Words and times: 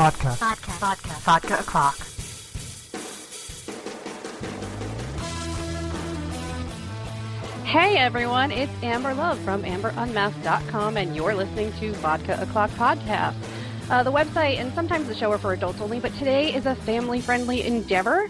Vodka. 0.00 0.30
Vodka. 0.30 0.70
Vodka. 0.80 1.08
Vodka 1.08 1.58
o'clock. 1.58 1.98
Hey 7.66 7.98
everyone, 7.98 8.50
it's 8.50 8.72
Amber 8.82 9.12
Love 9.12 9.38
from 9.40 9.62
AmberUnmasked.com, 9.62 10.96
and 10.96 11.14
you're 11.14 11.34
listening 11.34 11.70
to 11.80 11.92
Vodka 11.96 12.40
O'Clock 12.40 12.70
Podcast. 12.70 13.34
Uh, 13.90 14.02
the 14.02 14.10
website 14.10 14.58
and 14.58 14.72
sometimes 14.72 15.06
the 15.06 15.14
show 15.14 15.30
are 15.32 15.36
for 15.36 15.52
adults 15.52 15.82
only, 15.82 16.00
but 16.00 16.14
today 16.14 16.54
is 16.54 16.64
a 16.64 16.74
family 16.76 17.20
friendly 17.20 17.62
endeavor. 17.62 18.26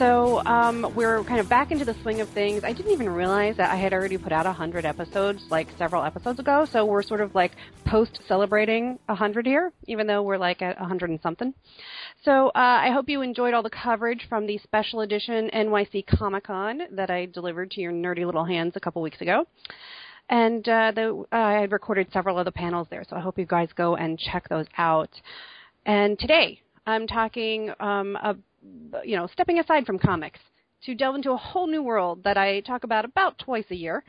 So 0.00 0.42
um, 0.46 0.94
we're 0.96 1.22
kind 1.24 1.40
of 1.40 1.50
back 1.50 1.70
into 1.70 1.84
the 1.84 1.92
swing 2.00 2.22
of 2.22 2.30
things. 2.30 2.64
I 2.64 2.72
didn't 2.72 2.90
even 2.90 3.10
realize 3.10 3.58
that 3.58 3.70
I 3.70 3.76
had 3.76 3.92
already 3.92 4.16
put 4.16 4.32
out 4.32 4.46
100 4.46 4.86
episodes 4.86 5.44
like 5.50 5.68
several 5.76 6.02
episodes 6.02 6.38
ago. 6.38 6.64
So 6.72 6.86
we're 6.86 7.02
sort 7.02 7.20
of 7.20 7.34
like 7.34 7.52
post 7.84 8.18
celebrating 8.26 8.98
100 9.04 9.44
here, 9.44 9.74
even 9.88 10.06
though 10.06 10.22
we're 10.22 10.38
like 10.38 10.62
at 10.62 10.80
100 10.80 11.10
and 11.10 11.20
something. 11.20 11.52
So 12.24 12.48
uh, 12.48 12.52
I 12.54 12.92
hope 12.92 13.10
you 13.10 13.20
enjoyed 13.20 13.52
all 13.52 13.62
the 13.62 13.68
coverage 13.68 14.24
from 14.26 14.46
the 14.46 14.56
special 14.56 15.02
edition 15.02 15.50
NYC 15.52 16.06
Comic 16.06 16.44
Con 16.44 16.80
that 16.92 17.10
I 17.10 17.26
delivered 17.26 17.70
to 17.72 17.82
your 17.82 17.92
nerdy 17.92 18.24
little 18.24 18.46
hands 18.46 18.72
a 18.76 18.80
couple 18.80 19.02
weeks 19.02 19.20
ago. 19.20 19.44
And 20.30 20.66
uh, 20.66 20.92
the, 20.94 21.26
uh, 21.30 21.36
I 21.36 21.60
had 21.60 21.72
recorded 21.72 22.06
several 22.10 22.38
of 22.38 22.46
the 22.46 22.52
panels 22.52 22.86
there, 22.88 23.04
so 23.06 23.16
I 23.16 23.20
hope 23.20 23.38
you 23.38 23.44
guys 23.44 23.68
go 23.76 23.96
and 23.96 24.18
check 24.18 24.48
those 24.48 24.66
out. 24.78 25.10
And 25.84 26.18
today 26.18 26.62
I'm 26.86 27.06
talking 27.06 27.70
um, 27.80 28.16
a, 28.16 28.34
you 29.04 29.16
know, 29.16 29.26
stepping 29.26 29.58
aside 29.58 29.86
from 29.86 29.98
comics 29.98 30.40
to 30.84 30.94
delve 30.94 31.16
into 31.16 31.32
a 31.32 31.36
whole 31.36 31.66
new 31.66 31.82
world 31.82 32.24
that 32.24 32.36
I 32.36 32.60
talk 32.60 32.84
about 32.84 33.04
about 33.04 33.38
twice 33.38 33.66
a 33.70 33.76
year, 33.76 34.02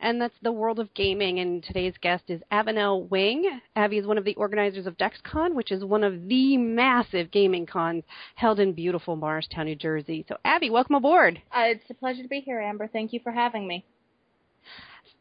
and 0.00 0.20
that's 0.20 0.34
the 0.42 0.52
world 0.52 0.78
of 0.78 0.92
gaming. 0.94 1.40
And 1.40 1.62
today's 1.62 1.94
guest 2.00 2.24
is 2.28 2.42
Avonelle 2.50 3.04
Wing. 3.04 3.60
Avi 3.76 3.98
is 3.98 4.06
one 4.06 4.18
of 4.18 4.24
the 4.24 4.34
organizers 4.34 4.86
of 4.86 4.96
DexCon, 4.96 5.54
which 5.54 5.72
is 5.72 5.84
one 5.84 6.04
of 6.04 6.28
the 6.28 6.56
massive 6.56 7.30
gaming 7.30 7.66
cons 7.66 8.04
held 8.34 8.60
in 8.60 8.72
beautiful 8.72 9.16
Morristown, 9.16 9.66
New 9.66 9.76
Jersey. 9.76 10.24
So, 10.28 10.36
Avi, 10.44 10.70
welcome 10.70 10.96
aboard. 10.96 11.40
Uh, 11.50 11.64
it's 11.66 11.90
a 11.90 11.94
pleasure 11.94 12.22
to 12.22 12.28
be 12.28 12.40
here, 12.40 12.60
Amber. 12.60 12.88
Thank 12.88 13.12
you 13.12 13.20
for 13.22 13.32
having 13.32 13.66
me. 13.66 13.84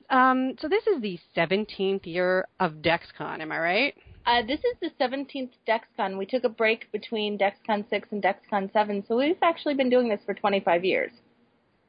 Um, 0.09 0.55
so 0.61 0.69
this 0.69 0.85
is 0.87 1.01
the 1.01 1.19
17th 1.35 2.05
year 2.05 2.47
of 2.59 2.75
DexCon, 2.75 3.41
am 3.41 3.51
I 3.51 3.59
right? 3.59 3.93
Uh, 4.27 4.41
this 4.45 4.59
is 4.59 4.75
the 4.81 4.91
17th 5.01 5.51
DexCon. 5.65 6.17
We 6.17 6.25
took 6.25 6.43
a 6.43 6.49
break 6.49 6.91
between 6.91 7.37
DexCon 7.37 7.89
6 7.89 8.09
and 8.11 8.21
DexCon 8.21 8.71
7, 8.73 9.05
so 9.07 9.15
we've 9.15 9.37
actually 9.41 9.73
been 9.73 9.89
doing 9.89 10.09
this 10.09 10.19
for 10.25 10.33
25 10.33 10.83
years. 10.83 11.11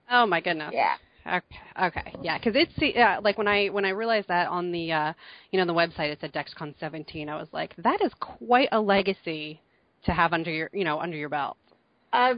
Oh 0.09 0.25
my 0.25 0.41
goodness. 0.41 0.71
Yeah. 0.73 0.95
Okay. 1.27 1.61
Okay. 1.83 2.15
Yeah, 2.23 2.39
because 2.39 2.55
it's 2.55 2.97
uh, 2.97 3.21
like 3.23 3.39
when 3.39 3.49
I 3.49 3.67
when 3.67 3.85
I 3.85 3.91
realized 3.91 4.29
that 4.29 4.47
on 4.49 4.71
the 4.71 4.93
uh, 4.93 5.13
you 5.51 5.59
know 5.59 5.67
the 5.67 5.75
website 5.75 6.11
it 6.11 6.19
said 6.21 6.33
DexCon 6.33 6.75
17, 6.79 7.29
I 7.29 7.37
was 7.37 7.49
like, 7.53 7.75
that 7.79 8.01
is 8.01 8.13
quite 8.21 8.69
a 8.71 8.81
legacy 8.81 9.61
to 10.05 10.13
have 10.13 10.33
under 10.33 10.51
your 10.51 10.71
you 10.73 10.85
know 10.85 11.01
under 11.01 11.17
your 11.17 11.29
belt. 11.29 11.59
Uh, 12.13 12.35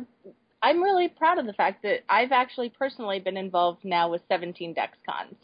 I'm 0.62 0.82
really 0.82 1.08
proud 1.08 1.38
of 1.38 1.46
the 1.46 1.52
fact 1.52 1.82
that 1.82 2.00
I've 2.08 2.32
actually 2.32 2.70
personally 2.70 3.20
been 3.20 3.36
involved 3.36 3.84
now 3.84 4.10
with 4.10 4.22
17 4.28 4.74
DexCons. 4.74 5.36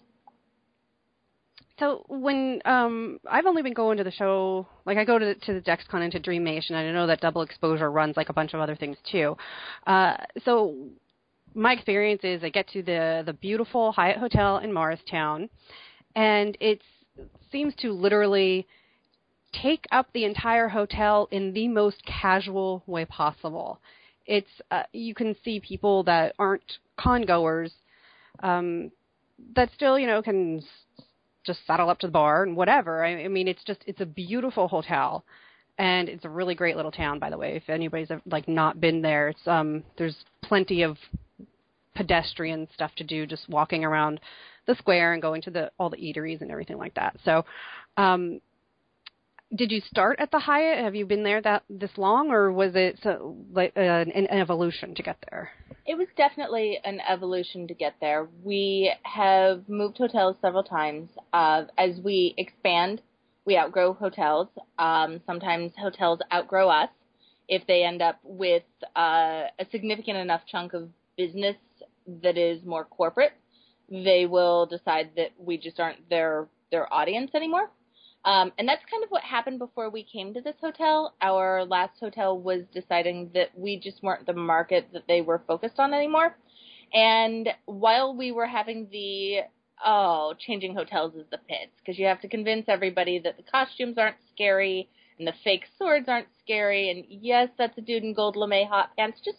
So 1.79 2.05
when 2.09 2.61
um 2.65 3.19
I've 3.31 3.47
only 3.47 3.63
been 3.63 3.75
going 3.75 3.99
to 3.99 4.05
the 4.05 4.11
show, 4.11 4.67
like 4.87 4.97
I 4.97 5.05
go 5.05 5.19
to 5.19 5.27
the, 5.27 5.35
to 5.35 5.55
the 5.55 5.61
DexCon 5.61 6.03
and 6.03 6.13
to 6.13 6.19
Dreamation, 6.19 6.75
and 6.75 6.89
I 6.89 6.93
know 6.93 7.07
that 7.07 7.21
Double 7.21 7.43
Exposure 7.43 7.91
runs 7.91 8.17
like 8.17 8.29
a 8.29 8.33
bunch 8.33 8.55
of 8.55 8.61
other 8.61 8.77
things 8.77 8.97
too. 9.11 9.37
Uh, 9.87 10.17
so 10.45 10.75
my 11.55 11.73
experience 11.73 12.23
is 12.25 12.43
I 12.43 12.49
get 12.49 12.69
to 12.69 12.83
the 12.83 13.23
the 13.27 13.35
beautiful 13.35 13.93
Hyatt 13.93 14.19
Hotel 14.19 14.59
in 14.59 14.73
Morristown, 14.73 15.51
and 16.15 16.57
it 16.61 16.81
seems 17.53 17.75
to 17.77 17.93
literally 17.93 18.67
take 19.53 19.87
up 19.93 20.09
the 20.13 20.25
entire 20.25 20.69
hotel 20.69 21.29
in 21.31 21.53
the 21.53 21.69
most 21.69 22.03
casual 22.07 22.83
way 22.87 23.05
possible. 23.05 23.81
It's 24.27 24.51
uh, 24.71 24.85
you 24.93 25.15
can 25.15 25.37
see 25.45 25.61
people 25.61 26.03
that 26.05 26.35
aren't 26.39 26.79
con 26.99 27.23
goers 27.23 27.73
um, 28.43 28.91
that 29.55 29.71
still 29.75 29.99
you 29.99 30.07
know 30.07 30.23
can 30.23 30.63
just 31.47 31.67
saddle 31.67 31.89
up 31.89 31.99
to 32.01 32.07
the 32.07 32.13
bar 32.13 32.43
and 32.43 32.57
whatever. 32.57 33.05
I, 33.05 33.25
I 33.25 33.29
mean, 33.29 33.49
it's 33.49 33.65
just 33.65 33.81
it's 33.87 34.01
a 34.01 34.07
beautiful 34.07 34.69
hotel, 34.69 35.25
and 35.79 36.09
it's 36.09 36.25
a 36.25 36.29
really 36.29 36.55
great 36.55 36.77
little 36.77 36.93
town. 36.93 37.19
By 37.19 37.31
the 37.31 37.39
way, 37.39 37.57
if 37.57 37.69
anybody's 37.69 38.11
like 38.27 38.49
not 38.49 38.81
been 38.81 39.03
there, 39.03 39.29
it's 39.29 39.47
um 39.47 39.85
there's 39.97 40.17
plenty 40.43 40.83
of 40.83 40.97
pedestrian 41.95 42.69
stuff 42.75 42.95
to 42.97 43.05
do, 43.05 43.27
just 43.27 43.49
walking 43.49 43.85
around 43.85 44.21
the 44.67 44.75
square 44.75 45.13
and 45.13 45.23
going 45.23 45.43
to 45.43 45.51
the 45.51 45.71
all 45.79 45.91
the 45.91 45.97
eateries 45.97 46.41
and 46.41 46.51
everything 46.51 46.79
like 46.79 46.95
that. 46.95 47.17
So, 47.25 47.45
um, 47.97 48.41
did 49.55 49.71
you 49.71 49.81
start 49.81 50.19
at 50.21 50.31
the 50.31 50.39
Hyatt? 50.39 50.85
Have 50.85 50.95
you 50.95 51.07
been 51.07 51.23
there 51.23 51.41
that 51.43 51.63
this 51.71 51.97
long, 51.97 52.31
or 52.31 52.53
was 52.53 52.73
it 52.75 52.99
so, 53.03 53.37
like 53.53 53.73
uh, 53.77 53.81
an, 53.81 54.11
an 54.13 54.27
evolution 54.27 54.95
to 54.95 55.03
get 55.03 55.17
there? 55.31 55.51
It 55.87 55.97
was 55.97 56.09
definitely 56.17 56.79
an 56.85 57.01
evolution 57.09 57.69
to 57.69 57.75
get 57.75 57.95
there. 58.01 58.29
We 58.43 58.93
have 59.05 59.69
moved 59.69 59.99
hotels 59.99 60.37
several 60.43 60.65
times. 60.65 61.11
Uh, 61.33 61.65
as 61.79 62.01
we 62.01 62.35
expand, 62.37 63.03
we 63.45 63.57
outgrow 63.57 63.93
hotels. 63.93 64.49
Um, 64.79 65.21
sometimes 65.27 65.73
hotels 65.79 66.19
outgrow 66.33 66.69
us 66.69 66.89
if 67.49 67.65
they 67.69 67.85
end 67.85 68.03
up 68.03 68.19
with 68.25 68.65
uh, 68.97 69.45
a 69.59 69.67
significant 69.71 70.19
enough 70.19 70.43
chunk 70.51 70.73
of 70.75 70.89
business 71.17 71.57
that 72.23 72.37
is 72.37 72.65
more 72.65 72.85
corporate. 72.85 73.33
They 73.89 74.27
will 74.27 74.67
decide 74.67 75.11
that 75.17 75.31
we 75.39 75.57
just 75.57 75.79
aren't 75.79 76.09
their 76.11 76.49
their 76.73 76.93
audience 76.93 77.31
anymore. 77.35 77.71
Um, 78.27 78.53
and 78.59 78.69
that's 78.69 78.83
kind 78.91 79.05
of 79.05 79.11
what 79.11 79.23
happened 79.23 79.61
before 79.61 79.89
we 79.89 80.03
came 80.03 80.35
to 80.35 80.41
this 80.41 80.57
hotel. 80.61 81.15
Our 81.23 81.65
last 81.65 82.01
hotel 82.01 82.37
was 82.37 82.63
deciding 82.75 83.31
that 83.35 83.57
we 83.57 83.79
just 83.79 84.03
weren't 84.03 84.27
the 84.27 84.33
market 84.33 84.89
that 84.93 85.05
they 85.07 85.21
were 85.21 85.43
focused 85.47 85.79
on 85.79 85.95
anymore. 85.95 86.37
And 86.93 87.49
while 87.67 88.17
we 88.17 88.33
were 88.33 88.47
having 88.47 88.89
the 88.91 89.43
oh, 89.85 90.35
changing 90.39 90.75
hotels 90.75 91.15
is 91.15 91.27
the 91.31 91.39
pits 91.39 91.73
because 91.79 91.99
you 91.99 92.07
have 92.07 92.21
to 92.23 92.29
convince 92.29 92.65
everybody 92.69 93.21
that 93.21 93.37
the 93.37 93.45
costumes 93.45 93.97
aren't 93.97 94.17
scary 94.33 94.89
and 95.19 95.29
the 95.29 95.35
fake 95.45 95.65
swords 95.79 96.09
aren't 96.09 96.29
scary. 96.43 96.91
And 96.91 97.05
yes, 97.09 97.49
that's 97.57 97.79
a 97.79 97.81
dude 97.81 98.03
in 98.03 98.13
gold 98.13 98.35
lame 98.35 98.67
hot 98.69 98.91
pants. 98.99 99.21
Just 99.25 99.39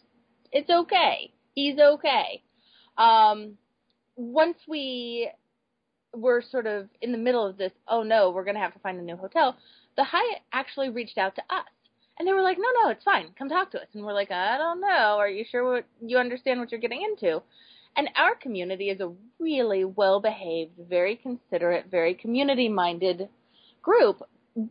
it's 0.53 0.69
okay. 0.69 1.33
He's 1.55 1.77
okay. 1.77 2.41
Um, 2.97 3.57
once 4.15 4.57
we 4.65 5.29
were 6.13 6.41
sort 6.41 6.67
of 6.67 6.87
in 7.01 7.11
the 7.11 7.17
middle 7.17 7.45
of 7.45 7.57
this, 7.57 7.71
oh 7.87 8.03
no, 8.03 8.31
we're 8.31 8.43
going 8.43 8.55
to 8.55 8.61
have 8.61 8.73
to 8.73 8.79
find 8.79 8.99
a 8.99 9.03
new 9.03 9.17
hotel, 9.17 9.55
the 9.95 10.03
Hyatt 10.03 10.41
actually 10.53 10.89
reached 10.89 11.17
out 11.17 11.35
to 11.35 11.41
us. 11.49 11.65
And 12.19 12.27
they 12.27 12.33
were 12.33 12.41
like, 12.41 12.57
no, 12.57 12.67
no, 12.83 12.89
it's 12.89 13.03
fine. 13.03 13.27
Come 13.37 13.49
talk 13.49 13.71
to 13.71 13.79
us. 13.79 13.87
And 13.93 14.03
we're 14.03 14.13
like, 14.13 14.31
I 14.31 14.57
don't 14.57 14.81
know. 14.81 15.17
Are 15.19 15.29
you 15.29 15.45
sure 15.49 15.71
what, 15.71 15.85
you 16.01 16.17
understand 16.17 16.59
what 16.59 16.71
you're 16.71 16.81
getting 16.81 17.03
into? 17.03 17.41
And 17.95 18.09
our 18.15 18.35
community 18.35 18.89
is 18.89 18.99
a 19.01 19.11
really 19.39 19.85
well 19.85 20.19
behaved, 20.19 20.71
very 20.89 21.15
considerate, 21.15 21.85
very 21.91 22.15
community 22.15 22.69
minded 22.69 23.29
group. 23.81 24.21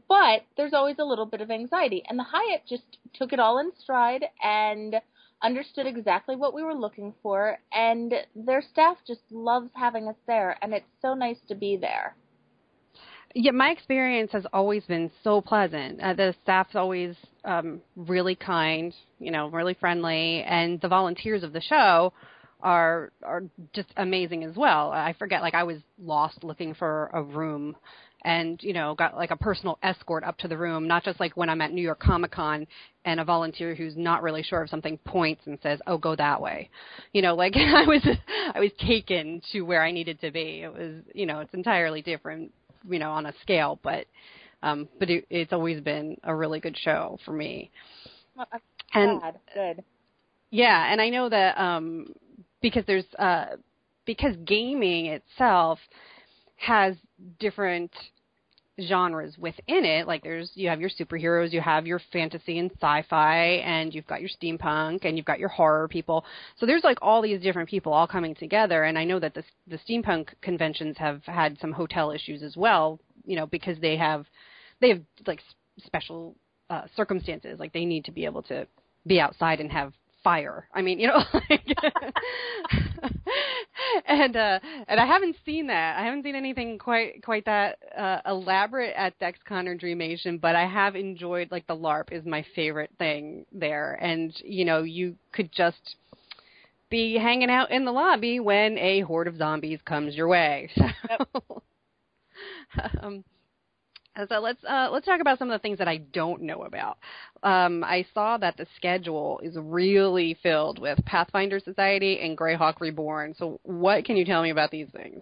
But 0.09 0.43
there's 0.57 0.75
always 0.75 0.97
a 0.99 1.05
little 1.05 1.27
bit 1.27 1.41
of 1.41 1.51
anxiety. 1.51 2.03
And 2.09 2.19
the 2.19 2.25
Hyatt 2.25 2.63
just 2.69 2.99
took 3.15 3.33
it 3.33 3.39
all 3.39 3.59
in 3.59 3.71
stride 3.79 4.25
and 4.43 4.97
understood 5.43 5.87
exactly 5.87 6.37
what 6.37 6.55
we 6.55 6.63
were 6.63 6.75
looking 6.75 7.15
for, 7.23 7.59
and 7.73 8.15
their 8.35 8.63
staff 8.63 8.99
just 9.07 9.21
loves 9.31 9.71
having 9.75 10.09
us 10.09 10.17
there, 10.27 10.57
and 10.63 10.73
it's 10.75 10.87
so 11.01 11.15
nice 11.15 11.39
to 11.49 11.55
be 11.55 11.77
there. 11.77 12.17
Yeah, 13.35 13.51
my 13.51 13.69
experience 13.71 14.33
has 14.33 14.47
always 14.53 14.85
been 14.85 15.11
so 15.23 15.43
pleasant. 15.43 16.01
Uh, 16.01 16.15
the 16.15 16.35
staff's 16.43 16.75
always 16.75 17.15
um, 17.45 17.83
really 17.95 18.35
kind, 18.35 18.95
you 19.19 19.31
know, 19.31 19.51
really 19.51 19.75
friendly, 19.75 20.43
and 20.43 20.81
the 20.81 20.89
volunteers 20.89 21.43
of 21.43 21.53
the 21.53 21.61
show 21.61 22.13
are 22.63 23.13
are 23.23 23.43
just 23.75 23.89
amazing 23.99 24.43
as 24.45 24.57
well. 24.57 24.91
I 24.91 25.15
forget, 25.19 25.43
like 25.43 25.55
I 25.55 25.65
was 25.65 25.79
lost 26.03 26.43
looking 26.45 26.73
for 26.73 27.11
a 27.13 27.23
room 27.23 27.77
and 28.27 28.61
you 28.63 28.73
know 28.73 28.95
got 28.95 29.17
like 29.17 29.31
a 29.31 29.37
personal 29.37 29.79
escort 29.83 30.25
up 30.25 30.37
to 30.37 30.49
the 30.49 30.59
room 30.59 30.87
not 30.87 31.05
just 31.05 31.19
like 31.21 31.35
when 31.37 31.49
i'm 31.49 31.61
at 31.61 31.73
new 31.73 31.81
york 31.81 32.01
comic 32.01 32.33
con 32.33 32.67
and 33.05 33.21
a 33.21 33.25
volunteer 33.25 33.75
who's 33.75 33.97
not 33.97 34.21
really 34.21 34.43
sure 34.43 34.63
of 34.63 34.69
something 34.69 34.99
points 35.07 35.41
and 35.47 35.59
says 35.63 35.79
oh 35.87 35.97
go 35.97 36.17
that 36.17 36.43
way. 36.43 36.69
You 37.13 37.23
know 37.23 37.35
like 37.37 37.55
i 37.57 37.87
was 37.87 38.07
i 38.55 38.61
was 38.61 38.73
taken 38.85 39.41
to 39.53 39.63
where 39.63 39.83
i 39.83 39.93
needed 39.93 40.21
to 40.21 40.31
be. 40.31 40.63
It 40.63 40.73
was 40.73 41.03
you 41.15 41.25
know 41.25 41.39
it's 41.39 41.55
entirely 41.55 42.03
different 42.03 42.53
you 42.89 42.99
know 42.99 43.13
on 43.13 43.27
a 43.27 43.33
scale 43.43 43.79
but 43.83 44.07
um 44.63 44.89
but 44.99 45.09
it, 45.09 45.25
it's 45.31 45.53
always 45.53 45.81
been 45.81 46.19
a 46.25 46.35
really 46.35 46.61
good 46.61 46.77
show 46.77 47.19
for 47.25 47.33
me. 47.33 47.71
Well, 48.37 48.49
and 48.93 49.21
glad. 49.21 49.39
good. 49.55 49.85
Yeah 50.51 50.93
and 50.93 51.01
i 51.01 51.09
know 51.09 51.29
that 51.29 51.57
um 51.59 52.13
because 52.61 52.85
there's 52.87 53.07
uh 53.21 53.47
because 54.05 54.35
gaming 54.45 55.07
itself 55.07 55.79
has 56.57 56.97
different 57.39 57.91
genres 58.81 59.37
within 59.39 59.85
it. 59.85 60.07
Like 60.07 60.23
there's 60.23 60.51
you 60.55 60.69
have 60.69 60.81
your 60.81 60.91
superheroes, 60.91 61.53
you 61.53 61.61
have 61.61 61.87
your 61.87 62.01
fantasy 62.13 62.59
and 62.59 62.71
sci-fi, 62.73 63.63
and 63.65 63.95
you've 63.95 64.07
got 64.07 64.21
your 64.21 64.31
steampunk, 64.31 65.05
and 65.05 65.17
you've 65.17 65.27
got 65.27 65.39
your 65.39 65.49
horror 65.49 65.89
people. 65.89 66.25
So 66.59 66.67
there's 66.67 66.85
like 66.85 66.99
all 67.03 67.23
these 67.23 67.41
different 67.41 67.69
people 67.69 67.93
all 67.93 68.07
coming 68.07 68.35
together. 68.35 68.85
And 68.85 68.99
I 68.99 69.05
know 69.05 69.19
that 69.21 69.35
the 69.35 69.45
the 69.67 69.79
steampunk 69.79 70.29
conventions 70.43 70.97
have 70.99 71.23
had 71.25 71.59
some 71.61 71.73
hotel 71.73 72.11
issues 72.11 72.43
as 72.43 72.57
well. 72.57 73.01
You 73.25 73.37
know 73.37 73.47
because 73.47 73.79
they 73.81 73.97
have 73.97 74.27
they 74.81 74.89
have 74.91 75.01
like 75.27 75.41
special 75.85 76.37
uh, 76.71 76.83
circumstances. 76.95 77.59
Like 77.59 77.73
they 77.73 77.85
need 77.85 78.05
to 78.07 78.13
be 78.13 78.25
able 78.25 78.43
to 78.45 78.67
be 79.07 79.21
outside 79.21 79.61
and 79.61 79.71
have 79.71 79.93
fire. 80.27 80.67
I 80.75 80.83
mean, 80.83 80.99
you 80.99 81.07
know, 81.07 81.23
like 81.51 81.65
and 84.09 84.37
uh 84.37 84.59
and 84.89 84.99
I 84.99 85.07
haven't 85.07 85.37
seen 85.47 85.69
that. 85.69 85.97
I 85.97 86.05
haven't 86.05 86.25
seen 86.25 86.35
anything 86.35 86.79
quite 86.79 87.23
quite 87.23 87.45
that 87.45 87.79
uh 87.97 88.19
elaborate 88.27 88.93
at 88.97 89.17
DexCon 89.21 89.69
or 89.69 89.77
Dreamation, 89.77 90.39
but 90.39 90.57
I 90.57 90.67
have 90.67 90.97
enjoyed 90.97 91.53
like 91.53 91.69
the 91.69 91.77
LARP 91.77 92.11
is 92.11 92.27
my 92.27 92.45
favorite 92.57 92.91
thing 92.99 93.47
there. 93.53 93.93
And 94.03 94.33
you 94.45 94.65
know, 94.65 94.83
you 94.83 95.15
could 95.33 95.53
just 95.53 95.95
be 96.91 97.17
hanging 97.17 97.51
out 97.51 97.71
in 97.71 97.85
the 97.85 97.93
lobby 97.93 98.41
when 98.41 98.77
a 98.79 99.03
horde 99.03 99.29
of 99.29 99.37
zombies 99.37 99.79
comes 99.85 100.17
your 100.17 100.27
way. 100.27 100.71
So 100.77 101.63
yep. 102.85 102.93
um 103.03 103.25
so 104.29 104.41
let's 104.41 104.63
uh, 104.65 104.89
let's 104.91 105.07
talk 105.07 105.21
about 105.21 105.39
some 105.39 105.51
of 105.51 105.59
the 105.59 105.63
things 105.63 105.79
that 105.79 105.89
I 105.89 105.99
don't 105.99 106.43
know 106.43 106.63
about. 106.63 106.99
Um, 107.43 107.85
I 107.85 108.07
saw 108.15 108.39
that 108.39 108.57
the 108.57 108.67
schedule 108.77 109.41
is 109.43 109.57
really 109.59 110.37
filled 110.43 110.79
with 110.79 111.05
Pathfinder 111.05 111.61
Society 111.61 112.21
and 112.21 112.37
Greyhawk 112.37 112.81
Reborn. 112.81 113.35
So 113.39 113.61
what 113.63 114.05
can 114.05 114.17
you 114.17 114.25
tell 114.25 114.43
me 114.43 114.51
about 114.51 114.71
these 114.71 114.89
things? 114.95 115.21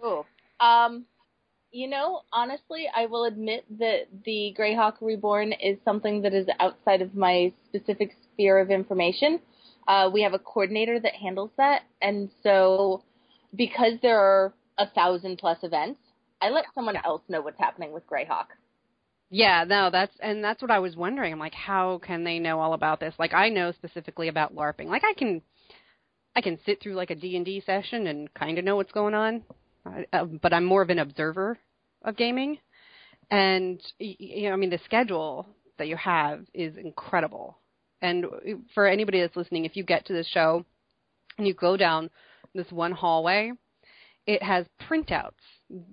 Um, 0.59 1.05
you 1.71 1.89
know, 1.89 2.21
honestly, 2.31 2.85
I 2.95 3.07
will 3.07 3.25
admit 3.25 3.65
that 3.79 4.07
the 4.23 4.55
Greyhawk 4.57 4.93
Reborn 5.01 5.51
is 5.53 5.77
something 5.83 6.21
that 6.21 6.33
is 6.33 6.47
outside 6.59 7.01
of 7.01 7.15
my 7.15 7.51
specific 7.65 8.15
sphere 8.31 8.59
of 8.59 8.71
information. 8.71 9.41
Uh, 9.87 10.09
we 10.11 10.21
have 10.21 10.33
a 10.33 10.39
coordinator 10.39 10.99
that 10.99 11.13
handles 11.13 11.51
that, 11.57 11.83
and 12.01 12.29
so 12.41 13.03
because 13.55 13.93
there 14.01 14.19
are 14.19 14.53
a 14.77 14.87
thousand 14.89 15.37
plus 15.37 15.57
events, 15.63 15.99
I 16.41 16.49
let 16.49 16.65
someone 16.73 16.95
else 16.95 17.21
know 17.27 17.41
what's 17.41 17.59
happening 17.59 17.91
with 17.91 18.07
Greyhawk. 18.07 18.47
Yeah, 19.35 19.65
no, 19.67 19.89
that's 19.91 20.15
and 20.21 20.41
that's 20.41 20.61
what 20.61 20.71
I 20.71 20.79
was 20.79 20.95
wondering. 20.95 21.33
I'm 21.33 21.39
like, 21.39 21.53
how 21.53 21.99
can 22.01 22.23
they 22.23 22.39
know 22.39 22.61
all 22.61 22.71
about 22.71 23.01
this? 23.01 23.13
Like, 23.19 23.33
I 23.33 23.49
know 23.49 23.73
specifically 23.73 24.29
about 24.29 24.55
LARPing. 24.55 24.85
Like, 24.85 25.03
I 25.03 25.11
can, 25.13 25.41
I 26.37 26.39
can 26.39 26.57
sit 26.65 26.81
through 26.81 26.93
like 26.93 27.09
a 27.09 27.15
D 27.15 27.35
and 27.35 27.43
D 27.45 27.61
session 27.65 28.07
and 28.07 28.33
kind 28.33 28.57
of 28.57 28.63
know 28.63 28.77
what's 28.77 28.93
going 28.93 29.13
on, 29.13 29.43
uh, 30.13 30.23
but 30.23 30.53
I'm 30.53 30.63
more 30.63 30.81
of 30.81 30.89
an 30.89 30.99
observer 30.99 31.59
of 32.03 32.15
gaming. 32.15 32.59
And 33.29 33.81
you 33.99 34.47
know, 34.47 34.53
I 34.53 34.55
mean, 34.55 34.69
the 34.69 34.79
schedule 34.85 35.45
that 35.79 35.89
you 35.89 35.97
have 35.97 36.45
is 36.53 36.77
incredible. 36.77 37.57
And 38.01 38.25
for 38.73 38.87
anybody 38.87 39.19
that's 39.19 39.35
listening, 39.35 39.65
if 39.65 39.75
you 39.75 39.83
get 39.83 40.05
to 40.05 40.13
the 40.13 40.23
show 40.23 40.63
and 41.37 41.45
you 41.45 41.53
go 41.53 41.75
down 41.75 42.09
this 42.53 42.71
one 42.71 42.93
hallway, 42.93 43.51
it 44.27 44.41
has 44.41 44.65
printouts, 44.89 45.31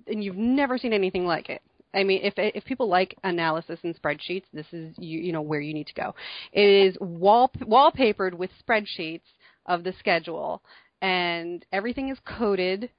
and 0.07 0.23
you've 0.23 0.37
never 0.37 0.79
seen 0.79 0.93
anything 0.93 1.27
like 1.27 1.49
it 1.49 1.61
I 1.95 2.05
mean, 2.05 2.21
if 2.23 2.35
if 2.37 2.65
people 2.65 2.89
like 2.89 3.17
analysis 3.25 3.79
and 3.83 4.01
spreadsheets, 4.01 4.45
this 4.53 4.67
is 4.73 4.95
you 4.99 5.21
you 5.21 5.33
know 5.33 5.43
where 5.43 5.61
you 5.61 5.75
need 5.75 5.87
to 5.89 5.95
go. 5.95 6.15
It 6.53 6.65
is 6.65 6.97
wall 7.01 7.51
wallpapered 7.61 8.35
with 8.35 8.51
spreadsheets 8.67 9.21
of 9.67 9.85
the 9.85 9.93
schedule, 9.99 10.63
and 11.01 11.65
everything 11.73 12.09
is 12.09 12.19
coded 12.25 12.91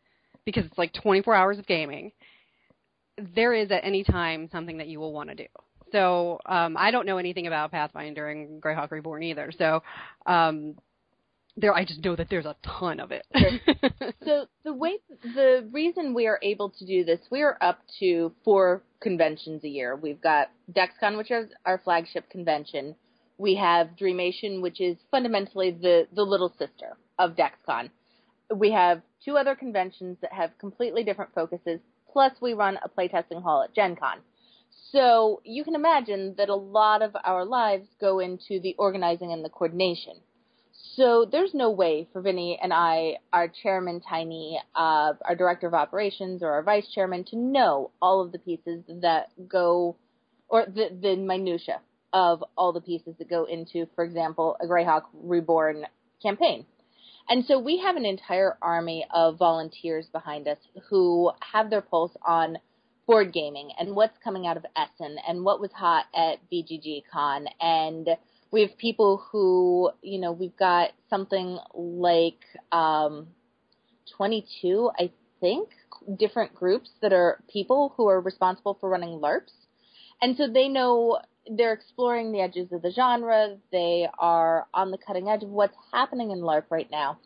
because 0.46 0.66
it's 0.66 0.78
like 0.78 0.94
24 0.94 1.34
hours 1.34 1.58
of 1.58 1.66
gaming. 1.66 2.12
There 3.36 3.54
is 3.54 3.72
at 3.72 3.84
any 3.84 4.04
time 4.04 4.50
something 4.52 4.78
that 4.78 4.88
you 4.88 5.00
will 5.00 5.14
want 5.14 5.30
to 5.30 5.36
do. 5.36 5.46
So 5.92 6.40
um, 6.48 6.76
I 6.78 6.92
don't 6.92 7.06
know 7.06 7.18
anything 7.18 7.48
about 7.48 7.72
Pathfinder 7.72 8.30
and 8.30 8.62
Greyhawk 8.62 8.90
Reborn 8.92 9.24
either. 9.24 9.52
So 9.58 9.84
um, 10.26 10.76
there 11.56 11.74
I 11.74 11.86
just 11.86 12.04
know 12.04 12.16
that 12.16 12.30
there's 12.30 12.46
a 12.46 12.56
ton 12.64 13.00
of 13.00 13.12
it. 13.12 13.26
so 14.26 14.48
the 14.64 14.74
way 14.74 15.00
the 15.22 15.68
reason 15.72 16.14
we 16.14 16.28
are 16.28 16.40
able 16.42 16.72
to 16.72 16.86
do 16.86 17.04
this, 17.04 17.20
we 17.30 17.42
are 17.42 17.58
up 17.62 17.80
to 18.00 18.34
four 18.44 18.82
conventions 19.00 19.64
a 19.64 19.70
year. 19.70 19.96
We've 19.96 20.22
got 20.22 20.50
DexCon, 20.72 21.18
which 21.18 21.32
is 21.32 21.50
our 21.66 21.80
flagship 21.84 22.30
convention. 22.30 22.96
We 23.38 23.56
have 23.56 23.96
Dreamation, 23.98 24.62
which 24.62 24.82
is 24.82 24.98
fundamentally 25.12 25.72
the 25.72 26.08
the 26.14 26.24
little 26.24 26.50
sister 26.58 26.98
of 27.20 27.36
DexCon. 27.36 27.90
We 28.54 28.72
have 28.72 29.02
two 29.24 29.38
other 29.38 29.56
conventions 29.56 30.18
that 30.22 30.34
have 30.34 30.58
completely 30.58 31.04
different 31.04 31.34
focuses. 31.34 31.80
Plus, 32.12 32.34
we 32.42 32.54
run 32.54 32.78
a 32.84 32.90
playtesting 32.90 33.42
hall 33.42 33.64
at 33.64 33.74
Gen 33.74 33.96
Con. 33.96 34.20
So 34.92 35.42
you 35.44 35.64
can 35.64 35.76
imagine 35.76 36.36
that 36.38 36.50
a 36.50 36.56
lot 36.56 37.02
of 37.02 37.16
our 37.24 37.46
lives 37.46 37.88
go 38.00 38.20
into 38.20 38.60
the 38.60 38.76
organizing 38.78 39.32
and 39.32 39.44
the 39.44 39.50
coordination. 39.50 40.18
So 40.96 41.26
there's 41.32 41.54
no 41.54 41.72
way 41.72 42.08
for 42.12 42.22
Vinny 42.22 42.60
and 42.62 42.74
I, 42.74 43.18
our 43.32 43.48
chairman 43.48 44.02
Tiny, 44.02 44.60
uh, 44.76 45.14
our 45.26 45.36
director 45.36 45.68
of 45.68 45.74
operations, 45.74 46.44
or 46.44 46.52
our 46.52 46.64
vice 46.64 46.88
chairman, 46.94 47.24
to 47.26 47.36
know 47.36 47.92
all 48.02 48.22
of 48.22 48.32
the 48.32 48.40
pieces 48.40 48.84
that 49.02 49.30
go, 49.48 49.96
or 50.50 50.66
the 50.66 50.90
the 51.00 51.16
minutia 51.16 51.80
of 52.12 52.44
all 52.56 52.74
the 52.74 52.82
pieces 52.82 53.16
that 53.18 53.30
go 53.30 53.46
into, 53.46 53.88
for 53.96 54.04
example, 54.04 54.56
a 54.62 54.68
Greyhawk 54.68 55.04
Reborn 55.14 55.86
campaign. 56.22 56.66
And 57.30 57.46
so 57.46 57.58
we 57.58 57.78
have 57.80 57.96
an 57.96 58.06
entire 58.06 58.58
army 58.62 59.06
of 59.12 59.38
volunteers 59.38 60.08
behind 60.12 60.48
us 60.48 60.58
who 60.90 61.32
have 61.40 61.70
their 61.70 61.82
pulse 61.82 62.16
on 62.26 62.58
board 63.08 63.34
gaming 63.34 63.72
and 63.80 63.96
what's 63.96 64.18
coming 64.24 64.46
out 64.46 64.58
of 64.58 64.66
Essen 64.76 65.18
and 65.28 65.44
what 65.44 65.60
was 65.60 65.72
hot 65.72 66.06
at 66.16 66.38
BGG 66.52 67.04
Con 67.12 67.48
and 67.60 68.10
we 68.54 68.62
have 68.62 68.78
people 68.78 69.26
who, 69.32 69.90
you 70.04 70.20
know, 70.20 70.32
we've 70.32 70.56
got 70.56 70.92
something 71.10 71.58
like 71.74 72.38
um, 72.72 73.28
22, 74.16 74.92
I 74.98 75.10
think, 75.42 75.70
different 76.20 76.54
groups 76.54 76.92
that 77.02 77.14
are 77.14 77.44
people 77.52 77.96
who 77.98 78.08
are 78.08 78.22
responsible 78.22 78.78
for 78.80 78.90
running 78.90 79.20
LARPs. 79.20 79.52
And 80.22 80.38
so 80.38 80.48
they 80.48 80.68
know 80.68 81.18
they're 81.50 81.74
exploring 81.74 82.32
the 82.32 82.42
edges 82.42 82.72
of 82.72 82.84
the 82.84 82.92
genre. 82.92 83.58
They 83.72 84.08
are 84.20 84.68
on 84.72 84.92
the 84.92 85.00
cutting 85.00 85.30
edge 85.30 85.42
of 85.42 85.50
what's 85.50 85.76
happening 85.92 86.30
in 86.30 86.38
LARP 86.38 86.66
right 86.70 86.90
now. 86.92 87.18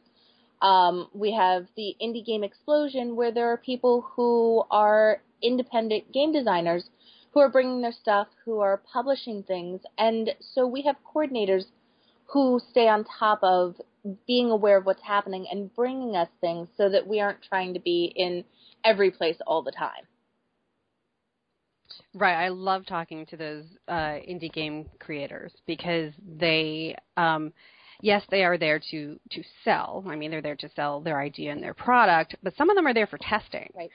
Um, 0.61 1.09
we 1.13 1.33
have 1.33 1.67
the 1.75 1.93
indie 2.01 2.25
game 2.25 2.45
explosion 2.45 3.17
where 3.17 3.33
there 3.33 3.51
are 3.51 3.57
people 3.57 4.07
who 4.15 4.63
are 4.71 5.21
independent 5.43 6.13
game 6.13 6.31
designers 6.31 6.89
who 7.37 7.41
are 7.41 7.49
bringing 7.49 7.81
their 7.81 7.91
stuff, 7.91 8.27
who 8.45 8.61
are 8.61 8.81
publishing 8.91 9.43
things. 9.43 9.79
And 9.99 10.31
so 10.55 10.65
we 10.65 10.81
have 10.81 10.95
coordinators 11.13 11.65
who 12.25 12.59
stay 12.71 12.87
on 12.87 13.05
top 13.19 13.37
of 13.43 13.75
being 14.25 14.49
aware 14.49 14.77
of 14.77 14.87
what's 14.87 15.03
happening 15.03 15.45
and 15.51 15.71
bringing 15.75 16.15
us 16.15 16.29
things 16.41 16.67
so 16.77 16.89
that 16.89 17.05
we 17.05 17.19
aren't 17.19 17.43
trying 17.43 17.75
to 17.75 17.79
be 17.79 18.11
in 18.15 18.43
every 18.83 19.11
place 19.11 19.35
all 19.45 19.61
the 19.61 19.71
time. 19.71 20.07
Right. 22.15 22.43
I 22.43 22.47
love 22.47 22.87
talking 22.87 23.27
to 23.27 23.37
those 23.37 23.65
uh, 23.87 24.17
indie 24.27 24.51
game 24.51 24.89
creators 24.97 25.51
because 25.67 26.13
they, 26.39 26.95
um, 27.17 27.53
yes, 28.01 28.23
they 28.31 28.45
are 28.45 28.57
there 28.57 28.81
to 28.89 29.19
to 29.29 29.43
sell. 29.63 30.03
I 30.07 30.15
mean, 30.15 30.31
they're 30.31 30.41
there 30.41 30.55
to 30.55 30.69
sell 30.75 31.01
their 31.01 31.21
idea 31.21 31.51
and 31.51 31.61
their 31.61 31.75
product, 31.75 32.35
but 32.41 32.55
some 32.57 32.71
of 32.71 32.75
them 32.75 32.87
are 32.87 32.95
there 32.95 33.05
for 33.05 33.19
testing. 33.19 33.69
Right. 33.75 33.91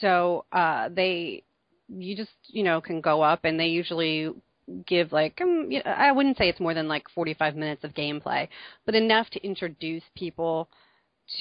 So 0.00 0.46
uh, 0.52 0.88
they 0.88 1.42
you 1.88 2.16
just 2.16 2.30
you 2.46 2.62
know 2.62 2.80
can 2.80 3.00
go 3.00 3.22
up 3.22 3.44
and 3.44 3.58
they 3.58 3.68
usually 3.68 4.30
give 4.86 5.12
like 5.12 5.40
um, 5.40 5.70
I 5.84 6.12
wouldn't 6.12 6.36
say 6.36 6.48
it's 6.48 6.60
more 6.60 6.74
than 6.74 6.88
like 6.88 7.08
45 7.14 7.56
minutes 7.56 7.84
of 7.84 7.94
gameplay, 7.94 8.48
but 8.84 8.94
enough 8.94 9.30
to 9.30 9.44
introduce 9.44 10.02
people 10.14 10.68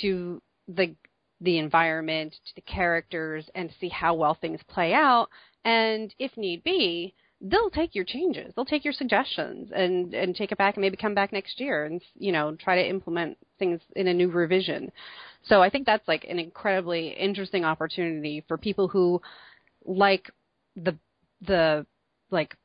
to 0.02 0.42
the 0.68 0.96
the 1.40 1.58
environment, 1.60 2.34
to 2.34 2.56
the 2.56 2.62
characters, 2.62 3.46
and 3.54 3.70
see 3.80 3.90
how 3.90 4.14
well 4.16 4.36
things 4.40 4.60
play 4.68 4.94
out. 4.94 5.28
And 5.64 6.14
if 6.18 6.36
need 6.36 6.64
be, 6.64 7.14
they'll 7.42 7.70
take 7.70 7.94
your 7.94 8.06
changes, 8.06 8.54
they'll 8.56 8.66
take 8.66 8.84
your 8.84 8.94
suggestions, 8.94 9.72
and 9.76 10.14
and 10.14 10.36
take 10.36 10.52
it 10.52 10.58
back 10.58 10.76
and 10.76 10.82
maybe 10.82 10.98
come 10.98 11.14
back 11.14 11.32
next 11.32 11.60
year 11.60 11.86
and 11.86 12.02
you 12.18 12.32
know 12.32 12.56
try 12.56 12.76
to 12.82 12.90
implement 12.90 13.38
things 13.60 13.82
in 13.96 14.08
a 14.08 14.14
new 14.14 14.30
revision. 14.30 14.92
So 15.48 15.62
I 15.62 15.70
think 15.70 15.86
that's 15.86 16.08
like 16.08 16.26
an 16.30 16.40
incredibly 16.40 17.10
interesting 17.10 17.64
opportunity 17.66 18.44
for 18.48 18.58
people 18.58 18.88
who 18.88 19.22
like 19.86 20.30
the 20.78 20.98
the 21.42 21.86
like 22.32 22.56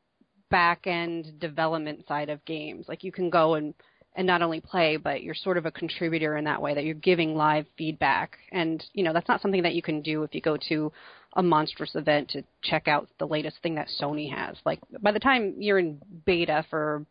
back 0.51 0.87
end 0.87 1.39
development 1.41 2.07
side 2.07 2.29
of 2.29 2.45
games. 2.45 2.87
Like 2.89 3.05
you 3.05 3.13
can 3.13 3.31
go 3.31 3.55
and 3.55 3.75
and 4.15 4.27
not 4.27 4.43
only 4.43 4.61
play, 4.61 4.99
but 4.99 5.23
you're 5.23 5.35
sort 5.35 5.57
of 5.57 5.65
a 5.65 5.71
contributor 5.71 6.37
in 6.37 6.45
that 6.45 6.61
way 6.61 6.75
that 6.75 6.85
you're 6.85 6.95
giving 6.95 7.35
live 7.35 7.65
feedback. 7.79 8.37
And 8.53 8.85
you 8.93 9.03
know 9.03 9.13
that's 9.13 9.29
not 9.29 9.41
something 9.41 9.63
that 9.63 9.75
you 9.75 9.83
can 9.83 10.03
do 10.03 10.23
if 10.23 10.35
you 10.35 10.41
go 10.41 10.57
to 10.69 10.93
a 11.35 11.43
monstrous 11.43 11.95
event 11.95 12.29
to 12.29 12.45
check 12.63 12.89
out 12.89 13.09
the 13.19 13.27
latest 13.27 13.57
thing 13.63 13.75
that 13.77 13.89
Sony 14.01 14.33
has. 14.35 14.57
Like 14.65 14.81
by 15.01 15.13
the 15.13 15.19
time 15.19 15.55
you're 15.59 15.79
in 15.79 16.01
beta 16.27 16.65
for 16.69 17.07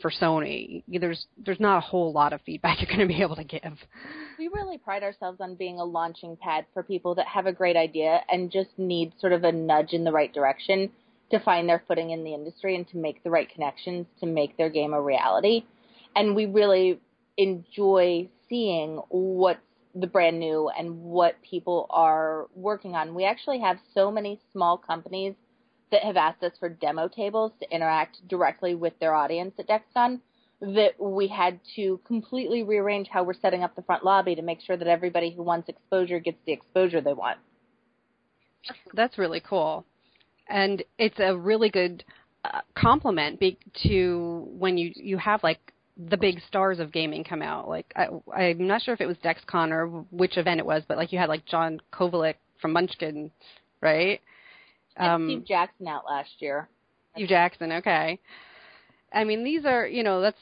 for 0.00 0.10
Sony, 0.10 0.82
there's 0.88 1.26
there's 1.38 1.60
not 1.60 1.78
a 1.78 1.80
whole 1.80 2.12
lot 2.12 2.32
of 2.32 2.40
feedback 2.42 2.78
you're 2.80 2.86
going 2.86 3.06
to 3.06 3.06
be 3.06 3.22
able 3.22 3.36
to 3.36 3.44
give. 3.44 3.78
We 4.38 4.48
really 4.48 4.78
pride 4.78 5.02
ourselves 5.02 5.40
on 5.40 5.54
being 5.54 5.78
a 5.78 5.84
launching 5.84 6.36
pad 6.36 6.66
for 6.74 6.82
people 6.82 7.14
that 7.14 7.26
have 7.26 7.46
a 7.46 7.52
great 7.52 7.76
idea 7.76 8.20
and 8.30 8.50
just 8.50 8.70
need 8.78 9.12
sort 9.20 9.32
of 9.32 9.44
a 9.44 9.52
nudge 9.52 9.92
in 9.92 10.04
the 10.04 10.12
right 10.12 10.32
direction 10.32 10.90
to 11.30 11.40
find 11.40 11.68
their 11.68 11.82
footing 11.88 12.10
in 12.10 12.24
the 12.24 12.34
industry 12.34 12.76
and 12.76 12.88
to 12.88 12.98
make 12.98 13.22
the 13.24 13.30
right 13.30 13.48
connections 13.52 14.06
to 14.20 14.26
make 14.26 14.56
their 14.56 14.70
game 14.70 14.92
a 14.92 15.00
reality. 15.00 15.64
And 16.14 16.36
we 16.36 16.46
really 16.46 17.00
enjoy 17.36 18.28
seeing 18.48 19.00
what's 19.08 19.60
the 19.94 20.06
brand 20.06 20.38
new 20.38 20.68
and 20.68 21.00
what 21.00 21.36
people 21.42 21.86
are 21.90 22.46
working 22.54 22.94
on. 22.94 23.14
We 23.14 23.24
actually 23.24 23.60
have 23.60 23.78
so 23.94 24.10
many 24.10 24.40
small 24.52 24.76
companies 24.76 25.34
that 25.90 26.02
have 26.02 26.16
asked 26.16 26.42
us 26.42 26.52
for 26.58 26.68
demo 26.68 27.08
tables 27.08 27.52
to 27.60 27.74
interact 27.74 28.26
directly 28.28 28.74
with 28.74 28.98
their 28.98 29.14
audience 29.14 29.54
at 29.58 29.68
DexCon 29.68 30.20
that 30.60 30.92
we 30.98 31.28
had 31.28 31.60
to 31.76 32.00
completely 32.06 32.62
rearrange 32.62 33.08
how 33.08 33.22
we're 33.22 33.34
setting 33.34 33.62
up 33.62 33.76
the 33.76 33.82
front 33.82 34.04
lobby 34.04 34.34
to 34.34 34.42
make 34.42 34.60
sure 34.60 34.76
that 34.76 34.88
everybody 34.88 35.30
who 35.30 35.42
wants 35.42 35.68
exposure 35.68 36.18
gets 36.18 36.38
the 36.46 36.52
exposure 36.52 37.00
they 37.00 37.12
want. 37.12 37.38
That's 38.94 39.18
really 39.18 39.40
cool. 39.40 39.84
And 40.48 40.82
it's 40.98 41.18
a 41.18 41.36
really 41.36 41.68
good 41.68 42.04
uh, 42.44 42.60
compliment 42.74 43.38
be- 43.38 43.58
to 43.88 44.46
when 44.50 44.78
you 44.78 44.92
you 44.94 45.18
have 45.18 45.42
like 45.42 45.72
the 45.96 46.16
big 46.16 46.40
stars 46.48 46.78
of 46.78 46.92
gaming 46.92 47.24
come 47.24 47.42
out. 47.42 47.68
Like 47.68 47.92
I, 47.96 48.08
I'm 48.34 48.66
not 48.66 48.82
sure 48.82 48.94
if 48.94 49.00
it 49.00 49.06
was 49.06 49.16
DexCon 49.18 49.70
or 49.70 49.86
which 50.10 50.36
event 50.36 50.60
it 50.60 50.66
was, 50.66 50.82
but 50.86 50.96
like 50.96 51.12
you 51.12 51.18
had 51.18 51.28
like 51.28 51.44
John 51.46 51.80
Kovalic 51.92 52.34
from 52.60 52.72
Munchkin, 52.72 53.30
right? 53.80 54.20
Um, 54.96 55.26
Steve 55.28 55.46
Jackson 55.46 55.88
out 55.88 56.04
last 56.06 56.30
year. 56.38 56.68
Steve 57.14 57.28
Jackson, 57.28 57.72
okay. 57.72 58.18
I 59.12 59.24
mean, 59.24 59.44
these 59.44 59.64
are 59.64 59.86
you 59.86 60.02
know 60.02 60.20
that's 60.20 60.40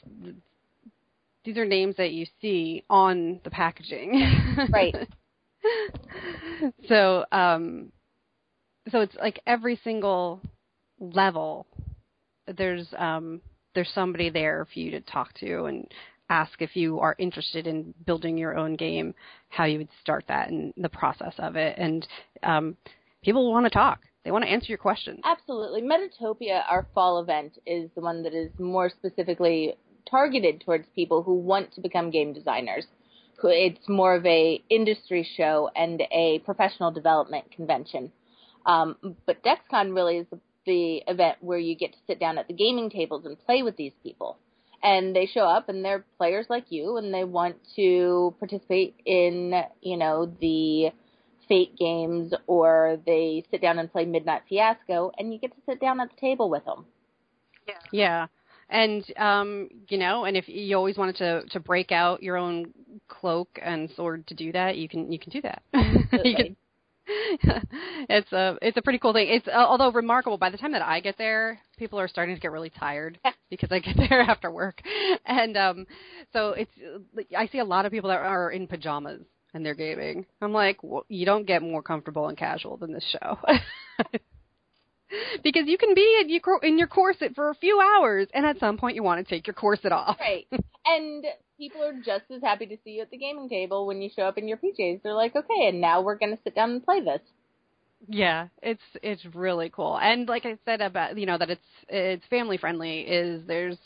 these 1.45 1.57
are 1.57 1.65
names 1.65 1.95
that 1.97 2.11
you 2.11 2.25
see 2.41 2.83
on 2.89 3.39
the 3.43 3.49
packaging, 3.49 4.67
right? 4.69 4.95
so, 6.87 7.25
um, 7.31 7.91
so 8.89 9.01
it's 9.01 9.15
like 9.15 9.39
every 9.45 9.79
single 9.83 10.41
level. 10.99 11.67
There's 12.57 12.87
um, 12.97 13.41
there's 13.73 13.91
somebody 13.93 14.29
there 14.29 14.67
for 14.71 14.79
you 14.79 14.91
to 14.91 15.01
talk 15.01 15.33
to 15.35 15.65
and 15.65 15.87
ask 16.29 16.61
if 16.61 16.75
you 16.75 16.99
are 16.99 17.15
interested 17.19 17.67
in 17.67 17.93
building 18.05 18.37
your 18.37 18.57
own 18.57 18.75
game, 18.75 19.13
how 19.49 19.65
you 19.65 19.77
would 19.77 19.89
start 20.01 20.25
that 20.27 20.49
and 20.49 20.73
the 20.77 20.89
process 20.89 21.33
of 21.37 21.55
it. 21.55 21.77
And 21.77 22.07
um, 22.41 22.77
people 23.23 23.51
want 23.51 23.65
to 23.65 23.69
talk. 23.69 24.01
They 24.25 24.31
want 24.31 24.43
to 24.43 24.49
answer 24.49 24.67
your 24.67 24.79
questions. 24.79 25.21
Absolutely. 25.23 25.83
Metatopia, 25.83 26.63
our 26.67 26.87
fall 26.95 27.19
event, 27.19 27.59
is 27.65 27.91
the 27.93 28.01
one 28.01 28.23
that 28.23 28.33
is 28.33 28.49
more 28.59 28.89
specifically 28.89 29.75
targeted 30.09 30.61
towards 30.61 30.87
people 30.95 31.21
who 31.21 31.35
want 31.35 31.73
to 31.75 31.81
become 31.81 32.09
game 32.09 32.33
designers. 32.33 32.85
It's 33.43 33.87
more 33.87 34.15
of 34.15 34.25
a 34.25 34.63
industry 34.69 35.27
show 35.37 35.69
and 35.75 36.01
a 36.11 36.39
professional 36.39 36.89
development 36.89 37.51
convention. 37.51 38.11
Um, 38.65 38.95
but 39.27 39.43
DexCon 39.43 39.93
really 39.93 40.17
is 40.17 40.27
the, 40.31 40.39
the 40.65 41.03
event 41.07 41.37
where 41.41 41.59
you 41.59 41.75
get 41.75 41.91
to 41.91 41.99
sit 42.07 42.19
down 42.19 42.39
at 42.39 42.47
the 42.47 42.53
gaming 42.53 42.89
tables 42.89 43.25
and 43.25 43.37
play 43.45 43.61
with 43.61 43.77
these 43.77 43.93
people. 44.01 44.39
And 44.81 45.15
they 45.15 45.27
show 45.27 45.41
up 45.41 45.69
and 45.69 45.85
they're 45.85 46.05
players 46.17 46.47
like 46.49 46.65
you 46.69 46.97
and 46.97 47.13
they 47.13 47.23
want 47.23 47.57
to 47.75 48.33
participate 48.39 48.95
in, 49.05 49.53
you 49.81 49.97
know, 49.97 50.25
the 50.41 50.91
Fate 51.47 51.77
games 51.77 52.33
or 52.47 52.99
they 53.05 53.43
sit 53.51 53.61
down 53.61 53.79
and 53.79 53.91
play 53.91 54.05
Midnight 54.05 54.43
Fiasco, 54.49 55.11
and 55.17 55.33
you 55.33 55.39
get 55.39 55.51
to 55.51 55.61
sit 55.65 55.79
down 55.79 55.99
at 55.99 56.09
the 56.09 56.19
table 56.19 56.49
with 56.49 56.65
them. 56.65 56.85
Yeah. 57.67 57.73
Yeah. 57.91 58.27
And 58.69 59.05
um, 59.17 59.69
you 59.89 59.97
know, 59.97 60.25
and 60.25 60.35
if 60.35 60.47
you 60.47 60.75
always 60.75 60.97
wanted 60.97 61.17
to 61.17 61.43
to 61.51 61.59
break 61.59 61.91
out 61.91 62.23
your 62.23 62.37
own 62.37 62.73
cloak 63.07 63.59
and 63.61 63.89
sword 63.95 64.25
to 64.27 64.33
do 64.33 64.51
that, 64.53 64.77
you 64.77 64.89
can 64.89 65.11
you 65.11 65.19
can 65.19 65.31
do 65.31 65.41
that. 65.41 65.61
you 66.23 66.35
can, 66.35 66.55
it's 68.09 68.31
a 68.31 68.57
it's 68.63 68.77
a 68.77 68.81
pretty 68.81 68.97
cool 68.97 69.13
thing. 69.13 69.27
It's 69.29 69.47
although 69.47 69.91
remarkable. 69.91 70.39
By 70.39 70.49
the 70.49 70.57
time 70.57 70.71
that 70.71 70.81
I 70.81 70.99
get 70.99 71.17
there, 71.19 71.59
people 71.77 71.99
are 71.99 72.07
starting 72.07 72.33
to 72.35 72.41
get 72.41 72.51
really 72.51 72.71
tired 72.71 73.19
because 73.51 73.71
I 73.71 73.79
get 73.79 73.95
there 74.09 74.21
after 74.21 74.49
work, 74.49 74.81
and 75.25 75.55
um, 75.55 75.87
so 76.33 76.49
it's 76.49 76.71
I 77.37 77.47
see 77.47 77.59
a 77.59 77.65
lot 77.65 77.85
of 77.85 77.91
people 77.91 78.09
that 78.09 78.19
are 78.19 78.49
in 78.49 78.65
pajamas 78.65 79.21
and 79.55 79.65
they're 79.65 79.73
gaming. 79.73 80.25
I'm 80.41 80.51
like, 80.51 80.83
well, 80.83 81.05
you 81.07 81.25
don't 81.25 81.47
get 81.47 81.61
more 81.63 81.81
comfortable 81.81 82.27
and 82.27 82.37
casual 82.37 82.75
than 82.75 82.91
this 82.91 83.05
show. 83.09 83.39
because 85.43 85.65
you 85.65 85.77
can 85.77 85.95
be 85.95 86.17
in 86.21 86.29
your, 86.29 86.59
in 86.61 86.77
your 86.77 86.87
corset 86.87 87.33
for 87.35 87.49
a 87.49 87.55
few 87.55 87.79
hours, 87.79 88.27
and 88.33 88.45
at 88.45 88.59
some 88.59 88.77
point 88.77 88.95
you 88.95 89.03
want 89.03 89.25
to 89.25 89.33
take 89.33 89.47
your 89.47 89.53
corset 89.53 89.93
off. 89.93 90.17
Right. 90.19 90.45
and 90.85 91.25
people 91.57 91.81
are 91.81 91.93
just 91.93 92.25
as 92.35 92.41
happy 92.43 92.65
to 92.65 92.75
see 92.83 92.91
you 92.91 93.01
at 93.03 93.11
the 93.11 93.17
gaming 93.17 93.47
table 93.47 93.87
when 93.87 94.01
you 94.01 94.09
show 94.13 94.23
up 94.23 94.37
in 94.37 94.49
your 94.49 94.57
PJs. 94.57 95.01
They're 95.01 95.13
like, 95.13 95.37
okay, 95.37 95.69
and 95.69 95.79
now 95.79 96.01
we're 96.01 96.17
going 96.17 96.35
to 96.35 96.43
sit 96.43 96.53
down 96.53 96.71
and 96.71 96.83
play 96.83 96.99
this. 96.99 97.21
Yeah, 98.09 98.49
it's 98.61 98.83
it's 99.01 99.25
really 99.33 99.71
cool. 99.73 99.97
And 99.97 100.27
like 100.27 100.45
I 100.45 100.57
said 100.65 100.81
about 100.81 101.17
you 101.17 101.25
know 101.25 101.37
that 101.39 101.49
it's 101.49 101.61
it's 101.87 102.25
family 102.27 102.57
friendly 102.57 102.99
is 102.99 103.41
there's 103.47 103.77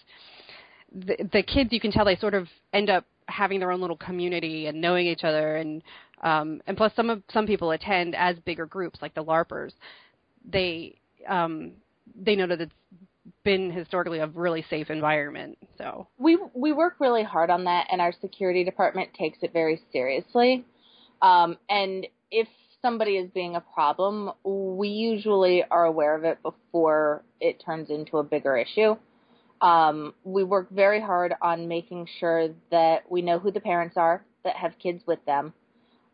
the, 0.92 1.30
the 1.32 1.44
kids 1.44 1.72
you 1.72 1.80
can 1.80 1.92
tell 1.92 2.04
they 2.04 2.18
sort 2.18 2.34
of 2.34 2.48
end 2.74 2.90
up 2.90 3.06
having 3.30 3.60
their 3.60 3.72
own 3.72 3.82
little 3.82 3.98
community 3.98 4.68
and 4.68 4.82
knowing 4.82 5.08
each 5.08 5.24
other 5.24 5.58
and 5.58 5.82
um 6.22 6.62
and 6.68 6.76
plus 6.76 6.92
some 6.96 7.10
of 7.10 7.22
some 7.32 7.46
people 7.48 7.72
attend 7.72 8.16
as 8.16 8.38
bigger 8.40 8.66
groups 8.66 9.00
like 9.02 9.14
the 9.14 9.24
larpers. 9.24 9.72
They 10.50 10.96
um 11.28 11.74
they 12.20 12.36
know 12.36 12.48
that 12.48 12.62
it's 12.62 12.74
been 13.44 13.72
historically 13.72 14.20
a 14.20 14.28
really 14.28 14.66
safe 14.70 14.90
environment 14.90 15.58
so. 15.78 16.08
We 16.18 16.38
we 16.54 16.72
work 16.72 16.96
really 17.00 17.24
hard 17.24 17.50
on 17.50 17.66
that 17.66 17.88
and 17.92 18.02
our 18.02 18.14
security 18.22 18.64
department 18.64 19.14
takes 19.14 19.38
it 19.42 19.54
very 19.54 19.82
seriously. 19.92 20.66
Um 21.22 21.58
and 21.70 22.08
if 22.32 22.48
somebody 22.82 23.18
is 23.18 23.30
being 23.32 23.56
a 23.56 23.62
problem 23.62 24.32
we 24.44 24.90
usually 24.90 25.64
are 25.70 25.86
aware 25.86 26.16
of 26.16 26.24
it 26.24 26.42
before 26.42 27.24
it 27.40 27.62
turns 27.64 27.90
into 27.90 28.18
a 28.18 28.24
bigger 28.24 28.58
issue 28.58 28.96
um, 29.62 30.14
we 30.24 30.44
work 30.44 30.70
very 30.72 31.02
hard 31.02 31.34
on 31.42 31.68
making 31.68 32.08
sure 32.20 32.50
that 32.72 33.10
we 33.10 33.22
know 33.22 33.40
who 33.40 33.52
the 33.52 33.60
parents 33.60 33.98
are 33.98 34.24
that 34.44 34.56
have 34.56 34.80
kids 34.80 35.04
with 35.06 35.24
them. 35.26 35.54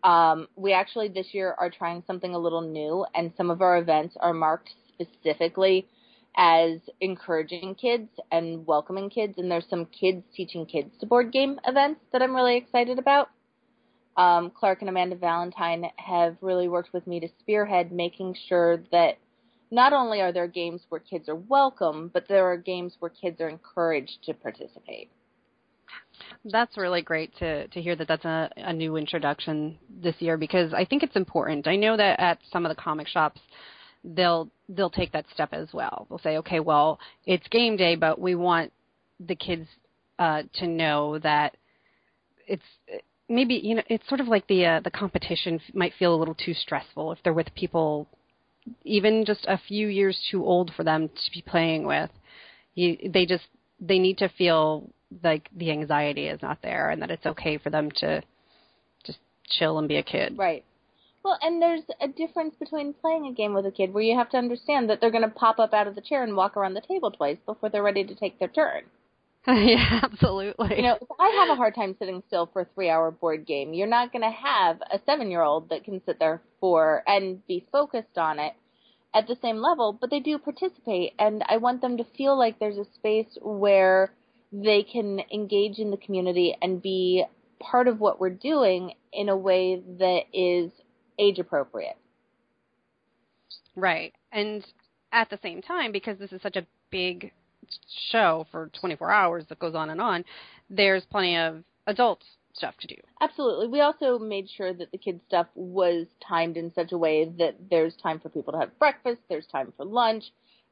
Um, 0.04 0.48
we 0.56 0.74
actually 0.74 1.08
this 1.10 1.28
year 1.34 1.56
are 1.58 1.70
trying 1.70 2.04
something 2.06 2.34
a 2.34 2.40
little 2.40 2.62
new, 2.62 3.06
and 3.16 3.32
some 3.38 3.50
of 3.50 3.62
our 3.62 3.78
events 3.78 4.16
are 4.20 4.34
marked 4.34 4.72
specifically 4.94 5.88
as 6.38 6.80
encouraging 7.02 7.76
kids 7.76 8.10
and 8.32 8.66
welcoming 8.68 9.10
kids. 9.10 9.36
And 9.38 9.50
there's 9.50 9.66
some 9.70 9.86
kids 9.86 10.24
teaching 10.36 10.66
kids 10.66 10.92
to 11.00 11.06
board 11.06 11.32
game 11.32 11.60
events 11.66 12.02
that 12.12 12.22
I'm 12.22 12.36
really 12.36 12.58
excited 12.58 13.00
about. 13.00 13.30
Um, 14.18 14.52
Clark 14.52 14.82
and 14.82 14.90
Amanda 14.90 15.16
Valentine 15.16 15.86
have 15.98 16.38
really 16.42 16.68
worked 16.70 16.94
with 16.94 17.06
me 17.06 17.20
to 17.20 17.28
spearhead 17.40 17.92
making 17.92 18.36
sure 18.48 18.78
that 18.92 19.18
not 19.72 19.94
only 19.94 20.22
are 20.22 20.32
there 20.32 20.48
games 20.48 20.82
where 20.90 21.02
kids 21.02 21.28
are 21.30 21.36
welcome, 21.36 22.10
but 22.14 22.28
there 22.28 22.46
are 22.46 22.58
games 22.58 22.96
where 23.00 23.12
kids 23.12 23.42
are 23.42 23.50
encouraged 23.50 24.24
to 24.26 24.34
participate. 24.34 25.10
That's 26.46 26.78
really 26.78 27.02
great 27.02 27.36
to 27.38 27.68
to 27.68 27.82
hear 27.82 27.96
that 27.96 28.08
that's 28.08 28.26
a, 28.26 28.50
a 28.58 28.74
new 28.74 28.96
introduction 28.96 29.78
this 30.02 30.16
year 30.20 30.38
because 30.38 30.74
I 30.74 30.86
think 30.86 31.04
it's 31.04 31.16
important. 31.16 31.68
I 31.68 31.76
know 31.76 31.98
that 31.98 32.20
at 32.20 32.40
some 32.52 32.66
of 32.66 32.70
the 32.70 32.82
comic 32.82 33.08
shops 33.08 33.42
they'll 34.06 34.50
they'll 34.70 34.90
take 34.90 35.12
that 35.14 35.26
step 35.34 35.50
as 35.52 35.70
well. 35.74 36.06
They'll 36.10 36.20
say, 36.20 36.38
okay, 36.38 36.60
well, 36.60 37.00
it's 37.26 37.48
game 37.48 37.76
day, 37.76 37.96
but 37.96 38.20
we 38.20 38.36
want 38.36 38.72
the 39.20 39.36
kids 39.36 39.68
uh, 40.20 40.44
to 40.56 40.68
know 40.68 41.20
that 41.20 41.58
it's 42.48 42.64
maybe 43.28 43.56
you 43.56 43.76
know 43.76 43.84
it's 43.88 44.08
sort 44.08 44.22
of 44.22 44.28
like 44.28 44.48
the 44.48 44.66
uh, 44.66 44.80
the 44.82 44.92
competition 44.92 45.60
might 45.74 45.94
feel 45.98 46.14
a 46.14 46.18
little 46.18 46.36
too 46.36 46.54
stressful 46.54 47.12
if 47.12 47.20
they're 47.24 47.34
with 47.34 47.54
people 47.56 48.08
even 48.84 49.26
just 49.26 49.46
a 49.48 49.58
few 49.58 49.88
years 49.88 50.20
too 50.32 50.44
old 50.46 50.72
for 50.76 50.84
them 50.84 51.10
to 51.10 51.32
be 51.34 51.42
playing 51.42 51.86
with. 51.86 52.10
You, 52.76 52.98
they 53.14 53.26
just 53.26 53.46
they 53.80 54.00
need 54.00 54.18
to 54.20 54.30
feel 54.30 54.90
like 55.24 55.50
the 55.56 55.72
anxiety 55.72 56.28
is 56.28 56.42
not 56.42 56.62
there 56.62 56.90
and 56.90 57.02
that 57.02 57.12
it's 57.12 57.26
okay 57.26 57.58
for 57.58 57.70
them 57.70 57.90
to 57.98 58.22
just 59.06 59.20
chill 59.46 59.78
and 59.78 59.88
be 59.88 59.98
a 59.98 60.04
kid. 60.04 60.38
Right. 60.38 60.64
Well, 61.24 61.38
and 61.42 61.62
there's 61.62 61.82
a 62.02 62.08
difference 62.08 62.54
between 62.60 62.94
playing 62.94 63.26
a 63.26 63.34
game 63.34 63.54
with 63.54 63.66
a 63.66 63.72
kid 63.72 63.94
where 63.94 64.04
you 64.04 64.16
have 64.16 64.30
to 64.30 64.38
understand 64.38 64.90
that 64.90 65.02
they're 65.02 65.12
going 65.12 65.24
to 65.24 65.30
pop 65.30 65.58
up 65.58 65.74
out 65.74 65.88
of 65.88 65.96
the 65.96 66.02
chair 66.02 66.24
and 66.24 66.36
walk 66.36 66.56
around 66.56 66.76
the 66.76 66.82
table 66.82 67.10
twice 67.10 67.38
before 67.46 67.70
they're 67.70 67.82
ready 67.82 68.04
to 68.04 68.14
take 68.14 68.38
their 68.38 68.48
turn. 68.48 68.84
yeah, 69.54 70.00
absolutely. 70.04 70.78
You 70.78 70.82
know, 70.82 70.98
if 71.00 71.08
I 71.20 71.30
have 71.40 71.50
a 71.50 71.56
hard 71.56 71.76
time 71.76 71.96
sitting 72.00 72.24
still 72.28 72.50
for 72.52 72.64
a 72.64 72.68
three 72.74 72.90
hour 72.90 73.12
board 73.12 73.46
game, 73.46 73.74
you're 73.74 73.88
not 73.88 74.12
going 74.12 74.24
to 74.24 74.36
have 74.36 74.82
a 74.92 75.00
seven 75.06 75.30
year 75.30 75.42
old 75.42 75.70
that 75.70 75.84
can 75.84 76.02
sit 76.06 76.20
there 76.20 76.42
for 76.60 77.04
and 77.06 77.46
be 77.48 77.66
focused 77.72 78.18
on 78.18 78.40
it 78.40 78.54
at 79.14 79.28
the 79.28 79.38
same 79.42 79.58
level, 79.58 79.98
but 80.00 80.10
they 80.10 80.20
do 80.20 80.38
participate. 80.38 81.14
And 81.20 81.44
I 81.48 81.58
want 81.58 81.82
them 81.82 81.98
to 81.98 82.06
feel 82.18 82.38
like 82.38 82.60
there's 82.60 82.78
a 82.78 82.92
space 82.96 83.38
where 83.42 84.12
they 84.52 84.84
can 84.84 85.22
engage 85.32 85.80
in 85.80 85.92
the 85.92 85.98
community 85.98 86.56
and 86.62 86.82
be 86.82 87.24
part 87.60 87.88
of 87.88 88.00
what 88.00 88.20
we're 88.20 88.30
doing 88.30 88.94
in 89.14 89.30
a 89.30 89.38
way 89.38 89.82
that 90.00 90.22
is 90.34 90.72
age 91.20 91.40
appropriate. 91.40 91.98
Right. 93.76 94.14
And 94.32 94.66
at 95.12 95.30
the 95.30 95.40
same 95.42 95.62
time, 95.62 95.92
because 95.92 96.18
this 96.18 96.32
is 96.32 96.42
such 96.42 96.56
a 96.56 96.66
big 96.90 97.32
show 98.12 98.46
for 98.52 98.70
24 98.80 99.12
hours 99.12 99.46
that 99.50 99.60
goes 99.60 99.76
on 99.76 99.90
and 99.90 100.02
on, 100.02 100.26
there's 100.70 101.06
plenty 101.06 101.38
of 101.38 101.64
adult 101.88 102.24
stuff 102.54 102.76
to 102.80 102.88
do. 102.88 102.96
Absolutely. 103.22 103.68
We 103.68 103.82
also 103.82 104.18
made 104.18 104.50
sure 104.50 104.74
that 104.74 104.92
the 104.92 104.98
kids' 104.98 105.22
stuff 105.28 105.48
was 105.56 106.08
timed 106.26 106.58
in 106.58 106.74
such 106.74 106.92
a 106.92 106.98
way 106.98 107.26
that 107.38 107.56
there's 107.70 107.96
time 107.96 108.20
for 108.20 108.30
people 108.30 108.54
to 108.54 108.60
have 108.60 108.78
breakfast, 108.80 109.22
there's 109.30 109.48
time 109.48 109.74
for 109.76 109.86
lunch, 109.86 110.24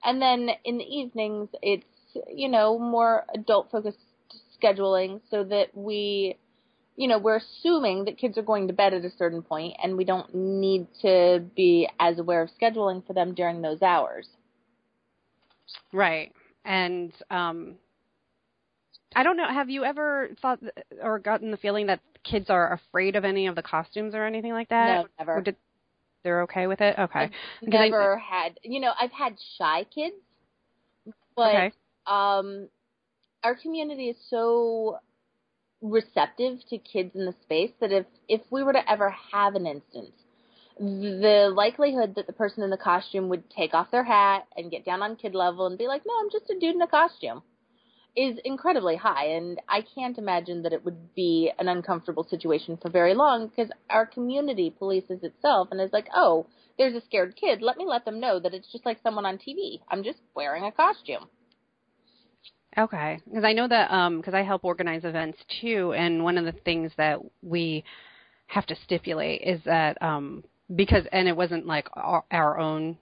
and 0.04 0.22
then 0.22 0.50
in 0.64 0.78
the 0.78 0.86
evenings 0.86 1.50
it's, 1.62 1.86
you 2.34 2.50
know, 2.50 2.80
more 2.80 3.26
adult 3.34 3.70
focused 3.72 4.00
scheduling 4.62 5.20
so 5.30 5.44
that 5.44 5.76
we 5.76 6.38
you 6.96 7.08
know, 7.08 7.18
we're 7.18 7.38
assuming 7.38 8.06
that 8.06 8.18
kids 8.18 8.38
are 8.38 8.44
going 8.44 8.68
to 8.68 8.74
bed 8.74 8.94
at 8.94 9.04
a 9.04 9.10
certain 9.18 9.42
point 9.42 9.76
and 9.82 9.98
we 9.98 10.06
don't 10.06 10.34
need 10.34 10.88
to 11.02 11.44
be 11.56 11.90
as 12.00 12.20
aware 12.20 12.44
of 12.44 12.50
scheduling 12.62 13.06
for 13.06 13.14
them 13.14 13.34
during 13.34 13.62
those 13.62 13.82
hours. 13.82 14.28
Right. 15.92 16.32
And 16.65 17.13
um 17.29 17.77
I 19.15 19.24
don't 19.24 19.38
know, 19.38 19.48
have 19.48 19.70
you 19.70 19.84
ever 19.84 20.29
thought 20.41 20.60
or 21.01 21.20
gotten 21.20 21.51
the 21.51 21.58
feeling 21.58 21.88
that 21.88 22.00
kids 22.24 22.50
are 22.50 22.74
afraid 22.74 23.15
of 23.15 23.25
any 23.25 23.48
of 23.48 23.55
the 23.55 23.62
costumes 23.62 24.15
or 24.15 24.25
anything 24.25 24.53
like 24.53 24.70
that? 24.70 25.03
No, 25.03 25.08
never. 25.20 25.41
Did, 25.41 25.55
they're 26.24 26.41
okay 26.43 26.67
with 26.67 26.82
it? 26.82 26.98
Okay. 26.98 27.20
I've 27.20 27.32
Because 27.63 27.82
I- 27.82 27.89
never 27.89 28.17
had, 28.17 28.60
you 28.63 28.79
know, 28.79 28.93
I've 29.00 29.12
had 29.12 29.36
shy 29.58 29.86
kids, 29.86 30.15
but 31.36 31.48
okay. 31.48 31.72
um, 32.08 32.70
our 33.43 33.55
community 33.55 34.10
is 34.10 34.17
so 34.29 35.00
receptive 35.82 36.60
to 36.70 36.77
kids 36.77 37.15
in 37.15 37.25
the 37.25 37.36
space 37.43 37.72
that 37.82 37.91
if 37.91 38.05
if 38.29 38.41
we 38.51 38.63
were 38.63 38.74
to 38.74 38.91
ever 38.91 39.10
have 39.10 39.55
an 39.55 39.67
instance, 39.67 40.23
the 40.80 41.51
likelihood 41.53 42.15
that 42.15 42.27
the 42.27 42.34
person 42.34 42.63
in 42.63 42.70
the 42.70 42.77
costume 42.77 43.30
would 43.30 43.50
take 43.50 43.74
off 43.74 43.92
their 43.92 44.03
hat 44.03 44.48
and 44.56 44.72
get 44.72 44.86
down 44.86 45.01
on 45.01 45.15
kid 45.15 45.36
level 45.36 45.68
and 45.68 45.77
be 45.77 45.88
like, 45.88 46.03
"No, 46.06 46.13
I'm 46.20 46.30
just 46.32 46.50
a 46.50 46.60
dude 46.60 46.75
in 46.75 46.82
a 46.82 46.88
costume," 46.88 47.44
is 48.15 48.38
incredibly 48.46 48.96
high, 48.96 49.25
and 49.25 49.62
I 49.68 49.82
can't 49.82 50.18
imagine 50.18 50.63
that 50.63 50.74
it 50.74 50.84
would 50.84 51.13
be 51.15 51.51
an 51.60 51.68
uncomfortable 51.68 52.24
situation 52.24 52.77
for 52.77 52.89
very 52.89 53.13
long 53.13 53.48
because 53.48 53.72
our 53.89 54.06
community 54.06 54.75
polices 54.80 55.24
itself 55.24 55.70
and 55.72 55.80
is 55.80 55.94
like, 55.94 56.10
"Oh, 56.13 56.48
there's 56.77 56.96
a 56.96 57.01
scared 57.01 57.36
kid. 57.36 57.62
Let 57.62 57.77
me 57.77 57.86
let 57.86 58.06
them 58.06 58.20
know 58.20 58.39
that 58.39 58.53
it's 58.53 58.72
just 58.72 58.86
like 58.86 59.00
someone 59.01 59.25
on 59.25 59.38
TV. 59.38 59.82
I'm 59.89 60.03
just 60.03 60.20
wearing 60.36 60.63
a 60.65 60.72
costume." 60.72 61.30
Okay, 62.77 63.20
because 63.25 63.44
I 63.44 63.53
know 63.53 63.68
that 63.68 63.89
because 64.18 64.34
I 64.34 64.42
help 64.42 64.63
organize 64.63 65.06
events 65.06 65.38
too, 65.62 65.94
and 65.94 66.24
one 66.24 66.38
of 66.38 66.46
the 66.46 66.51
things 66.51 66.92
that 66.98 67.20
we 67.44 67.84
have 68.48 68.65
to 68.68 68.75
stipulate 68.75 69.42
is 69.42 69.62
that 69.63 70.01
um, 70.01 70.44
because 70.75 71.05
and 71.12 71.27
it 71.27 71.36
wasn't 71.36 71.65
like 71.65 71.88
our, 71.93 72.24
our 72.32 72.60
own 72.60 72.98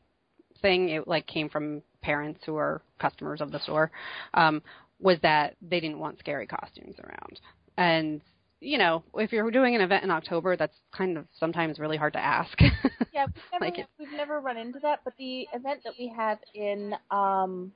thing; 0.61 0.89
it 0.89 1.07
like 1.07 1.27
came 1.27 1.49
from 1.49 1.81
parents 2.01 2.41
who 2.45 2.55
are 2.55 2.81
customers 2.99 3.41
of 3.41 3.51
the 3.51 3.59
store. 3.59 3.91
Um, 4.33 4.61
was 4.99 5.17
that 5.23 5.55
they 5.61 5.79
didn't 5.79 5.99
want 5.99 6.19
scary 6.19 6.45
costumes 6.47 6.95
around, 6.99 7.39
and 7.77 8.21
you 8.59 8.77
know 8.77 9.03
if 9.15 9.31
you're 9.31 9.49
doing 9.51 9.75
an 9.75 9.81
event 9.81 10.03
in 10.03 10.11
October, 10.11 10.55
that's 10.55 10.75
kind 10.95 11.17
of 11.17 11.25
sometimes 11.39 11.79
really 11.79 11.97
hard 11.97 12.13
to 12.13 12.19
ask. 12.19 12.57
Yeah, 13.13 13.25
we've 13.25 13.43
never 13.51 13.65
Like 13.65 13.87
we've 13.99 14.11
never 14.11 14.39
run 14.39 14.57
into 14.57 14.79
that, 14.79 15.01
but 15.03 15.13
the 15.17 15.47
event 15.53 15.81
that 15.83 15.93
we 15.99 16.07
have 16.15 16.39
in 16.53 16.93
um 17.09 17.71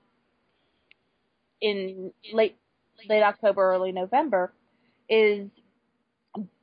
in 1.61 2.11
late 2.33 2.57
late 3.09 3.23
October, 3.23 3.73
early 3.73 3.91
November 3.91 4.53
is 5.09 5.49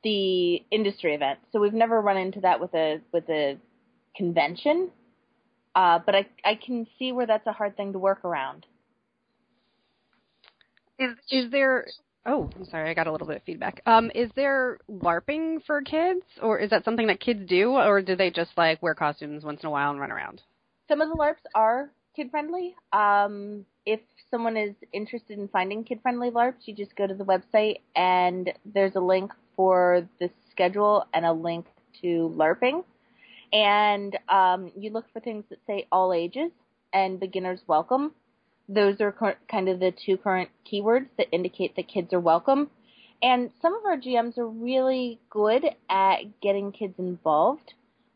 the 0.03 0.63
industry 0.71 1.15
event. 1.15 1.39
So 1.51 1.59
we've 1.59 1.73
never 1.73 2.01
run 2.01 2.17
into 2.17 2.41
that 2.41 2.59
with 2.59 2.73
a 2.73 3.01
with 3.11 3.29
a 3.29 3.57
convention. 4.15 4.91
Uh, 5.75 5.99
but 6.05 6.15
I 6.15 6.27
I 6.45 6.55
can 6.55 6.87
see 6.99 7.11
where 7.11 7.25
that's 7.25 7.47
a 7.47 7.51
hard 7.51 7.75
thing 7.75 7.93
to 7.93 7.99
work 7.99 8.23
around. 8.23 8.65
Is 10.99 11.15
is 11.29 11.51
there? 11.51 11.87
Oh, 12.25 12.49
I'm 12.55 12.65
sorry, 12.65 12.89
I 12.89 12.93
got 12.93 13.07
a 13.07 13.11
little 13.11 13.27
bit 13.27 13.37
of 13.37 13.43
feedback. 13.43 13.81
Um, 13.85 14.09
is 14.15 14.29
there 14.35 14.77
LARPing 14.89 15.65
for 15.65 15.81
kids, 15.81 16.21
or 16.41 16.57
is 16.57 16.69
that 16.69 16.85
something 16.85 17.07
that 17.07 17.19
kids 17.19 17.41
do, 17.49 17.71
or 17.71 18.01
do 18.01 18.15
they 18.15 18.29
just 18.29 18.51
like 18.55 18.81
wear 18.81 18.95
costumes 18.95 19.43
once 19.43 19.61
in 19.61 19.67
a 19.67 19.71
while 19.71 19.91
and 19.91 19.99
run 19.99 20.11
around? 20.11 20.41
Some 20.87 21.01
of 21.01 21.09
the 21.09 21.15
LARPs 21.15 21.43
are 21.53 21.89
kid 22.15 22.31
friendly. 22.31 22.75
Um, 22.93 23.65
if 23.85 23.99
someone 24.31 24.55
is 24.55 24.75
interested 24.93 25.37
in 25.37 25.47
finding 25.49 25.83
kid 25.83 25.99
friendly 26.01 26.29
LARPs, 26.29 26.65
you 26.65 26.75
just 26.75 26.95
go 26.95 27.07
to 27.07 27.13
the 27.13 27.25
website 27.25 27.79
and 27.95 28.51
there's 28.65 28.95
a 28.95 28.99
link 28.99 29.31
for 29.55 30.07
the 30.19 30.29
schedule 30.51 31.05
and 31.13 31.25
a 31.25 31.33
link 31.33 31.65
to 32.01 32.33
LARPing. 32.35 32.83
And 33.51 34.17
um, 34.29 34.71
you 34.75 34.91
look 34.91 35.05
for 35.13 35.19
things 35.19 35.45
that 35.49 35.59
say 35.67 35.87
all 35.91 36.13
ages 36.13 36.51
and 36.91 37.19
beginners 37.19 37.61
welcome. 37.67 38.13
Those 38.67 39.01
are 39.01 39.11
cur- 39.11 39.37
kind 39.49 39.69
of 39.69 39.79
the 39.79 39.93
two 40.05 40.17
current 40.17 40.49
keywords 40.71 41.07
that 41.17 41.27
indicate 41.31 41.75
that 41.75 41.87
kids 41.87 42.13
are 42.13 42.19
welcome. 42.19 42.69
And 43.21 43.51
some 43.61 43.73
of 43.73 43.85
our 43.85 43.97
GMs 43.97 44.37
are 44.37 44.47
really 44.47 45.19
good 45.29 45.63
at 45.89 46.41
getting 46.41 46.71
kids 46.71 46.95
involved. 46.97 47.73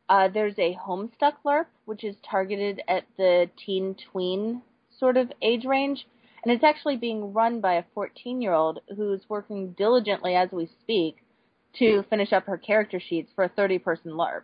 Uh, 0.09 0.27
there's 0.27 0.57
a 0.57 0.75
Homestuck 0.75 1.33
LARP, 1.45 1.67
which 1.85 2.03
is 2.03 2.15
targeted 2.29 2.81
at 2.87 3.03
the 3.17 3.49
teen 3.63 3.95
tween 4.11 4.61
sort 4.99 5.17
of 5.17 5.31
age 5.41 5.65
range, 5.65 6.07
and 6.43 6.51
it's 6.51 6.63
actually 6.63 6.97
being 6.97 7.33
run 7.33 7.61
by 7.61 7.75
a 7.75 7.83
14 7.93 8.41
year 8.41 8.53
old 8.53 8.79
who's 8.95 9.21
working 9.29 9.73
diligently 9.77 10.35
as 10.35 10.51
we 10.51 10.69
speak 10.81 11.17
to 11.79 12.03
finish 12.09 12.33
up 12.33 12.45
her 12.45 12.57
character 12.57 12.99
sheets 12.99 13.31
for 13.35 13.43
a 13.43 13.49
30 13.49 13.79
person 13.79 14.11
LARP. 14.11 14.43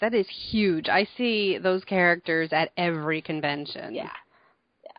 That 0.00 0.14
is 0.14 0.26
huge. 0.50 0.88
I 0.88 1.06
see 1.16 1.58
those 1.58 1.84
characters 1.84 2.50
at 2.52 2.70
every 2.76 3.20
convention. 3.22 3.94
Yeah. 3.94 4.10
Yeah. 4.82 4.90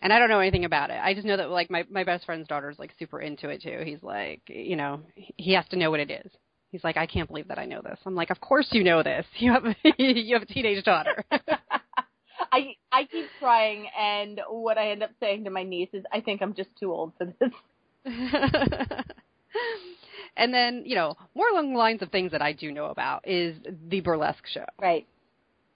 And 0.00 0.12
I 0.12 0.18
don't 0.18 0.30
know 0.30 0.40
anything 0.40 0.64
about 0.64 0.90
it. 0.90 0.98
I 1.02 1.14
just 1.14 1.26
know 1.26 1.36
that 1.36 1.50
like 1.50 1.70
my 1.70 1.84
my 1.90 2.02
best 2.02 2.24
friend's 2.24 2.48
daughter's 2.48 2.78
like 2.78 2.92
super 2.98 3.20
into 3.20 3.48
it 3.50 3.62
too. 3.62 3.82
He's 3.84 4.02
like, 4.02 4.40
you 4.48 4.76
know, 4.76 5.00
he 5.14 5.52
has 5.52 5.66
to 5.68 5.76
know 5.76 5.90
what 5.90 6.00
it 6.00 6.10
is. 6.10 6.32
He's 6.70 6.82
like, 6.84 6.96
I 6.96 7.06
can't 7.06 7.28
believe 7.28 7.48
that 7.48 7.58
I 7.58 7.66
know 7.66 7.80
this. 7.82 7.98
I'm 8.04 8.14
like, 8.14 8.30
of 8.30 8.40
course 8.40 8.68
you 8.70 8.84
know 8.84 9.02
this. 9.02 9.26
You 9.36 9.52
have 9.52 9.64
you 9.98 10.34
have 10.34 10.42
a 10.42 10.46
teenage 10.46 10.84
daughter. 10.84 11.22
I 12.52 12.76
I 12.92 13.04
keep 13.04 13.26
trying, 13.38 13.88
and 13.98 14.40
what 14.48 14.78
I 14.78 14.90
end 14.90 15.02
up 15.02 15.10
saying 15.20 15.44
to 15.44 15.50
my 15.50 15.62
niece 15.62 15.90
is, 15.92 16.04
I 16.12 16.20
think 16.20 16.42
I'm 16.42 16.54
just 16.54 16.70
too 16.78 16.92
old 16.92 17.12
for 17.18 17.26
this. 17.26 17.52
And 20.36 20.52
then, 20.52 20.82
you 20.84 20.94
know, 20.94 21.16
more 21.34 21.48
along 21.48 21.72
the 21.72 21.78
lines 21.78 22.02
of 22.02 22.10
things 22.10 22.32
that 22.32 22.42
I 22.42 22.52
do 22.52 22.72
know 22.72 22.86
about 22.86 23.26
is 23.26 23.56
the 23.88 24.00
burlesque 24.00 24.46
show. 24.46 24.64
Right. 24.80 25.06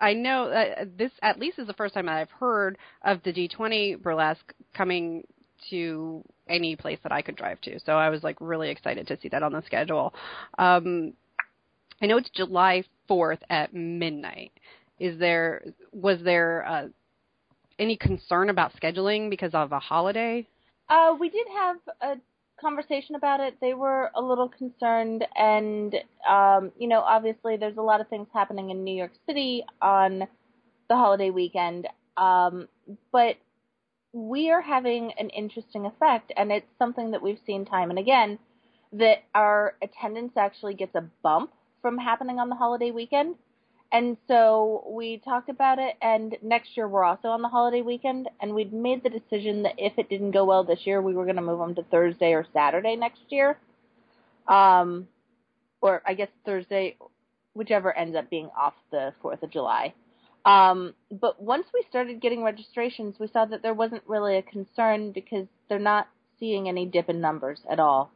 I 0.00 0.14
know 0.14 0.48
uh, 0.48 0.84
this 0.98 1.12
at 1.22 1.38
least 1.38 1.58
is 1.58 1.66
the 1.66 1.74
first 1.74 1.94
time 1.94 2.08
I've 2.08 2.30
heard 2.30 2.76
of 3.04 3.22
the 3.22 3.32
D20 3.32 4.02
burlesque 4.02 4.52
coming 4.74 5.24
to 5.70 6.24
any 6.48 6.74
place 6.74 6.98
that 7.04 7.12
I 7.12 7.22
could 7.22 7.36
drive 7.36 7.60
to. 7.62 7.78
So 7.80 7.92
I 7.92 8.08
was 8.08 8.24
like 8.24 8.36
really 8.40 8.70
excited 8.70 9.06
to 9.06 9.18
see 9.20 9.28
that 9.28 9.44
on 9.44 9.52
the 9.52 9.62
schedule. 9.62 10.12
Um, 10.58 11.12
I 12.02 12.06
know 12.06 12.16
it's 12.16 12.30
July 12.30 12.82
4th 13.08 13.38
at 13.48 13.72
midnight. 13.72 14.52
Is 14.98 15.18
there 15.18 15.62
was 15.92 16.18
there 16.22 16.66
uh, 16.66 16.88
any 17.78 17.96
concern 17.96 18.50
about 18.50 18.72
scheduling 18.74 19.30
because 19.30 19.54
of 19.54 19.72
a 19.72 19.78
holiday? 19.78 20.46
Uh, 20.88 21.14
we 21.18 21.28
did 21.28 21.46
have 21.54 21.76
a 22.00 22.16
conversation 22.62 23.16
about 23.16 23.40
it. 23.40 23.56
They 23.60 23.74
were 23.74 24.10
a 24.14 24.22
little 24.22 24.48
concerned, 24.48 25.26
and 25.36 25.94
um, 26.28 26.72
you 26.78 26.88
know, 26.88 27.00
obviously, 27.00 27.56
there's 27.56 27.76
a 27.76 27.82
lot 27.82 28.00
of 28.00 28.08
things 28.08 28.28
happening 28.32 28.70
in 28.70 28.84
New 28.84 28.96
York 28.96 29.12
City 29.26 29.64
on 29.82 30.20
the 30.88 30.96
holiday 30.96 31.30
weekend. 31.30 31.88
Um, 32.16 32.68
but 33.12 33.36
we 34.12 34.50
are 34.50 34.62
having 34.62 35.12
an 35.18 35.30
interesting 35.30 35.86
effect, 35.86 36.32
and 36.36 36.52
it's 36.52 36.66
something 36.78 37.10
that 37.10 37.22
we've 37.22 37.40
seen 37.46 37.64
time 37.64 37.90
and 37.90 37.98
again 37.98 38.38
that 38.92 39.18
our 39.34 39.74
attendance 39.82 40.32
actually 40.36 40.74
gets 40.74 40.94
a 40.94 41.04
bump 41.22 41.50
from 41.80 41.98
happening 41.98 42.38
on 42.38 42.48
the 42.48 42.54
holiday 42.54 42.90
weekend. 42.90 43.36
And 43.92 44.16
so 44.26 44.84
we 44.88 45.18
talked 45.18 45.50
about 45.50 45.78
it, 45.78 45.96
and 46.00 46.34
next 46.42 46.78
year 46.78 46.88
we're 46.88 47.04
also 47.04 47.28
on 47.28 47.42
the 47.42 47.48
holiday 47.48 47.82
weekend, 47.82 48.30
and 48.40 48.54
we'd 48.54 48.72
made 48.72 49.02
the 49.02 49.10
decision 49.10 49.64
that 49.64 49.74
if 49.76 49.92
it 49.98 50.08
didn't 50.08 50.30
go 50.30 50.46
well 50.46 50.64
this 50.64 50.80
year, 50.86 51.02
we 51.02 51.12
were 51.12 51.24
going 51.24 51.36
to 51.36 51.42
move 51.42 51.58
them 51.58 51.74
to 51.74 51.82
Thursday 51.90 52.32
or 52.32 52.46
Saturday 52.54 52.96
next 52.96 53.20
year. 53.28 53.58
Um, 54.48 55.08
or 55.82 56.00
I 56.06 56.14
guess 56.14 56.28
Thursday, 56.46 56.96
whichever 57.52 57.94
ends 57.94 58.16
up 58.16 58.30
being 58.30 58.48
off 58.58 58.72
the 58.90 59.12
4th 59.22 59.42
of 59.42 59.50
July. 59.50 59.92
Um, 60.46 60.94
but 61.10 61.40
once 61.40 61.66
we 61.74 61.84
started 61.90 62.20
getting 62.22 62.42
registrations, 62.42 63.16
we 63.20 63.28
saw 63.28 63.44
that 63.44 63.62
there 63.62 63.74
wasn't 63.74 64.02
really 64.06 64.38
a 64.38 64.42
concern 64.42 65.12
because 65.12 65.46
they're 65.68 65.78
not 65.78 66.08
seeing 66.40 66.66
any 66.68 66.86
dip 66.86 67.10
in 67.10 67.20
numbers 67.20 67.60
at 67.70 67.78
all. 67.78 68.10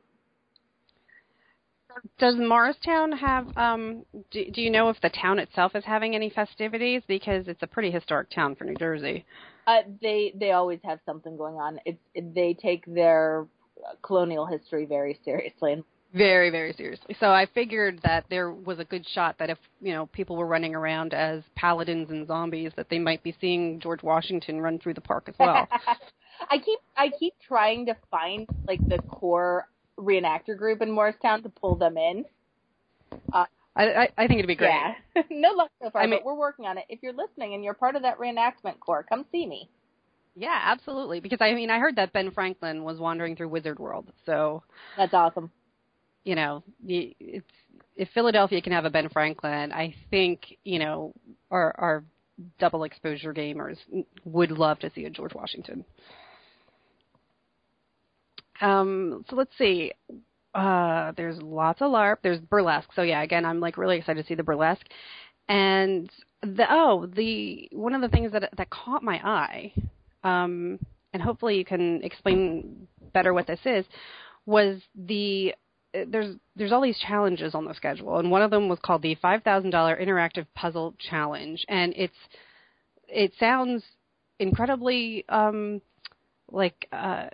Does 2.19 2.37
Morristown 2.37 3.13
have? 3.13 3.57
Um, 3.57 4.05
do, 4.31 4.45
do 4.51 4.61
you 4.61 4.71
know 4.71 4.89
if 4.89 5.01
the 5.01 5.11
town 5.11 5.39
itself 5.39 5.75
is 5.75 5.85
having 5.85 6.15
any 6.15 6.31
festivities? 6.31 7.03
Because 7.07 7.49
it's 7.49 7.63
a 7.63 7.67
pretty 7.67 7.91
historic 7.91 8.31
town 8.31 8.55
for 8.55 8.65
New 8.65 8.77
Jersey. 8.77 9.25
Uh, 9.67 9.83
they 10.01 10.33
they 10.39 10.53
always 10.53 10.81
have 10.85 11.01
something 11.05 11.37
going 11.37 11.57
on. 11.57 11.81
It's 11.85 11.99
it, 12.15 12.35
they 12.35 12.55
take 12.55 12.85
their 12.87 13.47
colonial 14.03 14.47
history 14.47 14.85
very 14.87 15.19
seriously. 15.25 15.73
And 15.75 15.85
Very, 16.15 16.51
very 16.51 16.73
seriously. 16.73 17.17
So 17.19 17.31
I 17.31 17.47
figured 17.55 18.01
that 18.05 18.25
there 18.31 18.51
was 18.51 18.79
a 18.79 18.85
good 18.85 19.07
shot 19.09 19.37
that 19.39 19.51
if 19.51 19.59
you 19.81 19.93
know 19.93 20.07
people 20.07 20.37
were 20.37 20.47
running 20.47 20.75
around 20.75 21.15
as 21.15 21.43
paladins 21.57 22.11
and 22.11 22.27
zombies, 22.27 22.73
that 22.77 22.89
they 22.89 22.99
might 22.99 23.23
be 23.23 23.35
seeing 23.41 23.81
George 23.81 24.03
Washington 24.03 24.61
run 24.61 24.79
through 24.79 24.95
the 24.95 25.01
park 25.01 25.29
as 25.29 25.35
well. 25.39 25.69
I 26.51 26.59
keep 26.59 26.79
I 26.97 27.11
keep 27.19 27.35
trying 27.47 27.87
to 27.87 27.97
find 28.11 28.47
like 28.67 28.81
the 28.89 28.99
core 29.03 29.69
reenactor 29.99 30.57
group 30.57 30.83
in 30.83 30.91
Morristown 30.91 31.43
to 31.43 31.49
pull 31.49 31.75
them 31.77 31.97
in. 31.97 32.25
I, 33.33 33.47
I, 33.77 34.09
I 34.17 34.27
think 34.27 34.39
it'd 34.39 34.47
be 34.49 34.55
great. 34.57 34.71
Yeah, 34.71 35.23
no 35.31 35.51
luck 35.53 35.71
so 35.83 35.91
far, 35.91 36.03
I 36.03 36.07
mean- 36.07 36.19
but 36.21 36.25
we're 36.25 36.35
working 36.39 36.67
on 36.67 36.79
it. 36.79 36.85
If 36.89 37.03
you're 37.03 37.13
listening 37.13 37.55
and 37.55 37.63
you're 37.63 37.75
part 37.75 37.97
of 37.97 38.03
that 38.03 38.19
reenactment 38.19 38.81
corps, 38.81 39.05
come 39.09 39.25
see 39.31 39.47
me. 39.47 39.69
Yeah, 40.35 40.59
absolutely. 40.65 41.21
Because 41.21 41.39
I 41.41 41.55
mean, 41.55 41.71
I 41.71 41.79
heard 41.79 41.97
that 41.97 42.13
Ben 42.13 42.31
Franklin 42.31 42.85
was 42.85 42.99
wandering 42.99 43.37
through 43.37 43.49
Wizard 43.49 43.79
World. 43.79 44.13
So 44.27 44.63
That's 44.97 45.15
awesome. 45.15 45.51
you 46.25 46.35
know, 46.35 46.63
it's 46.87 47.47
if 47.97 48.09
Philadelphia 48.13 48.61
can 48.61 48.73
have 48.73 48.85
a 48.85 48.91
Ben 48.91 49.09
Franklin, 49.09 49.73
I 49.73 49.95
think 50.11 50.59
you 50.65 50.79
know 50.79 51.15
our 51.51 51.75
our 51.79 52.05
double 52.59 52.85
exposure 52.85 53.33
gamers 53.33 53.79
would 54.27 54.51
love 54.51 54.79
to 54.81 54.91
see 54.95 55.07
a 55.07 55.11
George 55.11 55.33
Washington. 55.35 55.87
Um, 58.61 59.25
so 59.29 59.37
let's 59.37 59.57
see. 59.59 59.93
Uh, 60.55 61.13
there's 61.17 61.41
lots 61.43 61.83
of 61.83 61.91
LARP. 61.91 62.19
There's 62.23 62.41
burlesque. 62.41 62.89
So 62.95 63.03
yeah, 63.03 63.23
again, 63.23 63.45
I'm 63.45 63.61
like 63.61 63.77
really 63.77 63.99
excited 63.99 64.23
to 64.23 64.27
see 64.27 64.35
the 64.35 64.43
burlesque. 64.43 64.87
And 65.49 66.11
the 66.43 66.67
oh, 66.69 67.07
the 67.07 67.69
one 67.73 67.95
of 67.95 68.01
the 68.01 68.09
things 68.09 68.33
that 68.33 68.51
that 68.57 68.71
caught 68.71 69.03
my 69.03 69.17
eye, 69.19 69.73
um, 70.25 70.79
and 71.13 71.23
hopefully 71.23 71.57
you 71.57 71.65
can 71.65 72.03
explain 72.03 72.89
better 73.13 73.33
what 73.33 73.47
this 73.47 73.61
is, 73.65 73.85
was 74.45 74.81
the 74.95 75.55
there's 76.09 76.37
there's 76.57 76.73
all 76.73 76.83
these 76.83 76.99
challenges 76.99 77.55
on 77.55 77.65
the 77.65 77.75
schedule, 77.75 78.19
and 78.19 78.31
one 78.31 78.43
of 78.43 78.51
them 78.51 78.69
was 78.69 78.79
called 78.83 79.03
the 79.03 79.15
five 79.17 79.43
thousand 79.43 79.71
dollar 79.71 79.97
interactive 79.97 80.47
puzzle 80.55 80.95
challenge, 80.99 81.65
and 81.69 81.95
it's 81.97 82.15
it 83.09 83.33
sounds 83.39 83.83
incredibly 84.39 85.25
um, 85.29 85.81
like 86.51 86.89
uh, 86.93 87.27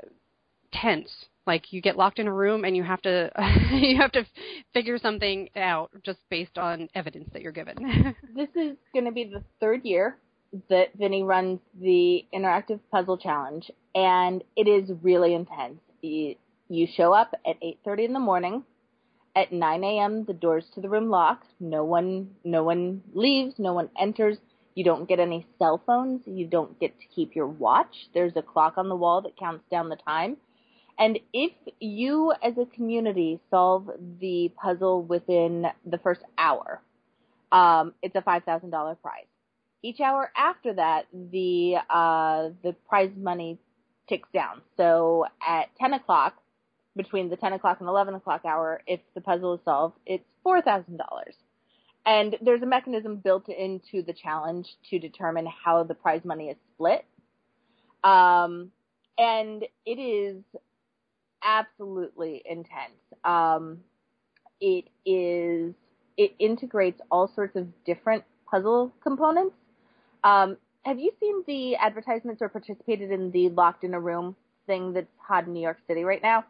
tense. 0.73 1.11
Like 1.47 1.73
you 1.73 1.81
get 1.81 1.97
locked 1.97 2.19
in 2.19 2.29
a 2.29 2.33
room 2.33 2.65
and 2.65 2.77
you 2.77 2.85
have 2.85 3.03
to 3.03 3.31
you 3.73 3.97
have 3.97 4.13
to 4.13 4.25
figure 4.73 4.99
something 4.99 5.49
out 5.57 5.91
just 6.05 6.21
based 6.31 6.57
on 6.57 6.89
evidence 6.95 7.29
that 7.33 7.43
you're 7.43 7.53
given. 7.53 7.77
this 8.35 8.49
is 8.55 8.77
going 8.93 9.07
to 9.07 9.13
be 9.13 9.25
the 9.25 9.43
third 9.61 9.85
year 9.85 10.19
that 10.69 10.89
Vinny 10.99 11.23
runs 11.23 11.61
the 11.81 12.25
interactive 12.35 12.79
puzzle 12.91 13.17
challenge, 13.17 13.71
and 13.95 14.45
it 14.57 14.69
is 14.69 14.91
really 15.03 15.35
intense. 15.35 15.81
You 16.03 16.87
show 16.97 17.13
up 17.13 17.35
at 17.47 17.61
8:30 17.61 18.05
in 18.07 18.13
the 18.13 18.21
morning. 18.21 18.65
At 19.35 19.51
9 19.51 19.83
a.m., 19.83 20.25
the 20.27 20.35
doors 20.35 20.67
to 20.75 20.83
the 20.83 20.91
room 20.91 21.09
lock. 21.09 21.47
No 21.59 21.85
one, 21.85 22.33
no 22.45 22.65
one 22.65 23.03
leaves. 23.15 23.55
No 23.59 23.73
one 23.73 23.89
enters. 23.99 24.37
You 24.75 24.85
don't 24.85 25.09
get 25.09 25.21
any 25.21 25.47
cell 25.59 25.83
phones. 25.87 26.21
You 26.27 26.47
don't 26.47 26.79
get 26.79 26.99
to 27.01 27.07
keep 27.15 27.35
your 27.35 27.47
watch. 27.47 28.09
There's 28.13 28.37
a 28.37 28.43
clock 28.43 28.75
on 28.77 28.91
the 28.91 28.97
wall 28.97 29.23
that 29.23 29.39
counts 29.39 29.65
down 29.71 29.89
the 29.89 29.97
time. 29.97 30.37
And 30.99 31.19
if 31.33 31.53
you, 31.81 32.33
as 32.43 32.55
a 32.59 32.67
community, 32.67 33.41
solve 33.51 33.91
the 34.21 34.53
puzzle 34.61 35.03
within 35.03 35.67
the 35.85 35.99
first 35.99 36.21
hour, 36.39 36.81
um, 37.51 37.95
it's 38.03 38.15
a 38.15 38.23
five 38.23 38.45
thousand 38.45 38.71
dollar 38.71 38.95
prize. 38.95 39.27
Each 39.83 40.01
hour 40.01 40.31
after 40.37 40.75
that, 40.75 41.07
the 41.13 41.77
uh, 41.91 42.51
the 42.63 42.75
prize 42.89 43.11
money 43.17 43.59
ticks 44.09 44.29
down. 44.33 44.63
So 44.77 45.27
at 45.47 45.75
10 45.81 45.95
o'clock, 45.95 46.35
between 46.97 47.31
the 47.31 47.37
10 47.37 47.55
o'clock 47.55 47.79
and 47.81 47.89
11 47.89 48.15
o'clock 48.15 48.45
hour, 48.45 48.83
if 48.87 49.01
the 49.15 49.21
puzzle 49.21 49.55
is 49.55 49.61
solved, 49.65 49.97
it's 50.07 50.25
$4,000. 50.45 50.99
And 52.05 52.37
there's 52.43 52.63
a 52.63 52.67
mechanism 52.67 53.17
built 53.17 53.49
into 53.49 54.03
the 54.03 54.13
challenge 54.13 54.69
to 54.91 54.99
determine 54.99 55.47
how 55.47 55.85
the 55.85 55.95
prize 55.95 56.23
money 56.25 56.49
is 56.49 56.57
split. 56.75 57.05
Um, 58.05 58.73
and 59.17 59.65
it 59.87 59.99
is 59.99 60.43
absolutely 61.45 62.43
intense. 62.49 63.01
Um, 63.25 63.79
it 64.61 64.85
is, 65.05 65.75
it 66.17 66.35
integrates 66.39 67.01
all 67.11 67.31
sorts 67.35 67.57
of 67.57 67.67
different 67.85 68.25
puzzle 68.51 68.93
components. 69.03 69.57
Um, 70.25 70.57
have 70.85 70.99
you 70.99 71.13
seen 71.21 71.43
the 71.47 71.77
advertisements 71.77 72.43
or 72.43 72.49
participated 72.49 73.11
in 73.11 73.31
the 73.31 73.49
locked 73.51 73.85
in 73.85 73.95
a 73.95 74.01
room 74.01 74.37
thing 74.67 74.93
that's 74.93 75.07
hot 75.19 75.47
in 75.47 75.53
New 75.53 75.63
York 75.63 75.79
City 75.87 76.05
right 76.05 76.23
now? 76.23 76.45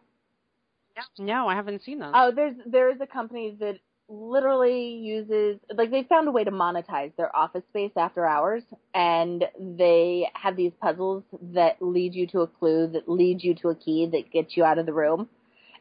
No, 1.18 1.48
I 1.48 1.54
haven't 1.54 1.82
seen 1.82 1.98
those. 1.98 2.12
Oh, 2.14 2.32
there's 2.34 2.54
there 2.66 2.90
is 2.90 3.00
a 3.00 3.06
company 3.06 3.56
that 3.60 3.78
literally 4.08 4.94
uses 4.94 5.58
like 5.74 5.90
they 5.90 6.02
found 6.02 6.28
a 6.28 6.30
way 6.30 6.44
to 6.44 6.50
monetize 6.50 7.14
their 7.16 7.34
office 7.34 7.62
space 7.70 7.92
after 7.96 8.26
hours 8.26 8.62
and 8.94 9.44
they 9.58 10.28
have 10.34 10.56
these 10.56 10.72
puzzles 10.80 11.22
that 11.54 11.76
lead 11.80 12.14
you 12.14 12.26
to 12.26 12.40
a 12.40 12.46
clue 12.46 12.88
that 12.88 13.08
leads 13.08 13.42
you 13.42 13.54
to 13.54 13.68
a 13.68 13.74
key 13.74 14.08
that 14.12 14.30
gets 14.30 14.56
you 14.56 14.64
out 14.64 14.78
of 14.78 14.86
the 14.86 14.92
room. 14.92 15.28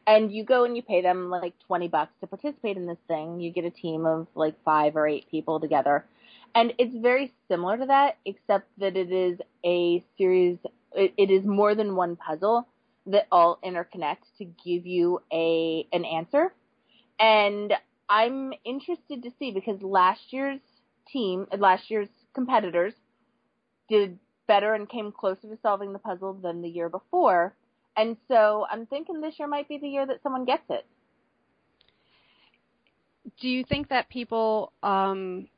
And 0.06 0.32
you 0.32 0.44
go 0.44 0.64
and 0.64 0.76
you 0.76 0.82
pay 0.82 1.02
them 1.02 1.30
like 1.30 1.54
20 1.66 1.88
bucks 1.88 2.12
to 2.20 2.26
participate 2.26 2.76
in 2.76 2.86
this 2.86 2.98
thing. 3.06 3.40
You 3.40 3.52
get 3.52 3.64
a 3.64 3.70
team 3.70 4.04
of 4.06 4.26
like 4.34 4.56
5 4.64 4.96
or 4.96 5.06
8 5.06 5.30
people 5.30 5.60
together. 5.60 6.04
And 6.54 6.72
it's 6.78 6.94
very 6.96 7.32
similar 7.48 7.76
to 7.78 7.86
that 7.86 8.16
except 8.24 8.68
that 8.78 8.96
it 8.96 9.12
is 9.12 9.38
a 9.64 10.04
series 10.18 10.58
it, 10.94 11.14
it 11.16 11.30
is 11.30 11.44
more 11.44 11.74
than 11.74 11.96
one 11.96 12.16
puzzle 12.16 12.66
that 13.06 13.26
all 13.32 13.58
interconnect 13.64 14.18
to 14.38 14.44
give 14.44 14.86
you 14.86 15.22
a 15.32 15.86
an 15.92 16.04
answer. 16.04 16.52
And 17.18 17.72
I'm 18.12 18.52
interested 18.66 19.22
to 19.22 19.30
see 19.38 19.52
because 19.52 19.80
last 19.80 20.20
year's 20.34 20.60
team, 21.10 21.46
last 21.58 21.90
year's 21.90 22.10
competitors 22.34 22.92
did 23.88 24.18
better 24.46 24.74
and 24.74 24.86
came 24.86 25.12
closer 25.12 25.48
to 25.48 25.56
solving 25.62 25.94
the 25.94 25.98
puzzle 25.98 26.34
than 26.34 26.60
the 26.60 26.68
year 26.68 26.90
before. 26.90 27.54
And 27.96 28.18
so 28.28 28.66
I'm 28.70 28.84
thinking 28.84 29.22
this 29.22 29.36
year 29.38 29.48
might 29.48 29.66
be 29.66 29.78
the 29.78 29.88
year 29.88 30.06
that 30.06 30.22
someone 30.22 30.44
gets 30.44 30.64
it. 30.68 30.84
Do 33.40 33.48
you 33.48 33.64
think 33.64 33.88
that 33.88 34.10
people 34.10 34.72
um, 34.82 35.48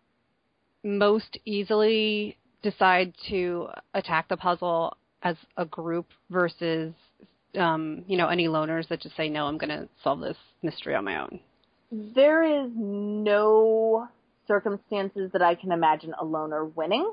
most 0.84 1.36
easily 1.44 2.36
decide 2.62 3.14
to 3.30 3.66
attack 3.94 4.28
the 4.28 4.36
puzzle 4.36 4.96
as 5.22 5.34
a 5.56 5.64
group 5.64 6.06
versus 6.30 6.94
um, 7.56 8.04
you 8.06 8.16
know, 8.16 8.28
any 8.28 8.46
loners 8.46 8.86
that 8.88 9.00
just 9.00 9.16
say, 9.16 9.28
no, 9.28 9.46
I'm 9.46 9.58
going 9.58 9.70
to 9.70 9.88
solve 10.04 10.20
this 10.20 10.36
mystery 10.62 10.94
on 10.94 11.04
my 11.04 11.20
own? 11.20 11.40
There 11.92 12.42
is 12.42 12.70
no 12.74 14.08
circumstances 14.46 15.30
that 15.32 15.42
I 15.42 15.54
can 15.54 15.72
imagine 15.72 16.14
a 16.18 16.24
loner 16.24 16.64
winning. 16.64 17.12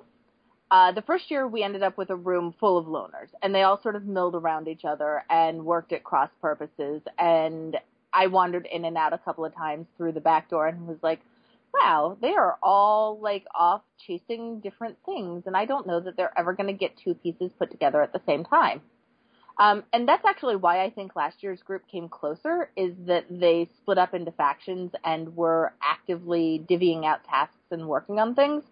Uh, 0.69 0.91
the 0.93 1.01
first 1.01 1.29
year 1.29 1.47
we 1.47 1.63
ended 1.63 1.83
up 1.83 1.97
with 1.97 2.09
a 2.09 2.15
room 2.15 2.53
full 2.59 2.77
of 2.77 2.85
loners 2.85 3.27
and 3.43 3.53
they 3.53 3.63
all 3.63 3.81
sort 3.81 3.95
of 3.95 4.05
milled 4.05 4.35
around 4.35 4.67
each 4.69 4.85
other 4.85 5.23
and 5.29 5.65
worked 5.65 5.91
at 5.91 6.03
cross 6.03 6.29
purposes 6.41 7.01
and 7.19 7.77
I 8.13 8.27
wandered 8.27 8.67
in 8.71 8.85
and 8.85 8.97
out 8.97 9.13
a 9.13 9.17
couple 9.17 9.43
of 9.43 9.53
times 9.53 9.87
through 9.97 10.13
the 10.13 10.21
back 10.21 10.49
door 10.49 10.67
and 10.67 10.87
was 10.87 10.97
like, 11.03 11.19
wow, 11.73 12.17
they 12.21 12.33
are 12.33 12.57
all 12.63 13.19
like 13.19 13.45
off 13.53 13.81
chasing 14.07 14.61
different 14.61 14.97
things 15.05 15.43
and 15.45 15.57
I 15.57 15.65
don't 15.65 15.87
know 15.87 15.99
that 15.99 16.15
they're 16.15 16.37
ever 16.37 16.53
going 16.53 16.67
to 16.67 16.73
get 16.73 16.97
two 16.97 17.15
pieces 17.15 17.51
put 17.59 17.69
together 17.69 18.01
at 18.01 18.13
the 18.13 18.21
same 18.25 18.45
time. 18.45 18.81
Um, 19.57 19.83
and 19.93 20.07
that's 20.07 20.25
actually 20.25 20.55
why 20.55 20.83
I 20.83 20.89
think 20.89 21.15
last 21.15 21.43
year's 21.43 21.61
group 21.61 21.83
came 21.87 22.09
closer, 22.09 22.71
is 22.75 22.93
that 23.05 23.25
they 23.29 23.69
split 23.77 23.97
up 23.97 24.13
into 24.13 24.31
factions 24.31 24.91
and 25.03 25.35
were 25.35 25.73
actively 25.83 26.65
divvying 26.69 27.05
out 27.05 27.23
tasks 27.23 27.57
and 27.69 27.87
working 27.87 28.19
on 28.19 28.33
things 28.35 28.63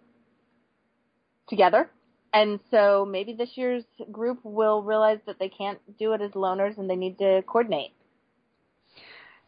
together. 1.47 1.89
And 2.33 2.59
so 2.69 3.07
maybe 3.09 3.33
this 3.33 3.51
year's 3.55 3.83
group 4.11 4.39
will 4.43 4.83
realize 4.83 5.19
that 5.25 5.39
they 5.39 5.49
can't 5.49 5.79
do 5.97 6.13
it 6.13 6.21
as 6.21 6.31
loners 6.31 6.77
and 6.77 6.89
they 6.89 6.95
need 6.95 7.17
to 7.19 7.41
coordinate. 7.47 7.93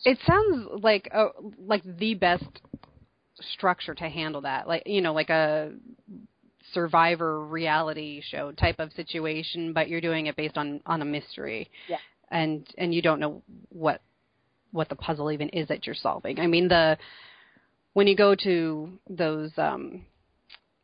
It 0.04 0.18
sounds 0.26 0.82
like 0.82 1.08
a, 1.14 1.28
like 1.60 1.84
the 1.84 2.16
best 2.16 2.62
structure 3.54 3.94
to 3.94 4.10
handle 4.10 4.42
that. 4.42 4.68
Like 4.68 4.84
you 4.88 5.02
know, 5.02 5.14
like 5.14 5.30
a 5.30 5.74
survivor 6.74 7.46
reality 7.46 8.22
show 8.30 8.52
type 8.52 8.80
of 8.80 8.92
situation, 8.94 9.74
but 9.74 9.90
you're 9.90 10.02
doing 10.02 10.28
it 10.28 10.36
based 10.36 10.58
on 10.58 10.82
on 10.86 11.02
a 11.02 11.06
mystery. 11.06 11.70
Yeah. 11.88 11.98
And 12.30 12.68
and 12.78 12.94
you 12.94 13.02
don't 13.02 13.20
know 13.20 13.42
what 13.70 14.02
what 14.72 14.90
the 14.90 14.96
puzzle 14.96 15.32
even 15.32 15.50
is 15.50 15.68
that 15.68 15.86
you're 15.86 15.96
solving. 15.96 16.40
I 16.40 16.48
mean 16.48 16.68
the 16.68 16.98
when 17.94 18.08
you 18.08 18.16
go 18.16 18.36
to 18.36 18.90
those 19.10 19.52
um 19.58 20.06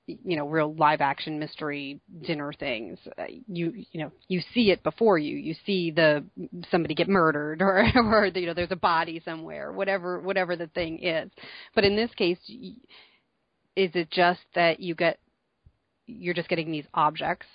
you 0.07 0.37
know 0.37 0.47
real 0.47 0.73
live 0.75 1.01
action 1.01 1.37
mystery 1.37 1.99
dinner 2.25 2.53
things 2.53 2.97
uh, 3.19 3.25
you 3.47 3.73
you 3.91 3.99
know 3.99 4.11
you 4.29 4.41
see 4.53 4.71
it 4.71 4.81
before 4.81 5.17
you 5.17 5.35
you 5.35 5.53
see 5.65 5.91
the 5.91 6.23
somebody 6.71 6.95
get 6.95 7.09
murdered 7.09 7.61
or 7.61 7.85
or 7.95 8.25
you 8.27 8.45
know 8.45 8.53
there's 8.53 8.71
a 8.71 8.77
body 8.77 9.21
somewhere 9.25 9.71
whatever 9.71 10.19
whatever 10.19 10.55
the 10.55 10.67
thing 10.67 10.99
is 11.03 11.29
but 11.75 11.83
in 11.83 11.95
this 11.95 12.11
case 12.15 12.37
is 13.75 13.91
it 13.93 14.09
just 14.09 14.39
that 14.55 14.79
you 14.79 14.95
get 14.95 15.19
you're 16.07 16.33
just 16.33 16.49
getting 16.49 16.71
these 16.71 16.85
objects. 16.93 17.45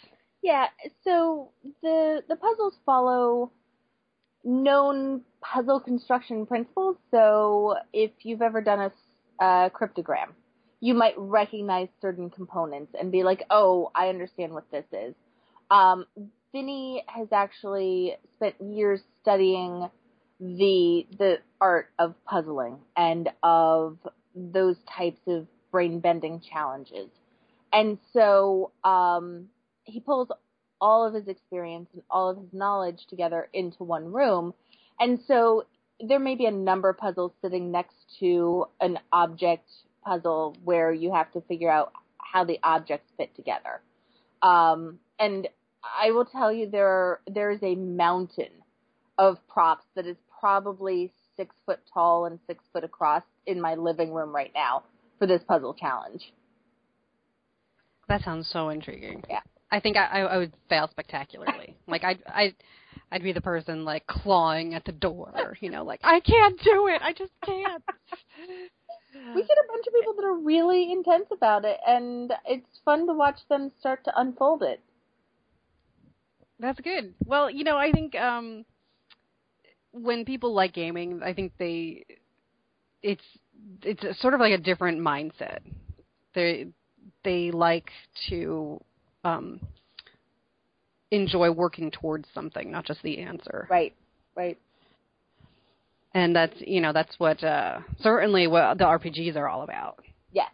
Yeah, 0.42 0.66
so 1.04 1.50
the 1.82 2.22
the 2.28 2.36
puzzles 2.36 2.74
follow 2.84 3.52
known 4.44 5.22
puzzle 5.40 5.80
construction 5.80 6.46
principles. 6.46 6.96
So 7.10 7.76
if 7.92 8.10
you've 8.22 8.42
ever 8.42 8.60
done 8.60 8.90
a, 9.40 9.70
cryptogram, 9.70 10.32
you 10.80 10.94
might 10.94 11.14
recognize 11.16 11.88
certain 12.00 12.30
components 12.30 12.92
and 12.98 13.10
be 13.10 13.22
like, 13.22 13.44
"Oh, 13.50 13.90
I 13.94 14.08
understand 14.08 14.52
what 14.52 14.70
this 14.70 14.84
is." 14.92 15.14
Um, 15.70 16.06
Vinny 16.52 17.02
has 17.06 17.28
actually 17.32 18.16
spent 18.36 18.54
years 18.60 19.00
studying 19.22 19.88
the 20.40 21.06
the 21.18 21.38
art 21.60 21.90
of 21.98 22.14
puzzling 22.24 22.78
and 22.96 23.30
of 23.42 23.98
those 24.34 24.76
types 24.96 25.20
of 25.28 25.46
brain 25.70 26.00
bending 26.00 26.40
challenges. 26.40 27.08
And 27.72 27.98
so 28.12 28.72
um, 28.84 29.46
he 29.84 30.00
pulls 30.00 30.28
all 30.80 31.06
of 31.06 31.14
his 31.14 31.28
experience 31.28 31.88
and 31.94 32.02
all 32.10 32.28
of 32.30 32.36
his 32.36 32.52
knowledge 32.52 33.06
together 33.08 33.48
into 33.52 33.84
one 33.84 34.12
room. 34.12 34.52
And 35.00 35.20
so 35.26 35.66
there 36.00 36.18
may 36.18 36.34
be 36.34 36.46
a 36.46 36.50
number 36.50 36.92
puzzle 36.92 37.34
sitting 37.40 37.70
next 37.70 37.94
to 38.20 38.66
an 38.80 38.98
object 39.12 39.70
puzzle 40.04 40.56
where 40.64 40.92
you 40.92 41.12
have 41.12 41.30
to 41.32 41.40
figure 41.42 41.70
out 41.70 41.92
how 42.18 42.44
the 42.44 42.58
objects 42.62 43.10
fit 43.16 43.34
together. 43.36 43.80
Um, 44.42 44.98
and 45.18 45.48
I 45.82 46.10
will 46.10 46.24
tell 46.24 46.52
you 46.52 46.68
there 46.68 47.20
there 47.26 47.50
is 47.50 47.62
a 47.62 47.74
mountain 47.74 48.50
of 49.18 49.36
props 49.48 49.84
that 49.94 50.06
is 50.06 50.16
probably 50.40 51.12
six 51.36 51.54
foot 51.64 51.80
tall 51.92 52.26
and 52.26 52.38
six 52.46 52.64
foot 52.72 52.84
across 52.84 53.22
in 53.46 53.60
my 53.60 53.74
living 53.74 54.12
room 54.12 54.34
right 54.34 54.50
now 54.54 54.82
for 55.18 55.26
this 55.26 55.42
puzzle 55.46 55.74
challenge. 55.74 56.32
That 58.08 58.22
sounds 58.22 58.48
so 58.48 58.68
intriguing. 58.68 59.22
Yeah. 59.28 59.40
I 59.70 59.80
think 59.80 59.96
I, 59.96 60.20
I 60.20 60.36
would 60.36 60.52
fail 60.68 60.88
spectacularly. 60.90 61.76
like 61.86 62.04
I 62.04 62.18
I 62.26 62.54
I'd 63.10 63.22
be 63.22 63.32
the 63.32 63.40
person 63.40 63.84
like 63.84 64.06
clawing 64.06 64.74
at 64.74 64.84
the 64.84 64.92
door, 64.92 65.56
you 65.60 65.70
know, 65.70 65.82
like 65.82 66.00
I 66.04 66.20
can't 66.20 66.58
do 66.62 66.88
it. 66.88 67.00
I 67.02 67.12
just 67.12 67.32
can't. 67.44 67.82
we 69.34 69.42
get 69.42 69.58
a 69.58 69.68
bunch 69.68 69.86
of 69.86 69.94
people 69.94 70.14
that 70.14 70.24
are 70.24 70.36
really 70.36 70.92
intense 70.92 71.26
about 71.32 71.64
it, 71.64 71.78
and 71.86 72.32
it's 72.46 72.80
fun 72.84 73.06
to 73.06 73.14
watch 73.14 73.38
them 73.48 73.72
start 73.80 74.04
to 74.04 74.20
unfold 74.20 74.62
it. 74.62 74.80
That's 76.58 76.80
good. 76.80 77.14
Well, 77.24 77.50
you 77.50 77.64
know, 77.64 77.76
I 77.76 77.92
think 77.92 78.14
um 78.14 78.64
when 79.92 80.24
people 80.24 80.54
like 80.54 80.74
gaming, 80.74 81.22
I 81.22 81.32
think 81.32 81.52
they 81.58 82.04
it's 83.02 83.24
it's 83.82 84.04
a, 84.04 84.14
sort 84.14 84.34
of 84.34 84.40
like 84.40 84.52
a 84.52 84.62
different 84.62 85.00
mindset. 85.00 85.60
They 86.34 86.68
they 87.24 87.50
like 87.50 87.90
to 88.28 88.80
um 89.24 89.60
enjoy 91.10 91.50
working 91.50 91.90
towards 91.90 92.26
something, 92.34 92.70
not 92.70 92.84
just 92.84 93.02
the 93.02 93.18
answer. 93.18 93.68
Right. 93.70 93.94
Right. 94.34 94.58
And 96.14 96.34
that's 96.34 96.54
you 96.58 96.80
know 96.80 96.92
that's 96.92 97.14
what 97.18 97.42
uh 97.44 97.80
certainly 98.00 98.46
what 98.46 98.78
the 98.78 98.84
RPGs 98.84 99.36
are 99.36 99.48
all 99.48 99.62
about. 99.62 100.02
Yes. 100.32 100.50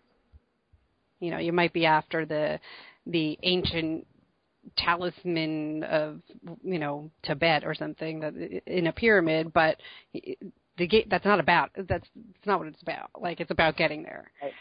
You 1.20 1.30
know, 1.30 1.38
you 1.38 1.52
might 1.52 1.72
be 1.72 1.86
after 1.86 2.26
the 2.26 2.60
the 3.06 3.38
ancient 3.42 4.06
talisman 4.76 5.82
of 5.84 6.20
you 6.62 6.78
know 6.78 7.10
Tibet 7.22 7.64
or 7.64 7.74
something 7.74 8.20
that 8.20 8.34
in 8.66 8.86
a 8.86 8.92
pyramid, 8.92 9.52
but 9.52 9.76
the 10.12 10.86
game 10.86 11.06
that's 11.10 11.24
not 11.24 11.40
about 11.40 11.70
that's 11.88 12.06
it's 12.34 12.46
not 12.46 12.58
what 12.58 12.68
it's 12.68 12.82
about. 12.82 13.10
Like 13.20 13.40
it's 13.40 13.50
about 13.50 13.76
getting 13.76 14.02
there. 14.02 14.30
Right. 14.42 14.52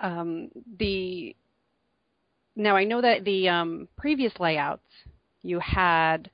Um, 0.00 0.50
the 0.78 1.36
now 2.56 2.76
I 2.76 2.84
know 2.84 3.00
that 3.00 3.24
the 3.24 3.48
um, 3.48 3.88
previous 3.96 4.32
layouts 4.38 4.82
you 5.42 5.58
had 5.58 6.30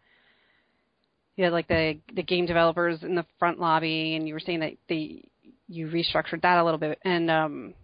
you 1.36 1.44
had 1.44 1.52
like 1.52 1.68
the 1.68 1.98
the 2.14 2.22
game 2.22 2.46
developers 2.46 3.02
in 3.02 3.14
the 3.14 3.26
front 3.38 3.60
lobby, 3.60 4.16
and 4.16 4.26
you 4.26 4.34
were 4.34 4.40
saying 4.40 4.60
that 4.60 4.72
the 4.88 5.22
you 5.68 5.86
restructured 5.88 6.42
that 6.42 6.58
a 6.58 6.64
little 6.64 6.78
bit, 6.78 6.98
and 7.04 7.30
um, 7.30 7.74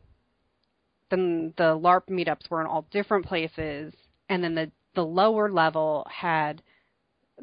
then 1.10 1.52
the 1.56 1.78
LARP 1.78 2.08
meetups 2.08 2.50
were 2.50 2.60
in 2.60 2.66
all 2.66 2.86
different 2.90 3.26
places, 3.26 3.92
and 4.28 4.42
then 4.42 4.54
the 4.54 4.70
the 4.94 5.04
lower 5.04 5.50
level 5.50 6.06
had 6.10 6.62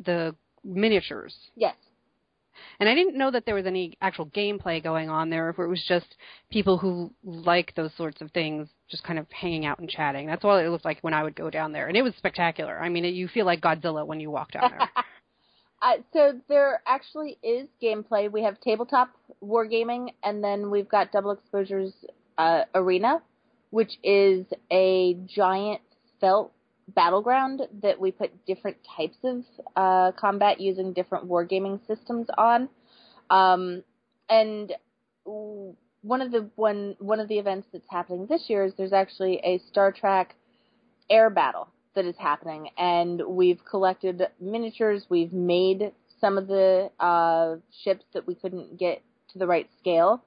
the 0.05 0.35
miniatures. 0.63 1.35
Yes. 1.55 1.75
And 2.79 2.89
I 2.89 2.95
didn't 2.95 3.17
know 3.17 3.31
that 3.31 3.45
there 3.45 3.55
was 3.55 3.65
any 3.65 3.97
actual 4.01 4.25
gameplay 4.27 4.81
going 4.81 5.09
on 5.09 5.29
there, 5.29 5.49
if 5.49 5.59
it 5.59 5.67
was 5.67 5.83
just 5.87 6.15
people 6.51 6.77
who 6.77 7.11
like 7.23 7.73
those 7.75 7.91
sorts 7.95 8.21
of 8.21 8.31
things 8.31 8.67
just 8.89 9.03
kind 9.03 9.19
of 9.19 9.25
hanging 9.31 9.65
out 9.65 9.79
and 9.79 9.89
chatting. 9.89 10.27
That's 10.27 10.43
all 10.43 10.57
it 10.57 10.67
looked 10.67 10.85
like 10.85 10.99
when 11.01 11.13
I 11.13 11.23
would 11.23 11.35
go 11.35 11.49
down 11.49 11.71
there, 11.71 11.87
and 11.87 11.95
it 11.95 12.01
was 12.01 12.13
spectacular. 12.17 12.79
I 12.79 12.89
mean, 12.89 13.05
it, 13.05 13.13
you 13.13 13.27
feel 13.27 13.45
like 13.45 13.61
Godzilla 13.61 14.05
when 14.05 14.19
you 14.19 14.29
walk 14.29 14.51
down 14.51 14.71
there. 14.71 14.89
uh, 15.81 15.93
so 16.13 16.39
there 16.49 16.81
actually 16.85 17.37
is 17.41 17.67
gameplay. 17.81 18.31
We 18.31 18.43
have 18.43 18.59
tabletop 18.61 19.11
wargaming, 19.43 20.13
and 20.23 20.43
then 20.43 20.69
we've 20.69 20.89
got 20.89 21.11
Double 21.11 21.31
Exposure's 21.31 21.93
uh, 22.37 22.63
arena, 22.75 23.21
which 23.69 23.91
is 24.03 24.45
a 24.71 25.15
giant 25.33 25.81
felt 26.19 26.51
battleground 26.95 27.61
that 27.81 27.99
we 27.99 28.11
put 28.11 28.45
different 28.45 28.77
types 28.97 29.17
of 29.23 29.43
uh, 29.75 30.11
combat 30.19 30.59
using 30.59 30.93
different 30.93 31.27
wargaming 31.27 31.79
systems 31.87 32.27
on. 32.37 32.69
Um, 33.29 33.83
and 34.29 34.73
one 35.23 36.21
of 36.21 36.31
the 36.31 36.49
one 36.55 36.95
one 36.99 37.19
of 37.19 37.27
the 37.27 37.37
events 37.37 37.67
that's 37.71 37.85
happening 37.89 38.25
this 38.27 38.45
year 38.47 38.65
is 38.65 38.73
there's 38.77 38.93
actually 38.93 39.39
a 39.43 39.59
Star 39.69 39.91
Trek 39.91 40.35
air 41.09 41.29
battle 41.29 41.67
that 41.95 42.05
is 42.05 42.15
happening, 42.17 42.69
and 42.77 43.21
we've 43.27 43.63
collected 43.69 44.23
miniatures. 44.39 45.05
We've 45.09 45.33
made 45.33 45.91
some 46.19 46.37
of 46.37 46.47
the 46.47 46.89
uh, 46.99 47.55
ships 47.83 48.05
that 48.13 48.27
we 48.27 48.35
couldn't 48.35 48.77
get 48.77 49.01
to 49.33 49.39
the 49.39 49.47
right 49.47 49.69
scale, 49.79 50.23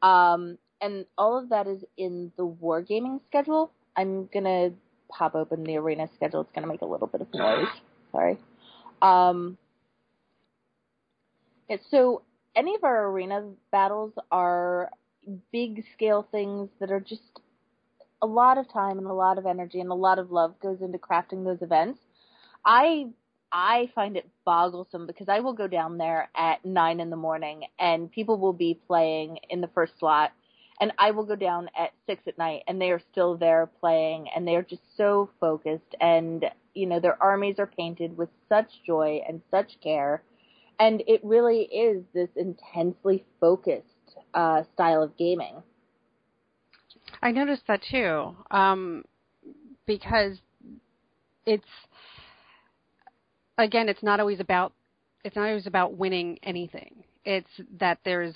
um, 0.00 0.58
and 0.80 1.04
all 1.18 1.38
of 1.38 1.50
that 1.50 1.66
is 1.66 1.84
in 1.96 2.32
the 2.36 2.46
wargaming 2.46 3.20
schedule. 3.26 3.72
I'm 3.96 4.28
gonna 4.32 4.70
pop 5.16 5.34
open 5.34 5.64
the 5.64 5.76
arena 5.76 6.08
schedule. 6.16 6.40
It's 6.40 6.52
going 6.52 6.62
to 6.62 6.68
make 6.68 6.82
a 6.82 6.86
little 6.86 7.06
bit 7.06 7.20
of 7.20 7.28
noise. 7.34 7.66
Sorry. 8.12 8.38
Um, 9.00 9.56
so 11.90 12.22
any 12.54 12.74
of 12.74 12.84
our 12.84 13.08
arena 13.08 13.48
battles 13.70 14.12
are 14.30 14.90
big 15.52 15.84
scale 15.94 16.26
things 16.30 16.68
that 16.80 16.90
are 16.90 17.00
just 17.00 17.40
a 18.20 18.26
lot 18.26 18.58
of 18.58 18.70
time 18.72 18.98
and 18.98 19.06
a 19.06 19.12
lot 19.12 19.38
of 19.38 19.46
energy 19.46 19.80
and 19.80 19.90
a 19.90 19.94
lot 19.94 20.18
of 20.18 20.30
love 20.30 20.58
goes 20.60 20.80
into 20.80 20.98
crafting 20.98 21.44
those 21.44 21.62
events. 21.62 21.98
I 22.64 23.06
I 23.52 23.90
find 23.94 24.16
it 24.16 24.28
bogglesome 24.46 25.06
because 25.06 25.28
I 25.28 25.40
will 25.40 25.52
go 25.52 25.66
down 25.66 25.98
there 25.98 26.30
at 26.34 26.64
nine 26.64 27.00
in 27.00 27.10
the 27.10 27.16
morning 27.16 27.64
and 27.78 28.10
people 28.10 28.38
will 28.38 28.54
be 28.54 28.80
playing 28.86 29.38
in 29.50 29.60
the 29.60 29.68
first 29.68 29.98
slot 29.98 30.32
and 30.80 30.92
I 30.98 31.10
will 31.10 31.24
go 31.24 31.36
down 31.36 31.68
at 31.78 31.92
six 32.06 32.22
at 32.26 32.38
night 32.38 32.62
and 32.66 32.80
they 32.80 32.90
are 32.90 33.02
still 33.12 33.36
there 33.36 33.70
playing 33.80 34.26
and 34.34 34.46
they 34.46 34.56
are 34.56 34.62
just 34.62 34.82
so 34.96 35.30
focused 35.40 35.94
and 36.00 36.44
you 36.74 36.86
know 36.86 37.00
their 37.00 37.22
armies 37.22 37.56
are 37.58 37.66
painted 37.66 38.16
with 38.16 38.28
such 38.48 38.70
joy 38.84 39.20
and 39.28 39.40
such 39.50 39.80
care 39.82 40.22
and 40.78 41.02
it 41.06 41.20
really 41.22 41.62
is 41.62 42.04
this 42.12 42.28
intensely 42.36 43.24
focused 43.40 43.86
uh, 44.34 44.62
style 44.74 45.02
of 45.02 45.16
gaming. 45.16 45.62
I 47.22 47.30
noticed 47.30 47.62
that 47.68 47.82
too, 47.88 48.34
um, 48.50 49.04
because 49.86 50.38
it's 51.46 51.64
again, 53.58 53.88
it's 53.88 54.02
not 54.02 54.20
always 54.20 54.40
about 54.40 54.72
it's 55.24 55.36
not 55.36 55.48
always 55.48 55.66
about 55.66 55.96
winning 55.96 56.38
anything. 56.42 57.04
It's 57.24 57.60
that 57.78 57.98
there's 58.04 58.34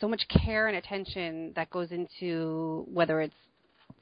so 0.00 0.08
much 0.08 0.22
care 0.28 0.68
and 0.68 0.76
attention 0.76 1.52
that 1.56 1.70
goes 1.70 1.90
into 1.90 2.86
whether 2.92 3.20
it's 3.20 3.34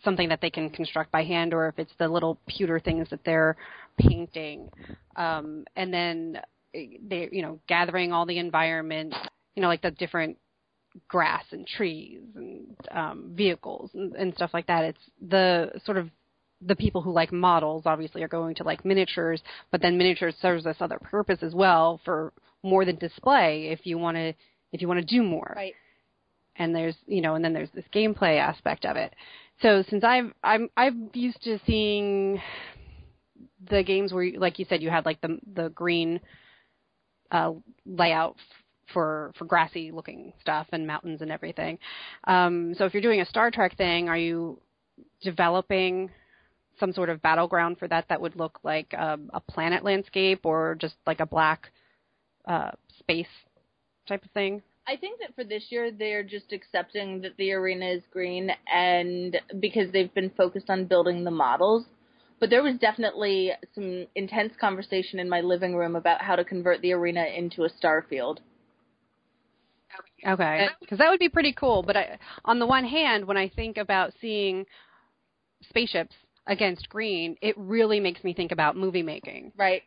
something 0.05 0.29
that 0.29 0.41
they 0.41 0.51
can 0.51 0.69
construct 0.71 1.11
by 1.11 1.25
hand 1.25 1.55
or 1.55 1.69
if 1.69 1.79
it's 1.79 1.93
the 1.99 2.09
little 2.09 2.39
pewter 2.47 2.79
things 2.79 3.09
that 3.11 3.21
they're 3.25 3.57
painting. 3.99 4.69
Um, 5.17 5.65
and 5.75 5.93
then 5.93 6.41
eh, 6.75 6.99
they 7.07 7.29
you 7.33 7.43
know 7.43 7.59
gathering 7.67 8.13
all 8.13 8.27
the 8.27 8.39
environment 8.39 9.15
you 9.55 9.63
know 9.63 9.69
like 9.69 9.83
the 9.83 9.91
different 9.91 10.37
grass 11.09 11.45
and 11.51 11.67
trees 11.67 12.23
and 12.35 12.67
um, 12.91 13.33
vehicles 13.35 13.91
and, 13.95 14.15
and 14.15 14.35
stuff 14.35 14.51
like 14.53 14.67
that. 14.67 14.85
It's 14.85 15.11
the 15.27 15.73
sort 15.85 15.99
of 15.99 16.11
the 16.63 16.77
people 16.77 17.03
who 17.03 17.13
like 17.13 17.33
models 17.33 17.83
obviously 17.87 18.23
are 18.23 18.29
going 18.29 18.55
to 18.55 18.65
like 18.65 18.83
miniatures 18.83 19.43
but 19.71 19.83
then 19.83 19.99
miniatures 19.99 20.35
serves 20.41 20.65
this 20.65 20.79
other 20.81 20.99
purpose 20.99 21.41
as 21.43 21.55
well 21.55 22.01
for 22.03 22.33
more 22.63 22.87
than 22.87 22.97
display 22.97 23.69
if 23.69 23.85
you 23.85 23.99
want 23.99 24.17
to 24.17 24.33
if 24.73 24.81
you 24.81 24.89
want 24.89 25.01
to 25.01 25.07
do 25.07 25.23
more. 25.23 25.53
Right 25.55 25.75
and 26.59 26.75
there's 26.75 26.97
you 27.07 27.21
know 27.21 27.35
and 27.35 27.45
then 27.45 27.53
there's 27.53 27.71
this 27.75 27.85
gameplay 27.95 28.39
aspect 28.39 28.85
of 28.85 28.97
it. 28.97 29.15
So 29.63 29.83
since 29.89 30.05
i've 30.05 30.33
i'm 30.43 30.69
i'm 30.77 31.11
used 31.15 31.43
to 31.45 31.59
seeing 31.67 32.41
the 33.71 33.83
games 33.83 34.13
where 34.13 34.31
like 34.39 34.59
you 34.59 34.67
said 34.69 34.83
you 34.83 34.91
had 34.91 35.07
like 35.07 35.21
the 35.21 35.39
the 35.55 35.69
green 35.71 36.21
uh 37.31 37.53
layout 37.85 38.37
for 38.93 39.33
for 39.37 39.45
grassy 39.45 39.91
looking 39.91 40.33
stuff 40.41 40.67
and 40.73 40.87
mountains 40.87 41.23
and 41.23 41.31
everything. 41.31 41.79
Um 42.25 42.75
so 42.77 42.85
if 42.85 42.95
you're 42.95 43.03
doing 43.03 43.21
a 43.21 43.27
star 43.27 43.51
trek 43.51 43.77
thing 43.77 44.09
are 44.09 44.19
you 44.19 44.61
developing 45.23 46.11
some 46.79 46.93
sort 46.93 47.09
of 47.09 47.23
battleground 47.23 47.79
for 47.79 47.89
that 47.89 48.07
that 48.09 48.21
would 48.21 48.37
look 48.37 48.59
like 48.63 48.93
um, 48.99 49.31
a 49.33 49.41
planet 49.41 49.83
landscape 49.83 50.41
or 50.45 50.77
just 50.79 50.95
like 51.07 51.21
a 51.21 51.27
black 51.27 51.71
uh 52.47 52.71
space 52.99 53.27
type 54.07 54.25
of 54.25 54.31
thing 54.31 54.63
I 54.89 54.97
think 54.97 55.21
that 55.21 55.35
for 55.35 55.45
this 55.45 55.65
year 55.71 55.91
they're 55.91 56.23
just 56.23 56.53
accepting 56.53 57.21
that 57.23 57.37
the 57.37 57.53
arena 57.53 57.87
is 57.87 58.03
green 58.13 58.51
and 58.73 59.37
because 59.59 59.91
they've 59.93 60.13
been 60.15 60.31
focused 60.31 60.71
on 60.71 60.87
building 60.87 61.25
the 61.25 61.31
models. 61.31 61.85
But 62.39 62.51
there 62.51 62.63
was 62.63 62.77
definitely 62.79 63.53
some 63.75 64.07
intense 64.15 64.53
conversation 64.61 65.19
in 65.19 65.29
my 65.29 65.41
living 65.41 65.75
room 65.75 65.97
about 65.97 66.23
how 66.23 66.37
to 66.37 66.45
convert 66.45 66.83
the 66.83 66.93
arena 66.93 67.25
into 67.25 67.65
a 67.65 67.69
star 67.69 68.05
field. 68.09 68.41
Okay, 70.27 70.69
because 70.81 70.99
that 70.99 71.09
would 71.09 71.21
be 71.21 71.29
pretty 71.29 71.53
cool. 71.53 71.83
But 71.83 71.97
I, 71.97 72.19
on 72.45 72.59
the 72.59 72.67
one 72.67 72.85
hand, 72.85 73.27
when 73.27 73.37
I 73.37 73.49
think 73.49 73.79
about 73.79 74.13
seeing 74.21 74.67
spaceships 75.69 76.15
against 76.47 76.89
green, 76.89 77.37
it 77.41 77.57
really 77.57 78.01
makes 78.01 78.23
me 78.23 78.35
think 78.35 78.53
about 78.53 78.77
movie 78.77 79.03
making. 79.03 79.53
Right. 79.57 79.83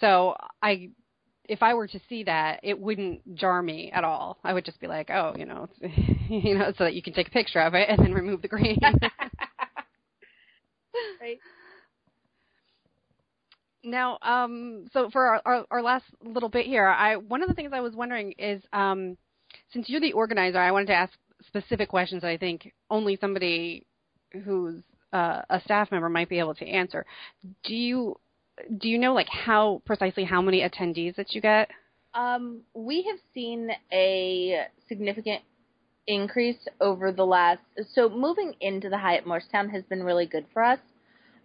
So 0.00 0.36
I 0.62 0.90
if 1.48 1.62
I 1.62 1.74
were 1.74 1.86
to 1.86 2.00
see 2.08 2.24
that, 2.24 2.60
it 2.62 2.78
wouldn't 2.78 3.34
jar 3.34 3.62
me 3.62 3.90
at 3.92 4.04
all. 4.04 4.38
I 4.42 4.52
would 4.52 4.64
just 4.64 4.80
be 4.80 4.86
like, 4.86 5.10
oh, 5.10 5.34
you 5.36 5.44
know, 5.44 5.68
you 6.28 6.58
know, 6.58 6.72
so 6.76 6.84
that 6.84 6.94
you 6.94 7.02
can 7.02 7.12
take 7.12 7.28
a 7.28 7.32
picture 7.32 7.60
of 7.60 7.74
it 7.74 7.88
and 7.88 7.98
then 7.98 8.12
remove 8.12 8.42
the 8.42 8.48
green. 8.48 8.78
right. 11.20 11.38
Now, 13.82 14.18
um, 14.22 14.86
so 14.92 15.10
for 15.10 15.26
our, 15.26 15.42
our, 15.44 15.66
our, 15.70 15.82
last 15.82 16.06
little 16.24 16.48
bit 16.48 16.64
here, 16.64 16.88
I 16.88 17.16
one 17.16 17.42
of 17.42 17.48
the 17.48 17.54
things 17.54 17.72
I 17.74 17.80
was 17.80 17.94
wondering 17.94 18.32
is, 18.38 18.62
um, 18.72 19.18
since 19.72 19.90
you're 19.90 20.00
the 20.00 20.14
organizer, 20.14 20.58
I 20.58 20.70
wanted 20.70 20.86
to 20.86 20.94
ask 20.94 21.12
specific 21.46 21.90
questions. 21.90 22.24
I 22.24 22.38
think 22.38 22.72
only 22.88 23.18
somebody 23.20 23.86
who's 24.44 24.82
uh, 25.12 25.42
a 25.50 25.60
staff 25.60 25.92
member 25.92 26.08
might 26.08 26.30
be 26.30 26.38
able 26.38 26.54
to 26.54 26.66
answer. 26.66 27.04
Do 27.62 27.74
you 27.74 28.16
do 28.78 28.88
you 28.88 28.98
know 28.98 29.14
like 29.14 29.28
how 29.28 29.82
precisely 29.84 30.24
how 30.24 30.40
many 30.40 30.60
attendees 30.60 31.16
that 31.16 31.34
you 31.34 31.40
get? 31.40 31.70
Um, 32.14 32.60
we 32.74 33.02
have 33.02 33.18
seen 33.32 33.70
a 33.92 34.66
significant 34.88 35.42
increase 36.06 36.68
over 36.80 37.10
the 37.12 37.24
last. 37.24 37.62
So 37.94 38.08
moving 38.08 38.54
into 38.60 38.88
the 38.88 38.98
Hyatt 38.98 39.26
Morristown 39.26 39.68
has 39.70 39.82
been 39.84 40.02
really 40.02 40.26
good 40.26 40.46
for 40.52 40.62
us. 40.62 40.78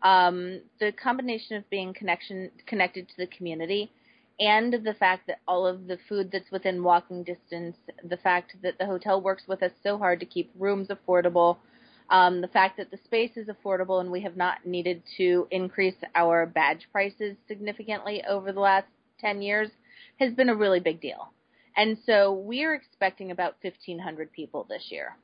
Um, 0.01 0.61
the 0.79 0.91
combination 0.91 1.57
of 1.57 1.69
being 1.69 1.93
connection 1.93 2.51
connected 2.67 3.09
to 3.09 3.13
the 3.17 3.27
community 3.27 3.91
and 4.39 4.73
the 4.85 4.93
fact 4.93 5.27
that 5.27 5.39
all 5.47 5.67
of 5.67 5.87
the 5.87 5.97
food 6.07 6.29
that's 6.31 6.49
within 6.51 6.83
walking 6.83 7.23
distance, 7.23 7.75
the 8.07 8.17
fact 8.17 8.55
that 8.63 8.77
the 8.79 8.85
hotel 8.85 9.21
works 9.21 9.43
with 9.47 9.61
us 9.61 9.71
so 9.83 9.97
hard 9.97 10.19
to 10.21 10.25
keep 10.25 10.51
rooms 10.57 10.87
affordable, 10.87 11.57
um, 12.09 12.41
the 12.41 12.47
fact 12.47 12.77
that 12.77 12.91
the 12.91 12.99
space 13.05 13.31
is 13.35 13.47
affordable 13.47 14.01
and 14.01 14.11
we 14.11 14.21
have 14.21 14.35
not 14.35 14.65
needed 14.65 15.03
to 15.17 15.47
increase 15.51 15.95
our 16.15 16.45
badge 16.45 16.87
prices 16.91 17.35
significantly 17.47 18.23
over 18.27 18.51
the 18.51 18.59
last 18.59 18.87
10 19.19 19.41
years 19.41 19.69
has 20.19 20.33
been 20.33 20.49
a 20.49 20.55
really 20.55 20.79
big 20.79 20.99
deal. 21.01 21.31
And 21.77 21.97
so 22.05 22.33
we're 22.33 22.73
expecting 22.73 23.31
about 23.31 23.55
1,500 23.61 24.31
people 24.31 24.65
this 24.69 24.87
year. 24.89 25.15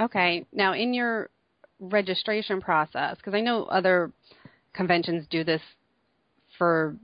Okay. 0.00 0.46
Now, 0.52 0.72
in 0.74 0.94
your 0.94 1.28
registration 1.80 2.60
process, 2.60 3.16
because 3.16 3.34
I 3.34 3.40
know 3.40 3.64
other 3.64 4.12
conventions 4.72 5.26
do 5.28 5.44
this 5.44 5.60
for 6.56 6.96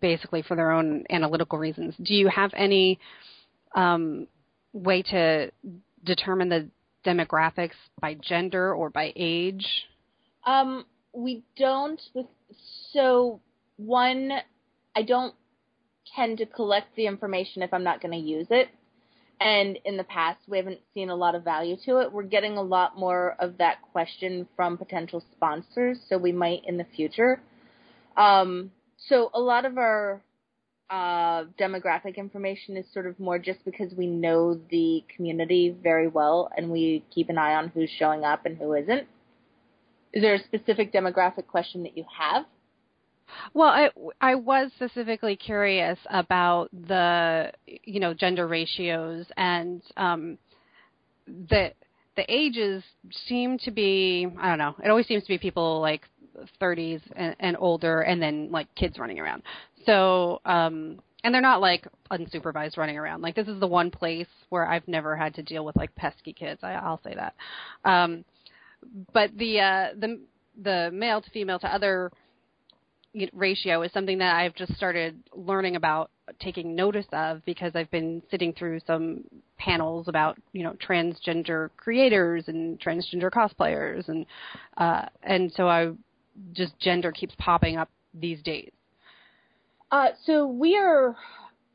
basically 0.00 0.42
for 0.42 0.56
their 0.56 0.70
own 0.70 1.04
analytical 1.10 1.58
reasons, 1.58 1.94
do 2.02 2.14
you 2.14 2.28
have 2.28 2.52
any 2.56 2.98
um, 3.74 4.26
way 4.72 5.02
to 5.02 5.50
determine 6.04 6.48
the 6.48 6.68
demographics 7.04 7.76
by 8.00 8.14
gender 8.14 8.74
or 8.74 8.90
by 8.90 9.12
age? 9.16 9.66
Um, 10.44 10.84
we 11.12 11.42
don't. 11.56 12.00
So 12.92 13.40
one, 13.76 14.32
I 14.94 15.02
don't 15.02 15.34
tend 16.16 16.38
to 16.38 16.46
collect 16.46 16.94
the 16.96 17.06
information 17.06 17.62
if 17.62 17.72
I'm 17.72 17.84
not 17.84 18.00
going 18.00 18.12
to 18.12 18.18
use 18.18 18.46
it. 18.50 18.68
And 19.40 19.78
in 19.86 19.96
the 19.96 20.04
past, 20.04 20.40
we 20.48 20.58
haven't 20.58 20.80
seen 20.92 21.08
a 21.08 21.14
lot 21.14 21.34
of 21.34 21.42
value 21.42 21.76
to 21.86 21.98
it. 22.00 22.12
We're 22.12 22.24
getting 22.24 22.58
a 22.58 22.62
lot 22.62 22.98
more 22.98 23.36
of 23.38 23.56
that 23.56 23.80
question 23.92 24.46
from 24.54 24.76
potential 24.76 25.24
sponsors, 25.32 25.98
so 26.08 26.18
we 26.18 26.32
might 26.32 26.62
in 26.66 26.76
the 26.76 26.86
future. 26.94 27.40
Um, 28.18 28.70
so 29.08 29.30
a 29.32 29.40
lot 29.40 29.64
of 29.64 29.78
our 29.78 30.20
uh, 30.90 31.44
demographic 31.58 32.16
information 32.16 32.76
is 32.76 32.84
sort 32.92 33.06
of 33.06 33.18
more 33.20 33.38
just 33.38 33.64
because 33.64 33.92
we 33.94 34.06
know 34.06 34.60
the 34.70 35.04
community 35.14 35.74
very 35.82 36.08
well 36.08 36.50
and 36.56 36.68
we 36.68 37.04
keep 37.14 37.28
an 37.28 37.38
eye 37.38 37.54
on 37.54 37.68
who's 37.68 37.90
showing 37.98 38.24
up 38.24 38.44
and 38.44 38.58
who 38.58 38.74
isn't. 38.74 39.06
Is 40.12 40.22
there 40.22 40.34
a 40.34 40.42
specific 40.42 40.92
demographic 40.92 41.46
question 41.46 41.84
that 41.84 41.96
you 41.96 42.04
have? 42.18 42.44
Well, 43.54 43.68
I 43.68 43.90
I 44.20 44.34
was 44.34 44.72
specifically 44.74 45.36
curious 45.36 45.98
about 46.10 46.68
the 46.72 47.52
you 47.66 48.00
know 48.00 48.12
gender 48.12 48.48
ratios 48.48 49.26
and 49.36 49.80
um, 49.96 50.38
the 51.28 51.72
the 52.16 52.24
ages 52.28 52.82
seem 53.28 53.58
to 53.58 53.70
be 53.70 54.26
I 54.40 54.48
don't 54.48 54.58
know. 54.58 54.74
It 54.84 54.90
always 54.90 55.06
seems 55.06 55.22
to 55.22 55.28
be 55.28 55.38
people 55.38 55.80
like 55.80 56.02
30s 56.60 57.00
and, 57.16 57.36
and 57.40 57.56
older, 57.58 58.02
and 58.02 58.20
then 58.20 58.50
like 58.50 58.72
kids 58.74 58.98
running 58.98 59.18
around. 59.18 59.42
So, 59.86 60.40
um, 60.44 61.00
and 61.22 61.34
they're 61.34 61.40
not 61.40 61.60
like 61.60 61.86
unsupervised 62.10 62.76
running 62.76 62.98
around. 62.98 63.22
Like 63.22 63.34
this 63.34 63.48
is 63.48 63.60
the 63.60 63.66
one 63.66 63.90
place 63.90 64.26
where 64.48 64.66
I've 64.66 64.86
never 64.88 65.16
had 65.16 65.34
to 65.34 65.42
deal 65.42 65.64
with 65.64 65.76
like 65.76 65.94
pesky 65.94 66.32
kids. 66.32 66.60
I, 66.62 66.72
I'll 66.72 67.00
say 67.02 67.14
that. 67.14 67.34
Um, 67.84 68.24
but 69.12 69.36
the 69.36 69.60
uh, 69.60 69.86
the 69.98 70.20
the 70.62 70.90
male 70.92 71.20
to 71.20 71.30
female 71.30 71.58
to 71.58 71.66
other 71.66 72.10
ratio 73.32 73.82
is 73.82 73.92
something 73.92 74.18
that 74.18 74.36
I've 74.36 74.54
just 74.54 74.74
started 74.76 75.18
learning 75.34 75.76
about, 75.76 76.10
taking 76.38 76.76
notice 76.76 77.06
of 77.12 77.44
because 77.44 77.72
I've 77.74 77.90
been 77.90 78.22
sitting 78.30 78.52
through 78.52 78.80
some 78.86 79.24
panels 79.58 80.08
about 80.08 80.38
you 80.52 80.62
know 80.62 80.74
transgender 80.86 81.70
creators 81.76 82.44
and 82.46 82.80
transgender 82.80 83.30
cosplayers 83.30 84.08
and 84.08 84.26
uh, 84.76 85.06
and 85.22 85.52
so 85.52 85.68
I 85.68 85.90
just 86.52 86.78
gender 86.78 87.12
keeps 87.12 87.34
popping 87.38 87.76
up 87.76 87.90
these 88.14 88.42
days. 88.42 88.70
Uh, 89.90 90.08
so 90.24 90.46
we 90.46 90.76
are 90.76 91.16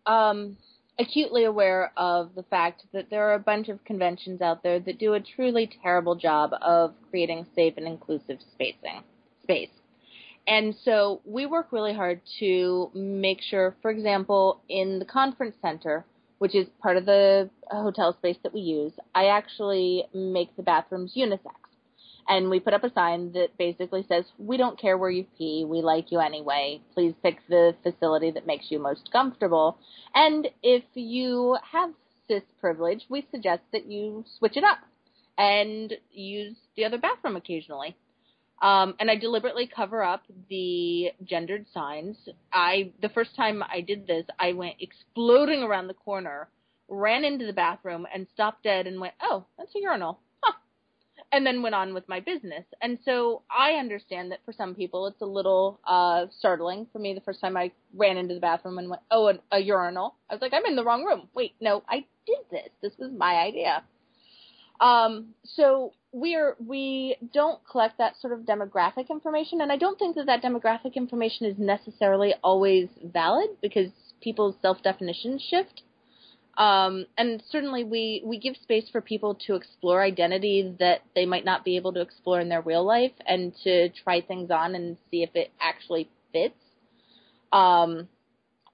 um, 0.06 0.58
acutely 0.98 1.44
aware 1.44 1.92
of 1.98 2.34
the 2.36 2.44
fact 2.44 2.84
that 2.94 3.10
there 3.10 3.30
are 3.30 3.34
a 3.34 3.40
bunch 3.40 3.68
of 3.68 3.84
conventions 3.84 4.42
out 4.42 4.64
there 4.64 4.80
that 4.80 4.98
do 4.98 5.14
a 5.14 5.20
truly 5.20 5.70
terrible 5.84 6.16
job 6.16 6.52
of 6.62 6.94
creating 7.10 7.46
safe 7.56 7.74
and 7.78 7.88
inclusive 7.88 8.40
spacing 8.54 9.04
space. 9.44 9.70
And 10.48 10.76
so 10.84 11.22
we 11.26 11.46
work 11.46 11.72
really 11.72 11.94
hard 11.94 12.22
to 12.40 12.92
make 12.94 13.42
sure, 13.42 13.76
for 13.82 13.92
example, 13.92 14.62
in 14.70 15.00
the 15.00 15.06
conference 15.06 15.56
center, 15.62 16.06
which 16.38 16.56
is 16.56 16.68
part 16.82 16.98
of 16.98 17.06
the 17.06 17.50
hotel 17.70 18.14
space 18.14 18.38
that 18.44 18.54
we 18.54 18.62
use, 18.62 18.94
I 19.14 19.26
actually 19.26 20.06
make 20.14 20.56
the 20.56 20.64
bathrooms 20.64 21.16
unisex 21.18 21.65
and 22.28 22.50
we 22.50 22.60
put 22.60 22.74
up 22.74 22.84
a 22.84 22.92
sign 22.94 23.32
that 23.34 23.58
basically 23.58 24.04
says, 24.08 24.26
"We 24.38 24.58
don't 24.58 24.80
care 24.80 24.98
where 24.98 25.10
you 25.10 25.26
pee. 25.38 25.66
We 25.66 25.82
like 25.82 26.12
you 26.12 26.20
anyway. 26.20 26.82
Please 26.94 27.14
pick 27.22 27.46
the 27.48 27.76
facility 27.84 28.32
that 28.32 28.48
makes 28.48 28.72
you 28.72 28.80
most 28.80 29.12
comfortable." 29.12 29.78
And 30.14 30.48
if 30.64 30.84
you 30.94 31.58
have 31.72 31.94
cis 32.28 32.44
privilege, 32.60 33.06
we 33.10 33.28
suggest 33.32 33.64
that 33.72 33.86
you 33.86 34.24
switch 34.38 34.58
it 34.58 34.64
up 34.64 34.80
and 35.38 35.94
use 36.12 36.56
the 36.76 36.86
other 36.86 36.98
bathroom 36.98 37.36
occasionally. 37.36 37.96
Um, 38.62 38.96
and 39.00 39.12
I 39.12 39.16
deliberately 39.18 39.68
cover 39.68 40.02
up 40.02 40.24
the 40.50 41.12
gendered 41.24 41.66
signs. 41.74 42.18
I 42.54 42.94
the 43.02 43.10
first 43.10 43.36
time 43.36 43.62
I 43.62 43.82
did 43.82 44.08
this, 44.08 44.26
I 44.40 44.54
went 44.54 44.78
exploding 44.80 45.62
around 45.62 45.88
the 45.88 45.94
corner, 45.94 46.48
ran 46.88 47.26
into 47.26 47.46
the 47.46 47.54
bathroom, 47.54 48.08
and 48.14 48.28
stopped 48.34 48.64
dead 48.64 48.88
and 48.88 49.02
went, 49.02 49.14
"Oh, 49.22 49.46
that's 49.58 49.76
a 49.76 49.80
urinal." 49.80 50.20
And 51.32 51.46
then 51.46 51.62
went 51.62 51.76
on 51.76 51.94
with 51.94 52.08
my 52.08 52.20
business. 52.20 52.66
And 52.82 52.98
so 53.04 53.42
I 53.50 53.74
understand 53.74 54.32
that 54.32 54.40
for 54.46 54.54
some 54.54 54.76
people 54.76 55.08
it's 55.08 55.22
a 55.22 55.26
little 55.26 55.80
uh, 55.86 56.28
startling. 56.38 56.88
For 56.92 57.00
me, 57.00 57.14
the 57.14 57.22
first 57.22 57.42
time 57.42 57.58
I 57.58 57.72
ran 57.94 58.18
into 58.18 58.34
the 58.34 58.40
bathroom 58.40 58.78
and 58.78 58.90
went, 58.90 59.02
oh, 59.12 59.30
a, 59.30 59.56
a 59.56 59.60
urinal, 59.60 60.16
I 60.30 60.34
was 60.36 60.42
like, 60.42 60.54
I'm 60.54 60.66
in 60.66 60.76
the 60.76 60.84
wrong 60.84 61.04
room. 61.04 61.28
Wait, 61.34 61.54
no, 61.60 61.84
I 61.90 62.06
did 62.26 62.40
this. 62.52 62.70
This 62.82 62.94
was 62.98 63.12
my 63.12 63.36
idea. 63.36 63.84
Um, 64.80 65.28
so 65.44 65.94
we're 66.12 66.56
we 66.66 67.18
don't 67.34 67.60
collect 67.70 67.98
that 67.98 68.16
sort 68.20 68.34
of 68.34 68.40
demographic 68.42 69.10
information, 69.10 69.62
and 69.62 69.72
I 69.72 69.78
don't 69.78 69.98
think 69.98 70.16
that 70.16 70.26
that 70.26 70.44
demographic 70.44 70.96
information 70.96 71.46
is 71.46 71.58
necessarily 71.58 72.34
always 72.44 72.90
valid 73.04 73.50
because 73.62 73.90
people's 74.22 74.56
self 74.62 74.82
definitions 74.84 75.46
shift. 75.50 75.84
Um, 76.58 77.06
and 77.18 77.44
certainly 77.50 77.84
we, 77.84 78.22
we 78.26 78.40
give 78.40 78.56
space 78.62 78.86
for 78.90 79.02
people 79.02 79.36
to 79.48 79.56
explore 79.56 80.02
identity 80.02 80.76
that 80.80 81.02
they 81.14 81.26
might 81.26 81.44
not 81.44 81.66
be 81.66 81.76
able 81.76 81.94
to 81.94 82.02
explore 82.02 82.40
in 82.40 82.48
their 82.48 82.62
real 82.62 82.86
life 82.86 83.12
and 83.28 83.54
to 83.64 83.90
try 83.90 84.22
things 84.22 84.52
on 84.52 84.74
and 84.74 84.98
see 85.12 85.24
if 85.24 85.32
it 85.36 85.52
actually 85.60 86.10
fits. 86.32 86.56
Um, 87.52 88.08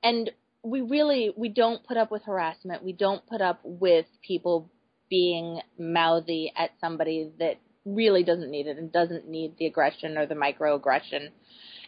and 0.04 0.30
we 0.64 0.82
really, 0.82 1.34
we 1.36 1.50
don't 1.50 1.84
put 1.84 1.98
up 1.98 2.12
with 2.12 2.24
harassment. 2.24 2.84
We 2.84 2.94
don't 2.94 3.26
put 3.26 3.42
up 3.42 3.62
with 3.64 4.06
people 4.26 4.70
being 5.10 5.60
mouthy 5.80 6.54
at 6.56 6.72
somebody 6.80 7.32
that 7.40 7.56
really 7.84 8.24
doesn't 8.24 8.52
need 8.52 8.68
it 8.68 8.78
and 8.78 8.92
doesn't 8.92 9.28
need 9.28 9.58
the 9.58 9.66
aggression 9.66 10.18
or 10.18 10.28
the 10.28 10.36
microaggression. 10.36 11.30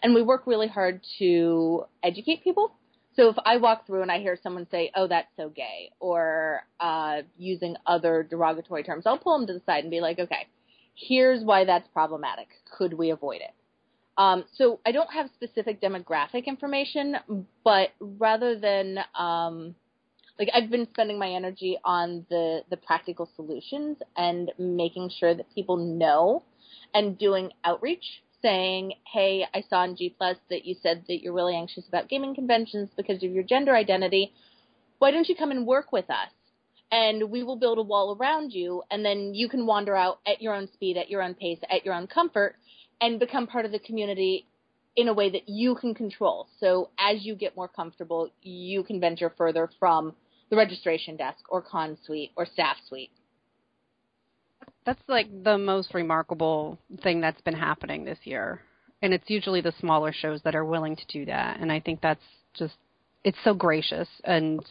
And 0.01 0.15
we 0.15 0.23
work 0.23 0.47
really 0.47 0.67
hard 0.67 1.01
to 1.19 1.85
educate 2.03 2.43
people 2.43 2.73
so 3.15 3.29
if 3.29 3.35
I 3.45 3.57
walk 3.57 3.85
through 3.85 4.01
and 4.01 4.11
I 4.11 4.19
hear 4.19 4.37
someone 4.41 4.67
say, 4.69 4.91
"Oh, 4.95 5.07
that's 5.07 5.27
so 5.37 5.49
gay," 5.49 5.91
or 5.99 6.63
uh, 6.79 7.21
using 7.37 7.75
other 7.85 8.23
derogatory 8.23 8.83
terms, 8.83 9.05
I'll 9.05 9.17
pull 9.17 9.37
them 9.37 9.47
to 9.47 9.53
the 9.53 9.61
side 9.65 9.83
and 9.83 9.91
be 9.91 10.01
like, 10.01 10.19
"Okay, 10.19 10.47
here's 10.95 11.43
why 11.43 11.65
that's 11.65 11.87
problematic. 11.89 12.47
Could 12.77 12.93
we 12.93 13.11
avoid 13.11 13.41
it?" 13.41 13.53
Um, 14.17 14.45
so 14.55 14.79
I 14.85 14.91
don't 14.91 15.11
have 15.11 15.29
specific 15.33 15.81
demographic 15.81 16.45
information, 16.45 17.15
but 17.63 17.89
rather 17.99 18.59
than 18.59 18.99
um, 19.17 19.75
like 20.39 20.49
I've 20.53 20.69
been 20.69 20.87
spending 20.91 21.19
my 21.19 21.29
energy 21.31 21.77
on 21.83 22.25
the 22.29 22.61
the 22.69 22.77
practical 22.77 23.29
solutions 23.35 23.97
and 24.17 24.51
making 24.57 25.11
sure 25.19 25.33
that 25.33 25.53
people 25.53 25.77
know 25.77 26.43
and 26.93 27.17
doing 27.17 27.51
outreach 27.63 28.23
saying, 28.43 28.93
"Hey, 29.11 29.47
I 29.51 29.61
saw 29.61 29.83
in 29.85 29.95
G 29.95 30.09
Plus 30.09 30.37
that 30.49 30.65
you 30.65 30.75
said 30.75 31.05
that 31.07 31.21
you're 31.23 31.33
really 31.33 31.55
anxious 31.55 31.87
about 31.87 32.09
gaming 32.09 32.35
conventions 32.35 32.89
because 32.95 33.23
of 33.23 33.31
your 33.31 33.43
gender 33.43 33.75
identity. 33.75 34.33
Why 34.99 35.09
don't 35.09 35.27
you 35.27 35.35
come 35.35 35.49
and 35.49 35.65
work 35.65 35.91
with 35.91 36.09
us? 36.11 36.29
And 36.91 37.31
we 37.31 37.41
will 37.41 37.55
build 37.55 37.79
a 37.79 37.81
wall 37.81 38.15
around 38.15 38.53
you, 38.53 38.83
and 38.91 39.03
then 39.03 39.33
you 39.33 39.49
can 39.49 39.65
wander 39.65 39.95
out 39.95 40.19
at 40.27 40.41
your 40.41 40.53
own 40.53 40.67
speed, 40.73 40.97
at 40.97 41.09
your 41.09 41.23
own 41.23 41.33
pace, 41.33 41.59
at 41.71 41.83
your 41.85 41.95
own 41.95 42.05
comfort, 42.05 42.55
and 43.01 43.19
become 43.19 43.47
part 43.47 43.65
of 43.65 43.71
the 43.71 43.79
community 43.79 44.45
in 44.95 45.07
a 45.07 45.13
way 45.13 45.29
that 45.31 45.49
you 45.49 45.73
can 45.73 45.95
control. 45.95 46.47
So 46.59 46.91
as 46.99 47.25
you 47.25 47.33
get 47.33 47.55
more 47.55 47.67
comfortable, 47.67 48.29
you 48.43 48.83
can 48.83 48.99
venture 48.99 49.31
further 49.31 49.71
from 49.79 50.15
the 50.49 50.55
registration 50.55 51.15
desk 51.15 51.43
or 51.49 51.63
con 51.63 51.97
suite 52.05 52.31
or 52.35 52.45
staff 52.45 52.77
suite." 52.87 53.09
That's 54.85 55.01
like 55.07 55.27
the 55.43 55.57
most 55.57 55.93
remarkable 55.93 56.77
thing 57.01 57.21
that's 57.21 57.41
been 57.41 57.55
happening 57.55 58.03
this 58.03 58.19
year. 58.23 58.61
And 59.01 59.13
it's 59.13 59.29
usually 59.29 59.61
the 59.61 59.73
smaller 59.79 60.13
shows 60.13 60.41
that 60.43 60.55
are 60.55 60.65
willing 60.65 60.95
to 60.95 61.05
do 61.07 61.25
that. 61.25 61.59
And 61.59 61.71
I 61.71 61.79
think 61.79 62.01
that's 62.01 62.23
just, 62.53 62.75
it's 63.23 63.37
so 63.43 63.53
gracious 63.53 64.07
and 64.23 64.65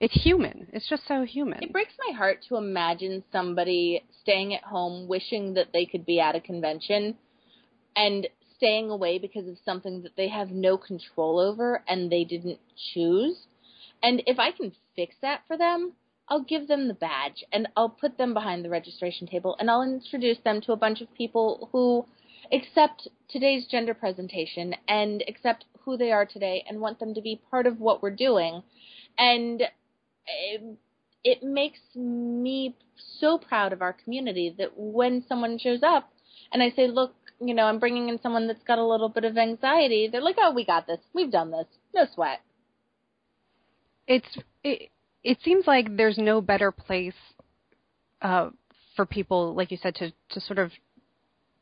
it's 0.00 0.14
human. 0.14 0.66
It's 0.72 0.88
just 0.88 1.06
so 1.06 1.24
human. 1.24 1.62
It 1.62 1.72
breaks 1.72 1.94
my 2.08 2.16
heart 2.16 2.38
to 2.48 2.56
imagine 2.56 3.22
somebody 3.30 4.04
staying 4.22 4.54
at 4.54 4.64
home 4.64 5.06
wishing 5.06 5.54
that 5.54 5.68
they 5.72 5.86
could 5.86 6.04
be 6.04 6.18
at 6.18 6.34
a 6.34 6.40
convention 6.40 7.16
and 7.94 8.26
staying 8.56 8.90
away 8.90 9.18
because 9.18 9.48
of 9.48 9.56
something 9.64 10.02
that 10.02 10.16
they 10.16 10.28
have 10.28 10.50
no 10.50 10.76
control 10.76 11.38
over 11.38 11.82
and 11.88 12.10
they 12.10 12.24
didn't 12.24 12.58
choose. 12.92 13.36
And 14.02 14.22
if 14.26 14.38
I 14.38 14.50
can 14.50 14.72
fix 14.96 15.14
that 15.22 15.42
for 15.46 15.56
them, 15.56 15.92
I'll 16.32 16.40
give 16.40 16.66
them 16.66 16.88
the 16.88 16.94
badge 16.94 17.44
and 17.52 17.68
I'll 17.76 17.90
put 17.90 18.16
them 18.16 18.32
behind 18.32 18.64
the 18.64 18.70
registration 18.70 19.26
table 19.26 19.54
and 19.60 19.70
I'll 19.70 19.82
introduce 19.82 20.38
them 20.38 20.62
to 20.62 20.72
a 20.72 20.76
bunch 20.76 21.02
of 21.02 21.12
people 21.14 21.68
who 21.72 22.06
accept 22.50 23.06
today's 23.28 23.66
gender 23.66 23.92
presentation 23.92 24.74
and 24.88 25.22
accept 25.28 25.66
who 25.80 25.98
they 25.98 26.10
are 26.10 26.24
today 26.24 26.64
and 26.66 26.80
want 26.80 27.00
them 27.00 27.12
to 27.12 27.20
be 27.20 27.42
part 27.50 27.66
of 27.66 27.80
what 27.80 28.02
we're 28.02 28.16
doing. 28.16 28.62
And 29.18 29.60
it, 30.26 30.78
it 31.22 31.42
makes 31.42 31.80
me 31.94 32.76
so 33.20 33.36
proud 33.36 33.74
of 33.74 33.82
our 33.82 33.92
community 33.92 34.54
that 34.56 34.70
when 34.74 35.22
someone 35.28 35.58
shows 35.58 35.82
up 35.82 36.10
and 36.50 36.62
I 36.62 36.70
say, 36.70 36.86
look, 36.88 37.14
you 37.42 37.52
know, 37.52 37.64
I'm 37.64 37.78
bringing 37.78 38.08
in 38.08 38.18
someone 38.22 38.46
that's 38.46 38.64
got 38.66 38.78
a 38.78 38.86
little 38.86 39.10
bit 39.10 39.24
of 39.24 39.36
anxiety, 39.36 40.08
they're 40.10 40.22
like, 40.22 40.36
oh, 40.38 40.54
we 40.54 40.64
got 40.64 40.86
this. 40.86 41.00
We've 41.12 41.30
done 41.30 41.50
this. 41.50 41.66
No 41.94 42.06
sweat. 42.14 42.40
It's, 44.08 44.38
it, 44.64 44.88
it 45.24 45.38
seems 45.44 45.66
like 45.66 45.96
there's 45.96 46.18
no 46.18 46.40
better 46.40 46.72
place 46.72 47.14
uh, 48.20 48.50
for 48.96 49.06
people, 49.06 49.54
like 49.54 49.70
you 49.70 49.78
said, 49.82 49.94
to 49.96 50.12
to 50.30 50.40
sort 50.40 50.58
of 50.58 50.70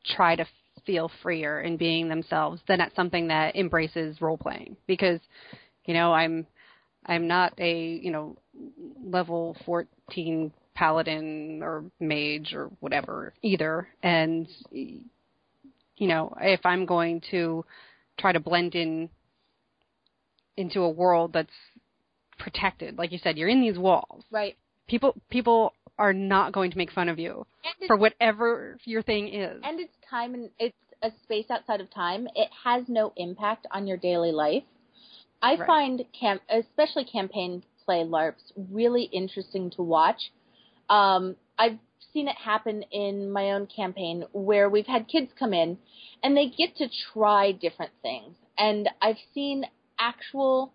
try 0.05 0.35
to 0.35 0.45
feel 0.85 1.11
freer 1.21 1.61
in 1.61 1.77
being 1.77 2.09
themselves 2.09 2.61
than 2.67 2.81
at 2.81 2.95
something 2.95 3.27
that 3.27 3.55
embraces 3.55 4.19
role 4.21 4.37
playing. 4.37 4.75
Because, 4.87 5.19
you 5.85 5.93
know, 5.93 6.13
I'm 6.13 6.47
I'm 7.05 7.27
not 7.27 7.53
a 7.59 7.99
you 8.01 8.11
know 8.11 8.37
level 9.03 9.55
14 9.65 10.51
paladin 10.73 11.61
or 11.61 11.83
mage 11.99 12.53
or 12.53 12.71
whatever 12.79 13.33
either, 13.41 13.87
and 14.01 14.47
you 14.71 16.07
know 16.07 16.33
if 16.41 16.65
I'm 16.65 16.85
going 16.85 17.21
to 17.31 17.65
try 18.19 18.31
to 18.31 18.39
blend 18.39 18.75
in 18.75 19.09
into 20.57 20.81
a 20.81 20.89
world 20.89 21.33
that's 21.33 21.49
protected. 22.41 22.97
Like 22.97 23.11
you 23.11 23.19
said, 23.19 23.37
you're 23.37 23.49
in 23.49 23.61
these 23.61 23.77
walls. 23.77 24.23
Right. 24.31 24.57
People 24.87 25.15
people 25.29 25.73
are 25.97 26.13
not 26.13 26.51
going 26.51 26.71
to 26.71 26.77
make 26.77 26.91
fun 26.91 27.09
of 27.09 27.19
you 27.19 27.45
for 27.87 27.95
whatever 27.95 28.77
your 28.85 29.03
thing 29.03 29.33
is. 29.33 29.61
And 29.63 29.79
it's 29.79 29.93
time 30.09 30.33
and 30.33 30.49
it's 30.59 30.75
a 31.03 31.11
space 31.23 31.45
outside 31.49 31.79
of 31.79 31.91
time. 31.93 32.27
It 32.35 32.49
has 32.63 32.83
no 32.87 33.13
impact 33.15 33.67
on 33.71 33.87
your 33.87 33.97
daily 33.97 34.31
life. 34.31 34.63
I 35.41 35.55
right. 35.55 35.67
find 35.67 36.03
camp, 36.19 36.41
especially 36.49 37.05
campaign 37.05 37.63
play 37.85 38.03
LARPs, 38.03 38.51
really 38.71 39.03
interesting 39.03 39.71
to 39.71 39.81
watch. 39.81 40.31
Um, 40.89 41.35
I've 41.57 41.79
seen 42.13 42.27
it 42.27 42.35
happen 42.35 42.83
in 42.91 43.31
my 43.31 43.51
own 43.51 43.67
campaign 43.67 44.25
where 44.33 44.69
we've 44.69 44.85
had 44.85 45.07
kids 45.07 45.31
come 45.37 45.53
in 45.53 45.77
and 46.23 46.35
they 46.35 46.47
get 46.47 46.75
to 46.77 46.87
try 47.13 47.51
different 47.51 47.91
things. 48.01 48.35
And 48.57 48.89
I've 49.01 49.17
seen 49.33 49.65
actual 49.99 50.73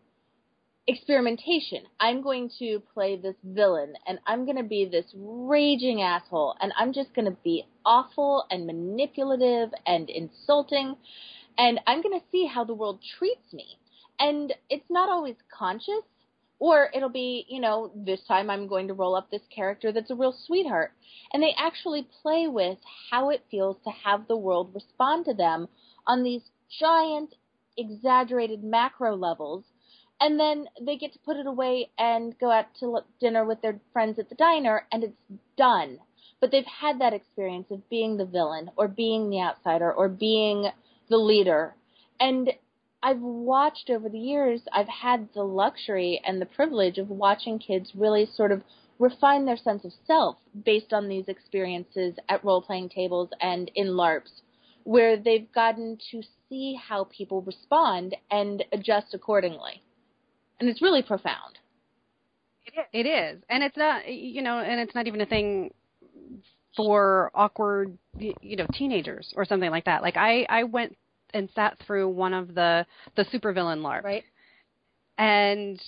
experimentation. 0.89 1.83
I'm 1.99 2.23
going 2.23 2.51
to 2.61 2.81
play 2.95 3.17
this 3.17 3.35
villain 3.43 3.95
and 4.07 4.19
I'm 4.27 4.45
going 4.45 4.57
to 4.57 4.63
be 4.63 4.85
this 4.85 5.07
raging 5.17 6.01
asshole 6.03 6.55
and 6.61 6.73
I'm 6.79 6.93
just 6.93 7.13
going 7.15 7.25
to 7.25 7.37
be 7.43 7.65
awful 7.85 8.45
and 8.51 8.67
manipulative 8.67 9.71
and 9.85 10.09
insulting 10.09 10.97
and 11.59 11.81
I'm 11.87 12.03
going 12.03 12.19
to 12.19 12.25
see 12.31 12.47
how 12.47 12.65
the 12.65 12.75
world 12.75 13.01
treats 13.19 13.53
me. 13.53 13.79
And 14.19 14.55
it's 14.71 14.89
not 14.89 15.11
always 15.11 15.37
conscious 15.57 16.05
or 16.59 16.89
it'll 16.95 17.09
be, 17.09 17.45
you 17.49 17.61
know, 17.61 17.91
this 17.95 18.21
time 18.27 18.49
I'm 18.49 18.69
going 18.69 18.89
to 18.89 18.95
roll 18.95 19.17
up 19.17 19.31
this 19.31 19.43
character 19.55 19.93
that's 19.93 20.11
a 20.11 20.15
real 20.15 20.35
sweetheart. 20.47 20.93
And 21.33 21.43
they 21.43 21.55
actually 21.59 22.09
play 22.23 22.47
with 22.47 22.79
how 23.11 23.31
it 23.31 23.45
feels 23.51 23.77
to 23.85 23.91
have 23.91 24.29
the 24.29 24.37
world 24.37 24.71
respond 24.73 25.25
to 25.27 25.35
them 25.35 25.69
on 26.07 26.23
these 26.23 26.43
giant, 26.81 27.35
exaggerated 27.77 28.63
macro 28.63 29.17
levels 29.17 29.65
and 30.21 30.41
then 30.41 30.67
they 30.81 30.97
get 30.97 31.13
to 31.13 31.19
put 31.21 31.37
it 31.37 31.47
away 31.47 31.91
and 31.99 32.39
go 32.39 32.51
out 32.51 32.67
to 32.81 32.99
dinner 33.21 33.45
with 33.45 33.61
their 33.61 33.79
friends 33.93 34.19
at 34.19 34.29
the 34.29 34.35
diner 34.35 34.87
and 34.91 35.05
it's 35.05 35.41
done. 35.57 35.99
But 36.41 36.51
they've 36.51 36.65
had 36.65 37.01
that 37.01 37.13
experience 37.13 37.71
of 37.71 37.89
being 37.89 38.17
the 38.17 38.25
villain 38.25 38.71
or 38.77 38.89
being 38.89 39.31
the 39.31 39.41
outsider 39.41 39.93
or 39.93 40.09
being 40.09 40.71
the 41.09 41.17
leader. 41.17 41.75
And 42.19 42.51
I've 43.03 43.21
watched 43.21 43.91
over 43.91 44.09
the 44.09 44.19
years 44.19 44.63
I've 44.73 44.89
had 44.89 45.29
the 45.35 45.45
luxury 45.45 46.21
and 46.25 46.41
the 46.41 46.47
privilege 46.47 46.99
of 46.99 47.11
watching 47.11 47.59
kids 47.59 47.93
really 47.95 48.27
sort 48.27 48.53
of 48.53 48.63
refine 48.99 49.45
their 49.45 49.57
sense 49.57 49.85
of 49.85 49.93
self 50.07 50.37
based 50.65 50.93
on 50.93 51.09
these 51.09 51.29
experiences 51.29 52.15
at 52.29 52.43
role 52.45 52.63
playing 52.63 52.89
tables 52.89 53.29
and 53.41 53.71
in 53.75 53.89
LARPs 53.89 54.41
where 54.85 55.17
they've 55.17 55.53
gotten 55.53 55.99
to 56.11 56.23
see 56.49 56.79
how 56.89 57.05
people 57.05 57.43
respond 57.43 58.17
and 58.31 58.65
adjust 58.73 59.13
accordingly 59.13 59.83
and 60.61 60.69
it's 60.69 60.83
really 60.83 61.03
profound. 61.03 61.59
It 62.93 63.07
is, 63.07 63.43
and 63.49 63.63
it's 63.63 63.77
not 63.77 64.07
you 64.09 64.43
know, 64.43 64.59
and 64.59 64.81
it's 64.81 64.95
not 64.95 65.07
even 65.07 65.21
a 65.21 65.27
thing 65.27 65.73
for 66.77 67.31
awkward 67.35 67.97
you 68.19 68.57
know 68.57 68.67
teenagers 68.75 69.33
or 69.37 69.45
something 69.45 69.71
like 69.71 69.85
that. 69.87 70.03
Like 70.03 70.17
I 70.17 70.47
I 70.49 70.65
went 70.65 70.97
and 71.33 71.49
sat 71.55 71.79
through 71.87 72.09
one 72.09 72.35
of 72.35 72.55
the 72.55 72.85
the 73.17 73.25
supervillain 73.25 73.81
LARP, 73.81 74.05
right? 74.05 74.25
And 75.19 75.81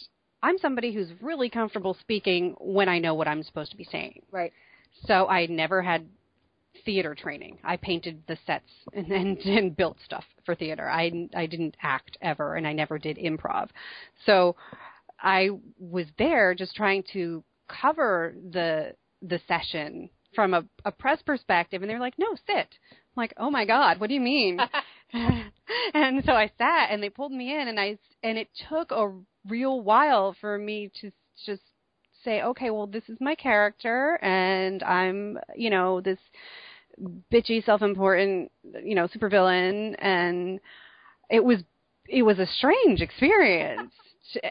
I'm 0.42 0.58
somebody 0.58 0.92
who's 0.92 1.08
really 1.20 1.50
comfortable 1.50 1.96
speaking 2.00 2.54
when 2.58 2.88
I 2.88 2.98
know 2.98 3.14
what 3.14 3.28
I'm 3.28 3.42
supposed 3.42 3.70
to 3.72 3.76
be 3.76 3.84
saying. 3.84 4.22
Right. 4.30 4.52
So 5.06 5.26
I 5.28 5.46
never 5.46 5.82
had 5.82 6.06
theater 6.84 7.14
training. 7.14 7.58
I 7.64 7.76
painted 7.76 8.22
the 8.26 8.38
sets 8.46 8.70
and, 8.92 9.06
and, 9.12 9.38
and 9.38 9.76
built 9.76 9.98
stuff 10.04 10.24
for 10.44 10.54
theater. 10.54 10.88
I, 10.88 11.28
I 11.34 11.46
didn't 11.46 11.76
act 11.82 12.16
ever, 12.20 12.56
and 12.56 12.66
I 12.66 12.72
never 12.72 12.98
did 12.98 13.18
improv. 13.18 13.68
So 14.26 14.56
I 15.20 15.50
was 15.78 16.06
there 16.18 16.54
just 16.54 16.76
trying 16.76 17.04
to 17.12 17.42
cover 17.68 18.34
the 18.52 18.94
the 19.20 19.40
session 19.48 20.08
from 20.34 20.54
a, 20.54 20.64
a 20.84 20.92
press 20.92 21.20
perspective, 21.22 21.82
and 21.82 21.90
they're 21.90 21.98
like, 21.98 22.14
"No, 22.18 22.34
sit." 22.46 22.68
I'm 22.90 23.16
like, 23.16 23.34
"Oh 23.36 23.50
my 23.50 23.64
God, 23.64 23.98
what 23.98 24.08
do 24.08 24.14
you 24.14 24.20
mean?" 24.20 24.60
and 25.94 26.22
so 26.24 26.32
I 26.32 26.50
sat, 26.58 26.90
and 26.90 27.02
they 27.02 27.10
pulled 27.10 27.32
me 27.32 27.54
in, 27.58 27.68
and 27.68 27.80
I 27.80 27.98
and 28.22 28.38
it 28.38 28.48
took 28.68 28.90
a 28.90 29.12
real 29.48 29.80
while 29.80 30.36
for 30.40 30.58
me 30.58 30.90
to 31.00 31.10
just 31.46 31.62
say, 32.24 32.42
okay, 32.42 32.70
well, 32.70 32.86
this 32.86 33.04
is 33.08 33.16
my 33.20 33.34
character, 33.34 34.18
and 34.22 34.82
I'm, 34.82 35.38
you 35.56 35.70
know, 35.70 36.00
this 36.00 36.18
bitchy, 37.32 37.64
self-important, 37.64 38.50
you 38.82 38.94
know, 38.94 39.08
supervillain, 39.08 39.94
and 39.98 40.60
it 41.30 41.44
was 41.44 41.58
it 42.08 42.22
was 42.22 42.38
a 42.38 42.46
strange 42.46 43.00
experience, 43.00 43.92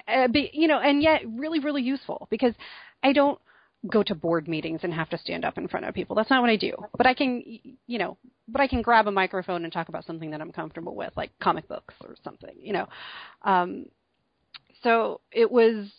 uh, 0.08 0.28
be, 0.28 0.50
you 0.54 0.68
know, 0.68 0.80
and 0.80 1.02
yet 1.02 1.22
really, 1.28 1.60
really 1.60 1.82
useful 1.82 2.28
because 2.30 2.54
I 3.04 3.14
don't 3.14 3.40
go 3.90 4.04
to 4.04 4.16
board 4.16 4.48
meetings 4.48 4.82
and 4.84 4.94
have 4.94 5.10
to 5.10 5.18
stand 5.18 5.46
up 5.46 5.58
in 5.58 5.68
front 5.68 5.86
of 5.86 5.94
people. 5.94 6.16
That's 6.16 6.30
not 6.30 6.42
what 6.42 6.50
I 6.50 6.56
do. 6.56 6.74
But 6.98 7.08
I 7.08 7.14
can, 7.14 7.44
you 7.88 8.00
know, 8.00 8.18
but 8.48 8.62
I 8.62 8.68
can 8.68 8.82
grab 8.82 9.08
a 9.08 9.12
microphone 9.12 9.64
and 9.64 9.74
talk 9.74 9.90
about 9.90 10.06
something 10.06 10.32
that 10.32 10.42
I'm 10.42 10.52
comfortable 10.52 10.96
with, 10.96 11.14
like 11.16 11.32
comic 11.40 11.68
books 11.68 11.94
or 12.02 12.16
something, 12.24 12.56
you 12.60 12.74
know. 12.74 12.88
Um, 13.44 13.86
so 14.84 15.22
it 15.32 15.52
was 15.52 15.90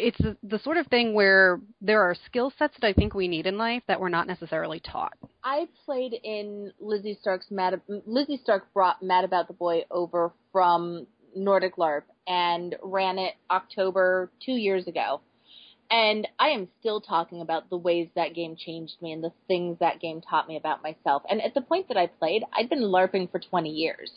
it's 0.00 0.38
the 0.42 0.58
sort 0.58 0.76
of 0.76 0.86
thing 0.86 1.14
where 1.14 1.60
there 1.80 2.02
are 2.02 2.14
skill 2.26 2.52
sets 2.58 2.74
that 2.80 2.86
I 2.86 2.92
think 2.92 3.14
we 3.14 3.28
need 3.28 3.46
in 3.46 3.58
life 3.58 3.82
that 3.88 4.00
we're 4.00 4.08
not 4.08 4.26
necessarily 4.26 4.80
taught. 4.80 5.12
I 5.44 5.68
played 5.84 6.14
in 6.24 6.72
Lizzie 6.80 7.18
Stark's 7.20 7.50
Mad. 7.50 7.80
Lizzie 8.06 8.40
Stark 8.42 8.72
brought 8.72 9.02
Mad 9.02 9.24
About 9.24 9.48
the 9.48 9.54
Boy 9.54 9.84
over 9.90 10.32
from 10.52 11.06
Nordic 11.36 11.76
LARP 11.76 12.02
and 12.26 12.76
ran 12.82 13.18
it 13.18 13.34
October 13.50 14.30
two 14.44 14.52
years 14.52 14.86
ago. 14.86 15.20
And 15.90 16.28
I 16.38 16.50
am 16.50 16.68
still 16.78 17.00
talking 17.00 17.40
about 17.40 17.68
the 17.68 17.76
ways 17.76 18.08
that 18.14 18.34
game 18.34 18.54
changed 18.56 18.94
me 19.02 19.12
and 19.12 19.24
the 19.24 19.32
things 19.48 19.78
that 19.80 20.00
game 20.00 20.20
taught 20.20 20.46
me 20.46 20.56
about 20.56 20.84
myself. 20.84 21.22
And 21.28 21.42
at 21.42 21.52
the 21.54 21.60
point 21.60 21.88
that 21.88 21.96
I 21.96 22.06
played, 22.06 22.44
I'd 22.52 22.70
been 22.70 22.82
LARPing 22.82 23.30
for 23.30 23.40
20 23.40 23.70
years. 23.70 24.10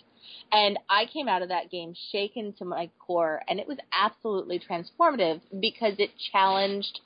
And 0.51 0.77
I 0.87 1.05
came 1.11 1.27
out 1.27 1.41
of 1.41 1.49
that 1.49 1.71
game 1.71 1.95
shaken 2.11 2.53
to 2.59 2.65
my 2.65 2.89
core, 2.99 3.41
and 3.47 3.59
it 3.59 3.67
was 3.67 3.79
absolutely 3.91 4.59
transformative 4.59 5.41
because 5.59 5.95
it 5.97 6.11
challenged 6.31 6.99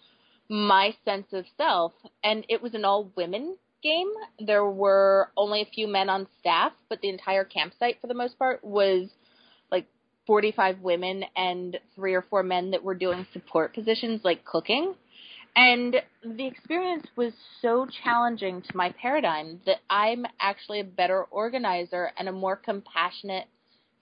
my 0.49 0.93
sense 1.05 1.28
of 1.32 1.45
self. 1.55 1.93
And 2.24 2.45
it 2.49 2.61
was 2.61 2.74
an 2.74 2.84
all 2.84 3.11
women 3.15 3.57
game. 3.82 4.11
There 4.39 4.65
were 4.65 5.32
only 5.38 5.61
a 5.61 5.65
few 5.74 5.88
men 5.88 6.09
on 6.09 6.28
staff, 6.39 6.74
but 6.89 6.99
the 7.01 7.09
entire 7.09 7.45
campsite, 7.45 8.01
for 8.01 8.07
the 8.07 8.13
most 8.13 8.38
part, 8.38 8.63
was 8.63 9.09
45 10.28 10.82
women 10.82 11.23
and 11.36 11.80
three 11.95 12.13
or 12.13 12.21
four 12.30 12.43
men 12.43 12.71
that 12.71 12.84
were 12.84 12.93
doing 12.93 13.25
support 13.34 13.73
positions 13.73 14.21
like 14.23 14.45
cooking. 14.45 14.93
And 15.55 15.95
the 16.23 16.45
experience 16.45 17.07
was 17.15 17.34
so 17.63 17.88
challenging 18.03 18.61
to 18.61 18.78
my 18.78 18.93
paradigm 19.01 19.59
that 19.65 19.78
I'm 19.89 20.25
actually 20.39 20.82
a 20.82 20.84
better 20.84 21.23
organizer 21.23 22.11
and 22.19 22.30
a 22.30 22.32
more 22.32 22.55
compassionate 22.55 23.45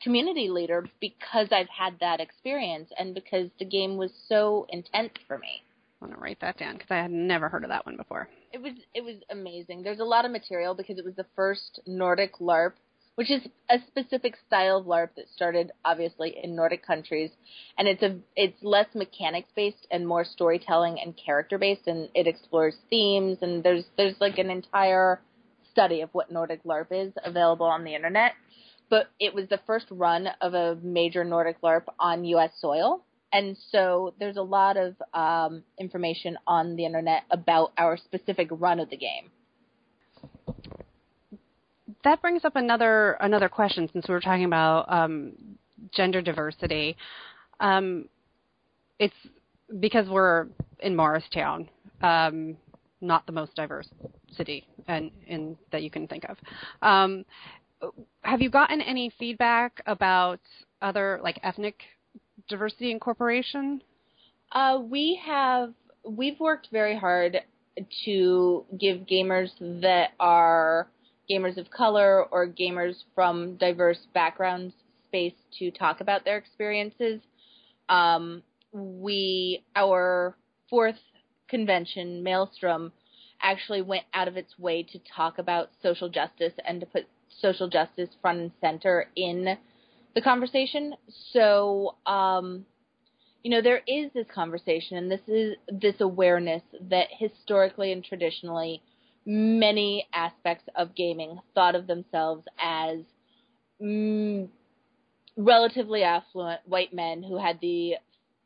community 0.01 0.49
leader 0.49 0.85
because 0.99 1.47
I've 1.51 1.69
had 1.69 1.93
that 2.01 2.19
experience 2.19 2.89
and 2.99 3.15
because 3.15 3.49
the 3.57 3.65
game 3.65 3.95
was 3.95 4.11
so 4.27 4.65
intense 4.69 5.13
for 5.27 5.37
me. 5.37 5.63
I 6.01 6.05
want 6.05 6.15
to 6.15 6.21
write 6.21 6.41
that 6.41 6.57
down 6.57 6.73
because 6.73 6.91
I 6.91 6.97
had 6.97 7.11
never 7.11 7.47
heard 7.47 7.63
of 7.63 7.69
that 7.69 7.85
one 7.85 7.95
before. 7.95 8.27
It 8.51 8.61
was 8.61 8.73
it 8.93 9.01
was 9.01 9.15
amazing. 9.31 9.81
There's 9.81 9.99
a 9.99 10.03
lot 10.03 10.25
of 10.25 10.31
material 10.31 10.75
because 10.75 10.97
it 10.97 11.05
was 11.05 11.15
the 11.15 11.25
first 11.35 11.79
Nordic 11.87 12.39
LARP 12.39 12.73
which 13.15 13.31
is 13.31 13.41
a 13.69 13.77
specific 13.87 14.35
style 14.45 14.77
of 14.77 14.85
LARP 14.85 15.15
that 15.15 15.29
started 15.33 15.71
obviously 15.83 16.37
in 16.41 16.55
Nordic 16.55 16.85
countries, 16.85 17.31
and 17.77 17.87
it's 17.87 18.03
a 18.03 18.17
it's 18.35 18.61
less 18.61 18.87
mechanics 18.93 19.49
based 19.55 19.87
and 19.89 20.07
more 20.07 20.25
storytelling 20.25 20.99
and 21.03 21.15
character 21.17 21.57
based, 21.57 21.87
and 21.87 22.09
it 22.13 22.27
explores 22.27 22.75
themes 22.89 23.37
and 23.41 23.63
there's 23.63 23.85
there's 23.97 24.19
like 24.19 24.37
an 24.37 24.49
entire 24.49 25.21
study 25.71 26.01
of 26.01 26.09
what 26.11 26.31
Nordic 26.31 26.63
LARP 26.63 26.87
is 26.91 27.13
available 27.23 27.65
on 27.65 27.83
the 27.83 27.95
internet. 27.95 28.33
But 28.89 29.07
it 29.19 29.33
was 29.33 29.49
the 29.49 29.59
first 29.65 29.87
run 29.89 30.27
of 30.41 30.53
a 30.53 30.77
major 30.83 31.23
Nordic 31.23 31.61
LARP 31.61 31.85
on 31.99 32.23
U.S. 32.25 32.51
soil, 32.59 33.03
and 33.33 33.57
so 33.71 34.13
there's 34.19 34.37
a 34.37 34.43
lot 34.43 34.77
of 34.77 34.95
um, 35.13 35.63
information 35.79 36.37
on 36.45 36.75
the 36.75 36.85
internet 36.85 37.23
about 37.31 37.71
our 37.77 37.97
specific 37.97 38.49
run 38.51 38.79
of 38.79 38.89
the 38.89 38.97
game 38.97 39.31
that 42.05 42.21
brings 42.21 42.45
up 42.45 42.55
another 42.55 43.17
another 43.19 43.49
question 43.49 43.89
since 43.91 44.07
we 44.07 44.13
were 44.13 44.21
talking 44.21 44.45
about 44.45 44.85
um, 44.87 45.33
gender 45.93 46.21
diversity. 46.21 46.95
Um, 47.59 48.07
it's 48.99 49.15
because 49.79 50.07
we're 50.07 50.47
in 50.79 50.95
Morristown, 50.95 51.67
um, 52.01 52.55
not 53.01 53.25
the 53.25 53.31
most 53.31 53.55
diverse 53.55 53.89
city 54.37 54.67
and 54.87 55.11
in 55.27 55.57
that 55.71 55.81
you 55.81 55.89
can 55.89 56.07
think 56.07 56.25
of. 56.29 56.37
Um, 56.81 57.25
have 58.21 58.41
you 58.41 58.49
gotten 58.49 58.81
any 58.81 59.11
feedback 59.19 59.81
about 59.85 60.39
other 60.81 61.19
like 61.23 61.39
ethnic 61.43 61.81
diversity 62.47 62.91
incorporation? 62.91 63.81
Uh, 64.51 64.79
we 64.81 65.19
have 65.25 65.73
we've 66.07 66.39
worked 66.39 66.69
very 66.71 66.97
hard 66.97 67.41
to 68.05 68.63
give 68.79 68.99
gamers 68.99 69.49
that 69.81 70.11
are 70.19 70.87
gamers 71.29 71.57
of 71.57 71.69
color 71.69 72.23
or 72.25 72.47
gamers 72.47 73.03
from 73.13 73.55
diverse 73.57 74.07
backgrounds 74.13 74.73
space 75.07 75.33
to 75.59 75.71
talk 75.71 76.01
about 76.01 76.25
their 76.25 76.37
experiences. 76.37 77.21
Um, 77.89 78.43
we, 78.71 79.63
our 79.75 80.35
fourth 80.69 80.99
convention, 81.47 82.23
Maelstrom, 82.23 82.91
actually 83.41 83.81
went 83.81 84.03
out 84.13 84.27
of 84.27 84.37
its 84.37 84.57
way 84.57 84.83
to 84.83 84.99
talk 85.15 85.37
about 85.37 85.69
social 85.81 86.09
justice 86.09 86.53
and 86.67 86.79
to 86.79 86.85
put 86.85 87.05
social 87.41 87.69
justice 87.69 88.09
front 88.21 88.39
and 88.39 88.51
center 88.61 89.07
in 89.15 89.57
the 90.15 90.21
conversation. 90.21 90.95
So, 91.31 91.95
um, 92.05 92.65
you 93.43 93.51
know, 93.51 93.61
there 93.61 93.81
is 93.87 94.11
this 94.13 94.25
conversation 94.33 94.97
and 94.97 95.11
this 95.11 95.21
is 95.27 95.55
this 95.69 95.95
awareness 95.99 96.63
that 96.89 97.07
historically 97.11 97.91
and 97.91 98.03
traditionally 98.03 98.81
many 99.25 100.07
aspects 100.13 100.65
of 100.75 100.95
gaming 100.95 101.39
thought 101.53 101.75
of 101.75 101.87
themselves 101.87 102.45
as 102.59 102.99
mm, 103.81 104.47
relatively 105.35 106.03
affluent 106.03 106.61
white 106.65 106.93
men 106.93 107.23
who 107.23 107.37
had 107.37 107.59
the 107.61 107.95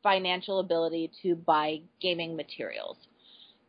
financial 0.01 0.59
ability 0.59 1.11
to 1.21 1.35
buy 1.35 1.81
gaming 2.01 2.35
materials. 2.35 2.97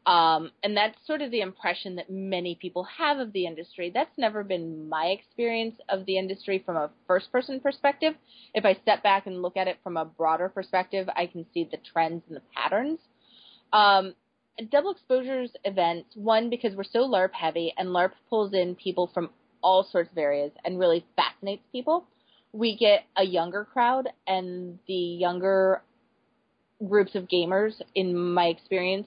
Um, 0.06 0.50
and 0.64 0.76
that's 0.76 0.96
sort 1.06 1.20
of 1.20 1.30
the 1.30 1.42
impression 1.42 1.96
that 1.96 2.08
many 2.08 2.54
people 2.60 2.84
have 2.84 3.18
of 3.18 3.32
the 3.32 3.46
industry. 3.46 3.90
That's 3.92 4.16
never 4.16 4.42
been 4.42 4.88
my 4.88 5.06
experience 5.06 5.76
of 5.88 6.06
the 6.06 6.16
industry 6.16 6.62
from 6.64 6.76
a 6.76 6.90
first 7.06 7.30
person 7.30 7.60
perspective. 7.60 8.14
If 8.54 8.64
I 8.64 8.74
step 8.74 9.02
back 9.02 9.26
and 9.26 9.42
look 9.42 9.56
at 9.56 9.68
it 9.68 9.78
from 9.82 9.96
a 9.96 10.04
broader 10.04 10.48
perspective, 10.48 11.08
I 11.14 11.26
can 11.26 11.44
see 11.52 11.68
the 11.70 11.76
trends 11.92 12.22
and 12.28 12.36
the 12.36 12.42
patterns. 12.56 12.98
Um, 13.72 14.14
double 14.70 14.90
exposures 14.90 15.50
events, 15.64 16.10
one 16.14 16.50
because 16.50 16.74
we're 16.74 16.84
so 16.84 17.00
LARP 17.00 17.32
heavy 17.32 17.72
and 17.76 17.88
LARP 17.88 18.12
pulls 18.28 18.52
in 18.52 18.74
people 18.74 19.10
from 19.12 19.30
all 19.62 19.84
sorts 19.84 20.10
of 20.10 20.18
areas 20.18 20.52
and 20.64 20.78
really 20.78 21.04
fascinates 21.16 21.62
people. 21.72 22.06
We 22.52 22.76
get 22.76 23.04
a 23.16 23.24
younger 23.24 23.64
crowd 23.64 24.08
and 24.26 24.78
the 24.86 24.94
younger 24.94 25.82
groups 26.86 27.14
of 27.14 27.28
gamers, 27.28 27.80
in 27.94 28.16
my 28.16 28.46
experience, 28.46 29.06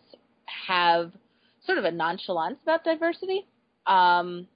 have 0.68 1.12
sort 1.66 1.78
of 1.78 1.86
a 1.86 1.92
nonchalance 1.92 2.60
about 2.62 2.84
diversity. 2.84 3.46
Um, 3.86 4.48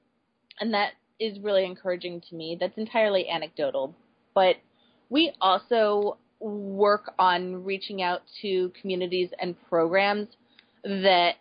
and 0.60 0.74
that 0.74 0.92
is 1.20 1.40
really 1.40 1.66
encouraging 1.66 2.22
to 2.30 2.36
me. 2.36 2.58
That's 2.60 2.78
entirely 2.78 3.28
anecdotal. 3.28 3.96
But 4.34 4.58
we 5.10 5.34
also 5.42 6.18
work 6.40 7.14
on 7.18 7.64
reaching 7.64 8.02
out 8.02 8.22
to 8.42 8.72
communities 8.80 9.30
and 9.40 9.56
programs 9.70 10.28
that 10.88 11.36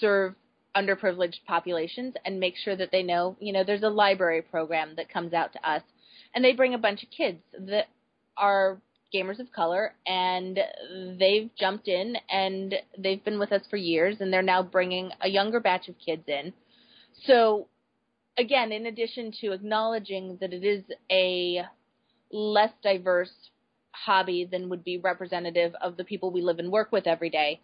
serve 0.00 0.34
underprivileged 0.76 1.44
populations 1.46 2.14
and 2.24 2.38
make 2.38 2.54
sure 2.56 2.76
that 2.76 2.90
they 2.92 3.02
know, 3.02 3.36
you 3.40 3.52
know, 3.52 3.64
there's 3.64 3.82
a 3.82 3.88
library 3.88 4.42
program 4.42 4.94
that 4.96 5.12
comes 5.12 5.32
out 5.32 5.52
to 5.52 5.68
us 5.68 5.82
and 6.34 6.44
they 6.44 6.52
bring 6.52 6.74
a 6.74 6.78
bunch 6.78 7.02
of 7.02 7.10
kids 7.10 7.38
that 7.58 7.86
are 8.36 8.78
gamers 9.14 9.38
of 9.38 9.50
color 9.52 9.94
and 10.06 10.58
they've 11.18 11.50
jumped 11.58 11.88
in 11.88 12.16
and 12.30 12.74
they've 12.98 13.24
been 13.24 13.38
with 13.38 13.52
us 13.52 13.62
for 13.70 13.76
years 13.76 14.16
and 14.20 14.32
they're 14.32 14.42
now 14.42 14.62
bringing 14.62 15.10
a 15.22 15.28
younger 15.28 15.60
batch 15.60 15.88
of 15.88 15.94
kids 16.04 16.24
in. 16.26 16.52
So 17.24 17.68
again, 18.36 18.72
in 18.72 18.86
addition 18.86 19.32
to 19.40 19.52
acknowledging 19.52 20.38
that 20.40 20.52
it 20.52 20.64
is 20.64 20.84
a 21.10 21.62
less 22.30 22.72
diverse 22.82 23.32
hobby 23.92 24.46
than 24.50 24.68
would 24.68 24.84
be 24.84 24.98
representative 24.98 25.74
of 25.80 25.96
the 25.96 26.04
people 26.04 26.30
we 26.30 26.42
live 26.42 26.58
and 26.58 26.70
work 26.70 26.92
with 26.92 27.06
every 27.06 27.30
day, 27.30 27.60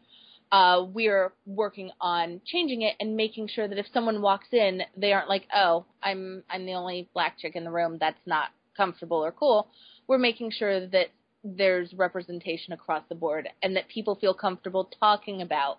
uh, 0.53 0.85
we're 0.93 1.33
working 1.47 1.91
on 1.99 2.41
changing 2.45 2.83
it 2.83 2.95
and 3.01 3.17
making 3.17 3.49
sure 3.49 3.67
that 3.67 3.79
if 3.79 3.87
someone 3.93 4.21
walks 4.21 4.49
in, 4.53 4.83
they 4.97 5.13
aren't 5.13 5.29
like, 5.29 5.49
"Oh, 5.55 5.87
I'm 6.03 6.45
I'm 6.51 6.67
the 6.67 6.75
only 6.75 7.09
black 7.15 7.39
chick 7.39 7.57
in 7.57 7.65
the 7.65 7.71
room. 7.71 7.97
That's 7.99 8.21
not 8.27 8.51
comfortable 8.77 9.25
or 9.25 9.33
cool." 9.33 9.69
We're 10.07 10.19
making 10.19 10.51
sure 10.51 10.87
that 10.89 11.07
there's 11.43 11.93
representation 11.95 12.73
across 12.75 13.03
the 13.09 13.15
board 13.15 13.49
and 13.63 13.75
that 13.77 13.89
people 13.89 14.15
feel 14.15 14.35
comfortable 14.35 14.91
talking 15.01 15.41
about 15.41 15.79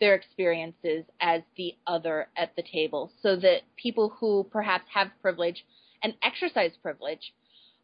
their 0.00 0.14
experiences 0.14 1.04
as 1.20 1.42
the 1.56 1.74
other 1.86 2.28
at 2.36 2.54
the 2.56 2.62
table, 2.62 3.10
so 3.22 3.36
that 3.36 3.62
people 3.76 4.10
who 4.20 4.46
perhaps 4.52 4.84
have 4.92 5.08
privilege 5.22 5.64
and 6.02 6.14
exercise 6.22 6.72
privilege 6.82 7.32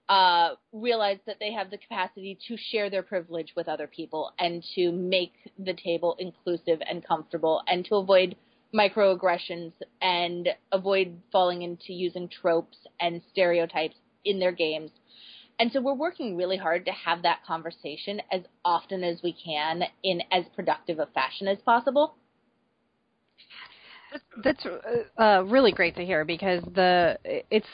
uh, 0.09 0.51
realize 0.73 1.19
that 1.27 1.37
they 1.41 1.53
have 1.53 1.71
the 1.71 1.79
capacity 1.79 2.39
to 2.49 2.57
share 2.57 2.91
their 2.91 3.03
privilege 3.03 3.53
with 3.57 3.69
other 3.69 3.87
people 3.87 4.33
and 4.39 4.65
to 4.75 4.93
make 4.93 5.33
the 5.59 5.75
table 5.75 6.17
inclusive 6.19 6.81
and 6.89 7.05
comfortable 7.05 7.63
and 7.67 7.85
to 7.85 7.97
avoid 7.97 8.37
microaggressions 8.75 9.73
and 10.01 10.49
avoid 10.73 11.21
falling 11.33 11.63
into 11.63 11.93
using 11.93 12.29
tropes 12.29 12.79
and 13.01 13.21
stereotypes 13.33 13.97
in 14.25 14.39
their 14.39 14.53
games. 14.53 14.91
And 15.59 15.73
so 15.73 15.81
we're 15.81 15.95
working 15.95 16.37
really 16.37 16.59
hard 16.59 16.85
to 16.85 16.93
have 16.93 17.23
that 17.23 17.45
conversation 17.47 18.21
as 18.31 18.43
often 18.65 19.03
as 19.03 19.23
we 19.23 19.33
can 19.33 19.83
in 20.03 20.21
as 20.31 20.45
productive 20.55 20.99
a 20.99 21.07
fashion 21.07 21.49
as 21.49 21.59
possible. 21.65 22.17
That's 24.45 24.65
uh, 25.19 25.45
really 25.47 25.73
great 25.73 25.97
to 25.97 26.05
hear 26.05 26.25
because 26.25 26.63
the 26.75 27.19
it's 27.51 27.67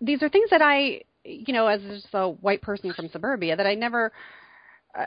these 0.00 0.22
are 0.22 0.28
things 0.28 0.50
that 0.50 0.62
I 0.62 1.02
you 1.28 1.52
know, 1.52 1.66
as 1.66 1.80
just 1.82 2.08
a 2.12 2.28
white 2.28 2.62
person 2.62 2.92
from 2.92 3.08
suburbia, 3.08 3.56
that 3.56 3.66
I 3.66 3.74
never, 3.74 4.12
uh, 4.98 5.06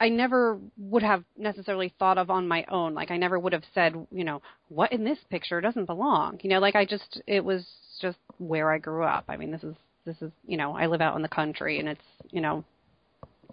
I 0.00 0.08
never 0.08 0.58
would 0.76 1.02
have 1.02 1.24
necessarily 1.36 1.92
thought 1.98 2.18
of 2.18 2.30
on 2.30 2.46
my 2.46 2.64
own. 2.68 2.94
Like 2.94 3.10
I 3.10 3.16
never 3.16 3.38
would 3.38 3.52
have 3.52 3.64
said, 3.74 3.94
you 4.10 4.24
know, 4.24 4.42
what 4.68 4.92
in 4.92 5.04
this 5.04 5.18
picture 5.30 5.60
doesn't 5.60 5.86
belong. 5.86 6.38
You 6.42 6.50
know, 6.50 6.58
like 6.58 6.76
I 6.76 6.84
just, 6.84 7.20
it 7.26 7.44
was 7.44 7.64
just 8.00 8.18
where 8.38 8.72
I 8.72 8.78
grew 8.78 9.04
up. 9.04 9.24
I 9.28 9.36
mean, 9.36 9.50
this 9.50 9.62
is, 9.62 9.74
this 10.04 10.16
is, 10.20 10.32
you 10.46 10.56
know, 10.56 10.76
I 10.76 10.86
live 10.86 11.00
out 11.00 11.16
in 11.16 11.22
the 11.22 11.28
country, 11.28 11.78
and 11.78 11.88
it's, 11.88 12.00
you 12.30 12.40
know, 12.40 12.64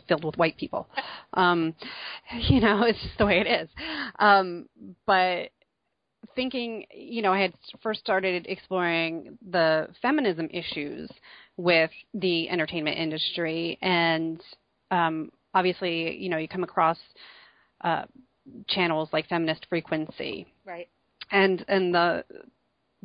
filled 0.07 0.25
with 0.25 0.37
white 0.37 0.57
people. 0.57 0.87
Um, 1.33 1.75
you 2.49 2.59
know, 2.59 2.83
it's 2.83 3.01
just 3.01 3.17
the 3.17 3.25
way 3.25 3.39
it 3.39 3.47
is. 3.47 3.69
Um, 4.17 4.67
but 5.05 5.49
thinking, 6.35 6.85
you 6.93 7.21
know, 7.21 7.33
I 7.33 7.41
had 7.41 7.53
first 7.81 7.99
started 7.99 8.45
exploring 8.47 9.37
the 9.49 9.87
feminism 10.01 10.49
issues 10.51 11.09
with 11.57 11.91
the 12.13 12.49
entertainment 12.49 12.97
industry, 12.97 13.77
and 13.81 14.41
um, 14.91 15.31
obviously, 15.53 16.17
you 16.17 16.29
know, 16.29 16.37
you 16.37 16.47
come 16.47 16.63
across 16.63 16.97
uh, 17.81 18.05
channels 18.67 19.09
like 19.11 19.27
Feminist 19.27 19.65
Frequency, 19.69 20.45
Right. 20.65 20.87
and 21.31 21.63
and 21.67 21.93
the 21.93 22.23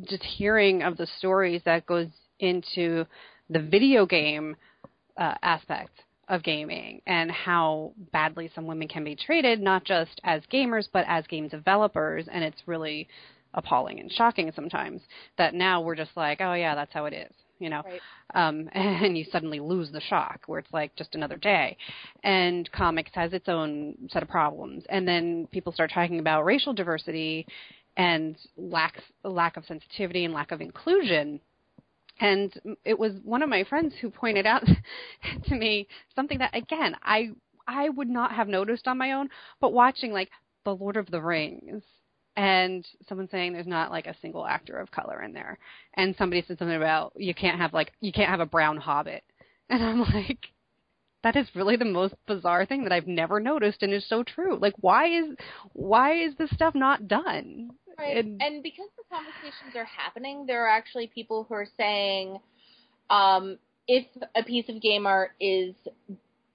just 0.01 0.23
hearing 0.23 0.83
of 0.83 0.97
the 0.97 1.07
stories 1.17 1.61
that 1.65 1.85
goes 1.85 2.07
into 2.39 3.05
the 3.49 3.59
video 3.59 4.05
game 4.05 4.55
uh, 5.17 5.35
aspect 5.41 5.91
of 6.27 6.43
gaming 6.43 7.01
and 7.05 7.29
how 7.31 7.93
badly 8.11 8.49
some 8.55 8.65
women 8.65 8.87
can 8.87 9.03
be 9.03 9.15
treated, 9.15 9.61
not 9.61 9.83
just 9.83 10.19
as 10.23 10.41
gamers 10.51 10.87
but 10.91 11.05
as 11.07 11.25
game 11.27 11.47
developers, 11.47 12.27
and 12.31 12.43
it's 12.43 12.61
really 12.65 13.07
appalling 13.53 13.99
and 13.99 14.11
shocking 14.11 14.51
sometimes 14.55 15.01
that 15.37 15.53
now 15.53 15.81
we're 15.81 15.95
just 15.95 16.11
like, 16.15 16.41
oh 16.41 16.53
yeah, 16.53 16.75
that's 16.75 16.93
how 16.93 17.05
it 17.05 17.13
is, 17.13 17.31
you 17.59 17.69
know, 17.69 17.81
Right. 17.85 18.01
um, 18.33 18.69
and 18.73 19.17
you 19.17 19.25
suddenly 19.31 19.59
lose 19.59 19.91
the 19.91 20.01
shock 20.01 20.41
where 20.47 20.59
it's 20.59 20.73
like 20.73 20.95
just 20.95 21.15
another 21.15 21.37
day. 21.37 21.77
And 22.23 22.69
comics 22.71 23.11
has 23.13 23.33
its 23.33 23.47
own 23.47 23.95
set 24.11 24.23
of 24.23 24.29
problems, 24.29 24.83
and 24.89 25.07
then 25.07 25.47
people 25.51 25.71
start 25.71 25.91
talking 25.93 26.19
about 26.19 26.43
racial 26.45 26.73
diversity 26.73 27.45
and 27.97 28.35
lack 28.57 29.01
lack 29.23 29.55
of 29.57 29.65
sensitivity 29.65 30.25
and 30.25 30.33
lack 30.33 30.51
of 30.51 30.59
inclusion. 30.61 31.39
And 32.19 32.77
it 32.83 32.97
was 32.97 33.13
one 33.23 33.43
of 33.43 33.49
my 33.49 33.63
friends 33.63 33.93
who 33.99 34.09
pointed 34.09 34.45
out 34.45 34.63
to 35.45 35.55
me 35.55 35.87
something 36.15 36.39
that 36.39 36.55
again 36.55 36.95
I 37.03 37.29
I 37.67 37.89
would 37.89 38.09
not 38.09 38.31
have 38.33 38.47
noticed 38.47 38.87
on 38.87 38.97
my 38.97 39.13
own, 39.13 39.29
but 39.59 39.73
watching 39.73 40.11
like 40.11 40.29
The 40.63 40.75
Lord 40.75 40.97
of 40.97 41.09
the 41.09 41.21
Rings 41.21 41.83
and 42.37 42.85
someone 43.07 43.29
saying 43.29 43.53
there's 43.53 43.67
not 43.67 43.91
like 43.91 44.07
a 44.07 44.15
single 44.21 44.45
actor 44.45 44.77
of 44.77 44.91
color 44.91 45.21
in 45.21 45.33
there 45.33 45.57
and 45.95 46.15
somebody 46.17 46.43
said 46.45 46.57
something 46.57 46.75
about 46.75 47.13
you 47.15 47.33
can't 47.33 47.59
have 47.59 47.73
like 47.73 47.93
you 48.01 48.11
can't 48.11 48.29
have 48.29 48.39
a 48.39 48.45
brown 48.45 48.77
hobbit. 48.77 49.23
And 49.67 49.83
i'm 49.83 50.01
like 50.01 50.45
that 51.23 51.35
is 51.35 51.47
really 51.55 51.75
the 51.75 51.85
most 51.85 52.13
bizarre 52.27 52.67
thing 52.67 52.83
that 52.83 52.93
i've 52.93 53.07
never 53.07 53.39
noticed 53.39 53.81
and 53.81 53.91
is 53.91 54.07
so 54.07 54.21
true. 54.21 54.59
Like 54.59 54.75
why 54.77 55.07
is 55.07 55.25
why 55.73 56.21
is 56.21 56.35
this 56.35 56.51
stuff 56.51 56.75
not 56.75 57.07
done 57.07 57.71
Right. 57.97 58.17
And- 58.17 58.41
And, 58.41 58.63
because 58.63 58.89
the 58.97 59.03
conversations 59.15 59.75
are 59.75 59.85
happening, 59.85 60.45
there 60.45 60.65
are 60.65 60.69
actually 60.69 61.07
people 61.07 61.45
who 61.47 61.53
are 61.55 61.67
saying 61.77 62.39
um, 63.09 63.57
if 63.87 64.05
a 64.35 64.43
piece 64.43 64.67
of 64.69 64.81
game 64.81 65.05
art 65.05 65.31
is 65.39 65.75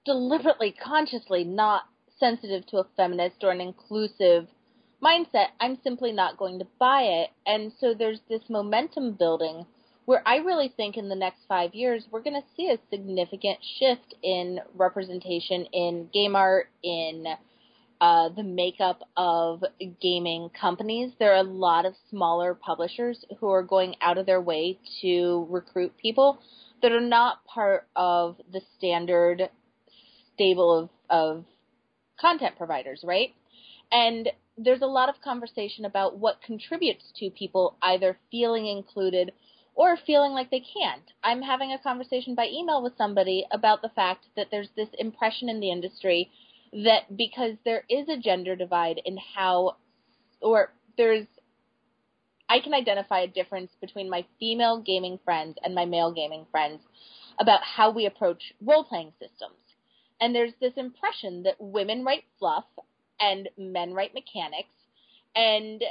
deliberately, 0.05 0.71
consciously 0.83 1.43
not 1.43 1.83
sensitive 2.19 2.65
to 2.67 2.77
a 2.77 2.83
feminist 2.95 3.43
or 3.43 3.51
an 3.51 3.61
inclusive 3.61 4.47
mindset, 5.01 5.47
I'm 5.59 5.77
simply 5.83 6.11
not 6.11 6.37
going 6.37 6.59
to 6.59 6.67
buy 6.79 7.01
it. 7.03 7.29
And 7.45 7.71
so 7.79 7.93
there's 7.97 8.19
this 8.29 8.41
momentum 8.49 9.13
building 9.13 9.65
where 10.05 10.21
I 10.27 10.37
really 10.37 10.71
think 10.75 10.97
in 10.97 11.09
the 11.09 11.15
next 11.15 11.39
five 11.47 11.73
years 11.73 12.05
we're 12.11 12.21
going 12.21 12.39
to 12.39 12.47
see 12.55 12.69
a 12.69 12.77
significant 12.89 13.59
shift 13.79 14.13
in 14.23 14.59
representation 14.75 15.65
in 15.73 16.09
game 16.13 16.35
art, 16.35 16.69
in 16.83 17.25
uh, 18.01 18.29
the 18.29 18.43
makeup 18.43 19.03
of 19.15 19.63
gaming 20.01 20.49
companies. 20.59 21.11
There 21.19 21.33
are 21.33 21.41
a 21.41 21.43
lot 21.43 21.85
of 21.85 21.93
smaller 22.09 22.55
publishers 22.55 23.23
who 23.39 23.47
are 23.49 23.61
going 23.61 23.95
out 24.01 24.17
of 24.17 24.25
their 24.25 24.41
way 24.41 24.79
to 25.01 25.45
recruit 25.51 25.93
people 26.01 26.39
that 26.81 26.91
are 26.91 26.99
not 26.99 27.45
part 27.45 27.87
of 27.95 28.37
the 28.51 28.61
standard 28.75 29.49
stable 30.33 30.79
of, 30.79 30.89
of 31.11 31.45
content 32.19 32.57
providers, 32.57 33.03
right? 33.05 33.35
And 33.91 34.29
there's 34.57 34.81
a 34.81 34.87
lot 34.87 35.09
of 35.09 35.21
conversation 35.23 35.85
about 35.85 36.17
what 36.17 36.41
contributes 36.41 37.03
to 37.17 37.29
people 37.29 37.77
either 37.83 38.17
feeling 38.31 38.65
included 38.65 39.31
or 39.75 39.95
feeling 40.07 40.31
like 40.31 40.49
they 40.49 40.59
can't. 40.61 41.03
I'm 41.23 41.41
having 41.43 41.71
a 41.71 41.79
conversation 41.79 42.33
by 42.33 42.47
email 42.47 42.81
with 42.81 42.97
somebody 42.97 43.45
about 43.51 43.83
the 43.83 43.89
fact 43.89 44.25
that 44.35 44.47
there's 44.49 44.69
this 44.75 44.89
impression 44.97 45.49
in 45.49 45.59
the 45.59 45.71
industry 45.71 46.31
that 46.73 47.15
because 47.15 47.55
there 47.65 47.83
is 47.89 48.07
a 48.09 48.17
gender 48.17 48.55
divide 48.55 49.01
in 49.03 49.17
how, 49.35 49.77
or 50.41 50.71
there's, 50.97 51.27
I 52.49 52.59
can 52.59 52.73
identify 52.73 53.21
a 53.21 53.27
difference 53.27 53.71
between 53.79 54.09
my 54.09 54.25
female 54.39 54.81
gaming 54.81 55.19
friends 55.23 55.57
and 55.63 55.75
my 55.75 55.85
male 55.85 56.13
gaming 56.13 56.45
friends 56.51 56.81
about 57.39 57.61
how 57.63 57.91
we 57.91 58.05
approach 58.05 58.53
role 58.61 58.83
playing 58.83 59.11
systems. 59.19 59.55
And 60.19 60.35
there's 60.35 60.53
this 60.61 60.73
impression 60.75 61.43
that 61.43 61.55
women 61.59 62.03
write 62.05 62.23
fluff 62.39 62.65
and 63.19 63.49
men 63.57 63.93
write 63.93 64.13
mechanics, 64.13 64.73
and 65.35 65.83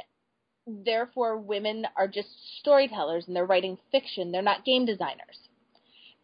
therefore 0.66 1.39
women 1.39 1.87
are 1.97 2.09
just 2.09 2.28
storytellers 2.61 3.26
and 3.26 3.35
they're 3.35 3.47
writing 3.47 3.78
fiction, 3.91 4.31
they're 4.31 4.43
not 4.43 4.64
game 4.64 4.87
designers. 4.87 5.39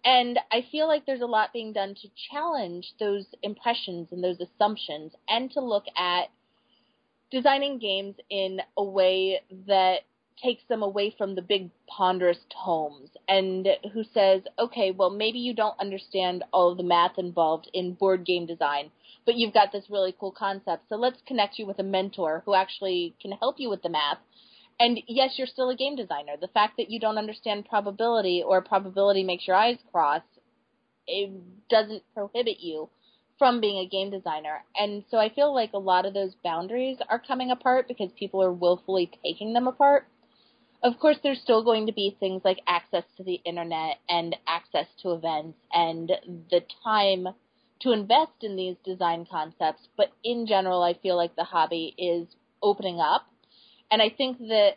And 0.04 0.38
I 0.52 0.64
feel 0.70 0.86
like 0.86 1.04
there's 1.04 1.20
a 1.20 1.26
lot 1.26 1.52
being 1.52 1.72
done 1.72 1.94
to 1.94 2.08
challenge 2.30 2.94
those 3.00 3.26
impressions 3.42 4.08
and 4.12 4.22
those 4.22 4.40
assumptions 4.40 5.12
and 5.28 5.50
to 5.52 5.60
look 5.60 5.84
at 5.96 6.28
designing 7.30 7.78
games 7.78 8.14
in 8.30 8.60
a 8.76 8.84
way 8.84 9.40
that 9.66 10.00
takes 10.42 10.62
them 10.68 10.82
away 10.82 11.14
from 11.16 11.34
the 11.34 11.42
big 11.42 11.70
ponderous 11.88 12.38
tomes 12.64 13.10
and 13.28 13.66
who 13.92 14.04
says, 14.14 14.42
okay, 14.58 14.90
well, 14.90 15.10
maybe 15.10 15.38
you 15.38 15.54
don't 15.54 15.78
understand 15.80 16.44
all 16.52 16.70
of 16.70 16.76
the 16.76 16.82
math 16.82 17.18
involved 17.18 17.70
in 17.72 17.94
board 17.94 18.24
game 18.24 18.46
design, 18.46 18.90
but 19.24 19.34
you've 19.34 19.54
got 19.54 19.72
this 19.72 19.84
really 19.88 20.14
cool 20.18 20.32
concept. 20.32 20.84
So 20.88 20.96
let's 20.96 21.18
connect 21.26 21.58
you 21.58 21.66
with 21.66 21.78
a 21.78 21.82
mentor 21.82 22.42
who 22.44 22.54
actually 22.54 23.14
can 23.20 23.32
help 23.32 23.56
you 23.58 23.70
with 23.70 23.82
the 23.82 23.88
math. 23.88 24.18
And 24.78 25.00
yes, 25.06 25.34
you're 25.36 25.46
still 25.46 25.70
a 25.70 25.76
game 25.76 25.96
designer. 25.96 26.32
The 26.40 26.48
fact 26.48 26.76
that 26.76 26.90
you 26.90 27.00
don't 27.00 27.18
understand 27.18 27.66
probability 27.68 28.42
or 28.46 28.60
probability 28.60 29.24
makes 29.24 29.46
your 29.46 29.56
eyes 29.56 29.78
cross, 29.90 30.22
it 31.06 31.30
doesn't 31.70 32.02
prohibit 32.14 32.60
you 32.60 32.90
from 33.38 33.60
being 33.60 33.78
a 33.78 33.88
game 33.88 34.10
designer. 34.10 34.64
And 34.74 35.04
so 35.10 35.18
I 35.18 35.28
feel 35.28 35.54
like 35.54 35.72
a 35.72 35.78
lot 35.78 36.06
of 36.06 36.14
those 36.14 36.34
boundaries 36.42 36.98
are 37.08 37.18
coming 37.18 37.50
apart 37.50 37.88
because 37.88 38.10
people 38.18 38.42
are 38.42 38.52
willfully 38.52 39.10
taking 39.22 39.52
them 39.52 39.66
apart. 39.66 40.08
Of 40.82 40.98
course, 40.98 41.16
there's 41.22 41.40
still 41.40 41.64
going 41.64 41.86
to 41.86 41.92
be 41.92 42.16
things 42.18 42.42
like 42.44 42.60
access 42.66 43.04
to 43.16 43.24
the 43.24 43.40
internet 43.44 43.96
and 44.08 44.36
access 44.46 44.86
to 45.02 45.12
events 45.12 45.58
and 45.72 46.12
the 46.50 46.62
time 46.84 47.28
to 47.80 47.92
invest 47.92 48.42
in 48.42 48.56
these 48.56 48.76
design 48.84 49.26
concepts. 49.30 49.88
But 49.96 50.12
in 50.22 50.46
general, 50.46 50.82
I 50.82 50.94
feel 50.94 51.16
like 51.16 51.34
the 51.34 51.44
hobby 51.44 51.94
is 51.98 52.28
opening 52.62 53.00
up. 53.00 53.26
And 53.90 54.02
I 54.02 54.10
think 54.10 54.38
that 54.38 54.72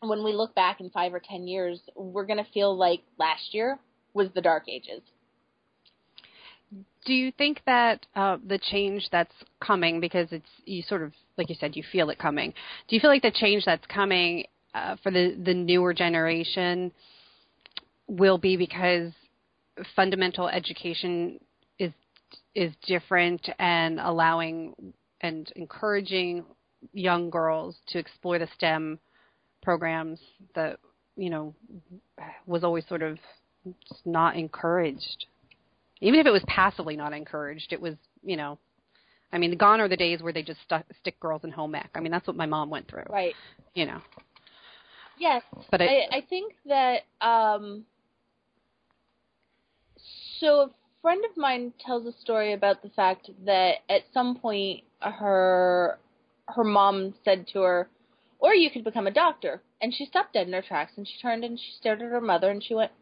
when 0.00 0.24
we 0.24 0.32
look 0.32 0.54
back 0.54 0.80
in 0.80 0.90
five 0.90 1.14
or 1.14 1.20
ten 1.20 1.46
years, 1.46 1.80
we're 1.94 2.26
going 2.26 2.42
to 2.44 2.50
feel 2.52 2.76
like 2.76 3.02
last 3.18 3.52
year 3.54 3.78
was 4.14 4.28
the 4.34 4.40
dark 4.40 4.68
ages. 4.68 5.02
do 7.04 7.12
you 7.12 7.32
think 7.32 7.60
that 7.66 8.06
uh, 8.14 8.36
the 8.46 8.58
change 8.58 9.08
that's 9.10 9.34
coming 9.60 10.00
because 10.00 10.28
it's 10.30 10.48
you 10.64 10.82
sort 10.82 11.02
of 11.02 11.12
like 11.36 11.48
you 11.48 11.56
said 11.58 11.76
you 11.76 11.82
feel 11.92 12.10
it 12.10 12.18
coming 12.18 12.52
do 12.88 12.94
you 12.96 13.00
feel 13.00 13.10
like 13.10 13.22
the 13.22 13.30
change 13.30 13.64
that's 13.64 13.86
coming 13.86 14.44
uh, 14.74 14.96
for 15.02 15.10
the 15.10 15.36
the 15.44 15.54
newer 15.54 15.92
generation 15.92 16.92
will 18.06 18.38
be 18.38 18.56
because 18.56 19.12
fundamental 19.96 20.48
education 20.48 21.38
is 21.78 21.92
is 22.54 22.72
different 22.86 23.48
and 23.58 23.98
allowing 24.00 24.74
and 25.20 25.52
encouraging 25.56 26.44
young 26.92 27.30
girls 27.30 27.76
to 27.88 27.98
explore 27.98 28.38
the 28.38 28.48
STEM 28.54 28.98
programs 29.62 30.20
that 30.54 30.78
you 31.16 31.30
know 31.30 31.54
was 32.46 32.64
always 32.64 32.86
sort 32.88 33.02
of 33.02 33.18
not 34.04 34.36
encouraged 34.36 35.26
even 36.02 36.18
if 36.18 36.26
it 36.26 36.32
was 36.32 36.42
passively 36.48 36.96
not 36.96 37.14
encouraged, 37.14 37.72
it 37.72 37.80
was, 37.80 37.94
you 38.24 38.36
know, 38.36 38.58
I 39.32 39.38
mean, 39.38 39.56
gone 39.56 39.80
are 39.80 39.88
the 39.88 39.96
days 39.96 40.20
where 40.20 40.32
they 40.32 40.42
just 40.42 40.60
stuck, 40.62 40.84
stick 41.00 41.18
girls 41.20 41.44
in 41.44 41.50
home 41.52 41.74
ec. 41.76 41.90
I 41.94 42.00
mean, 42.00 42.10
that's 42.12 42.26
what 42.26 42.36
my 42.36 42.44
mom 42.44 42.68
went 42.68 42.88
through, 42.88 43.04
Right. 43.08 43.36
you 43.74 43.86
know. 43.86 44.00
Yes, 45.18 45.42
But 45.70 45.80
it- 45.80 46.08
I, 46.12 46.16
I 46.16 46.20
think 46.28 46.54
that 46.66 47.02
um, 47.20 47.84
so 50.40 50.46
a 50.62 50.70
friend 51.00 51.22
of 51.30 51.36
mine 51.36 51.72
tells 51.84 52.04
a 52.04 52.12
story 52.20 52.52
about 52.52 52.82
the 52.82 52.90
fact 52.90 53.30
that 53.46 53.76
at 53.88 54.02
some 54.12 54.36
point 54.36 54.82
her 55.00 55.98
her 56.48 56.64
mom 56.64 57.14
said 57.24 57.46
to 57.48 57.62
her, 57.62 57.88
"Or 58.38 58.54
you 58.54 58.70
could 58.70 58.84
become 58.84 59.06
a 59.06 59.12
doctor," 59.12 59.62
and 59.80 59.94
she 59.94 60.04
stopped 60.04 60.32
dead 60.32 60.46
in 60.46 60.52
her 60.52 60.62
tracks 60.62 60.96
and 60.96 61.06
she 61.06 61.18
turned 61.20 61.44
and 61.44 61.58
she 61.58 61.72
stared 61.72 62.02
at 62.02 62.10
her 62.10 62.20
mother 62.20 62.50
and 62.50 62.62
she 62.62 62.74
went, 62.74 62.92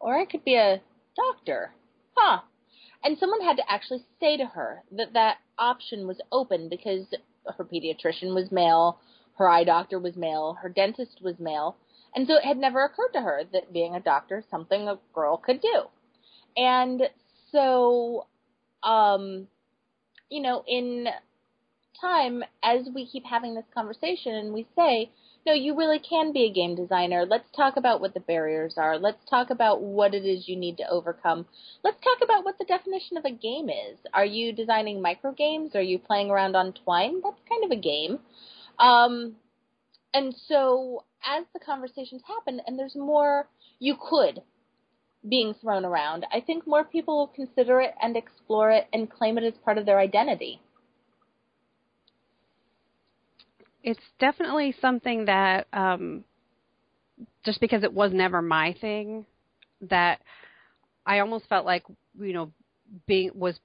"Or 0.00 0.18
I 0.18 0.24
could 0.24 0.44
be 0.44 0.56
a 0.56 0.82
doctor, 1.16 1.74
huh?" 2.14 2.42
And 3.02 3.18
someone 3.18 3.40
had 3.40 3.56
to 3.56 3.70
actually 3.70 4.04
say 4.20 4.36
to 4.36 4.46
her 4.46 4.82
that 4.92 5.12
that 5.14 5.38
option 5.58 6.06
was 6.06 6.20
open 6.30 6.68
because 6.68 7.14
her 7.46 7.64
pediatrician 7.64 8.34
was 8.34 8.52
male, 8.52 8.98
her 9.36 9.48
eye 9.48 9.64
doctor 9.64 9.98
was 9.98 10.16
male, 10.16 10.54
her 10.54 10.68
dentist 10.68 11.20
was 11.22 11.38
male, 11.38 11.76
and 12.14 12.26
so 12.26 12.36
it 12.36 12.44
had 12.44 12.58
never 12.58 12.84
occurred 12.84 13.12
to 13.12 13.20
her 13.22 13.44
that 13.52 13.72
being 13.72 13.94
a 13.94 14.00
doctor 14.00 14.38
is 14.38 14.44
something 14.50 14.88
a 14.88 14.98
girl 15.12 15.36
could 15.36 15.60
do. 15.60 15.88
And 16.56 17.10
so 17.50 18.26
um, 18.82 19.48
you 20.28 20.40
know, 20.40 20.64
in 20.66 21.08
time, 22.00 22.42
as 22.62 22.88
we 22.94 23.06
keep 23.06 23.24
having 23.24 23.54
this 23.54 23.64
conversation 23.74 24.34
and 24.34 24.52
we 24.52 24.66
say, 24.76 25.10
no, 25.46 25.52
you 25.52 25.76
really 25.76 25.98
can 25.98 26.32
be 26.32 26.44
a 26.44 26.52
game 26.52 26.74
designer. 26.74 27.26
Let's 27.26 27.50
talk 27.54 27.76
about 27.76 28.00
what 28.00 28.14
the 28.14 28.20
barriers 28.20 28.74
are. 28.76 28.98
Let's 28.98 29.24
talk 29.28 29.50
about 29.50 29.82
what 29.82 30.14
it 30.14 30.24
is 30.24 30.48
you 30.48 30.56
need 30.56 30.78
to 30.78 30.88
overcome. 30.88 31.46
Let's 31.82 31.98
talk 32.02 32.24
about 32.24 32.44
what 32.44 32.56
the 32.58 32.64
definition 32.64 33.16
of 33.18 33.24
a 33.24 33.30
game 33.30 33.68
is. 33.68 33.98
Are 34.14 34.24
you 34.24 34.52
designing 34.52 35.02
micro 35.02 35.32
games? 35.32 35.74
Are 35.74 35.82
you 35.82 35.98
playing 35.98 36.30
around 36.30 36.56
on 36.56 36.72
Twine? 36.72 37.20
That's 37.22 37.40
kind 37.48 37.64
of 37.64 37.70
a 37.70 37.80
game. 37.80 38.18
Um, 38.78 39.36
and 40.14 40.34
so 40.48 41.04
as 41.24 41.44
the 41.52 41.60
conversations 41.60 42.22
happen 42.26 42.60
and 42.66 42.78
there's 42.78 42.96
more 42.96 43.48
you 43.78 43.96
could 44.00 44.42
being 45.28 45.54
thrown 45.54 45.84
around, 45.84 46.26
I 46.32 46.40
think 46.40 46.66
more 46.66 46.84
people 46.84 47.18
will 47.18 47.28
consider 47.28 47.80
it 47.80 47.94
and 48.00 48.16
explore 48.16 48.70
it 48.70 48.86
and 48.92 49.10
claim 49.10 49.36
it 49.36 49.44
as 49.44 49.54
part 49.64 49.78
of 49.78 49.86
their 49.86 49.98
identity. 49.98 50.60
It's 53.84 54.00
definitely 54.18 54.74
something 54.80 55.26
that, 55.26 55.68
um, 55.72 56.24
just 57.44 57.60
because 57.60 57.84
it 57.84 57.92
was 57.92 58.12
never 58.12 58.40
my 58.42 58.74
thing, 58.80 59.26
that 59.82 60.20
I 61.06 61.18
almost 61.20 61.46
felt 61.48 61.66
like 61.66 61.84
you 62.18 62.32
know 62.32 62.50
being 63.06 63.30
was 63.34 63.58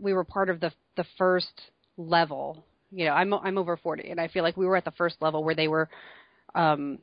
we 0.00 0.12
were 0.12 0.24
part 0.24 0.50
of 0.50 0.60
the 0.60 0.72
the 0.96 1.04
first 1.18 1.70
level. 1.98 2.64
You 2.90 3.04
know, 3.04 3.12
I'm 3.12 3.32
I'm 3.34 3.58
over 3.58 3.76
forty, 3.76 4.10
and 4.10 4.18
I 4.18 4.28
feel 4.28 4.42
like 4.42 4.56
we 4.56 4.66
were 4.66 4.76
at 4.76 4.86
the 4.86 4.92
first 4.92 5.16
level 5.20 5.44
where 5.44 5.54
they 5.54 5.68
were 5.68 5.90
um, 6.54 6.98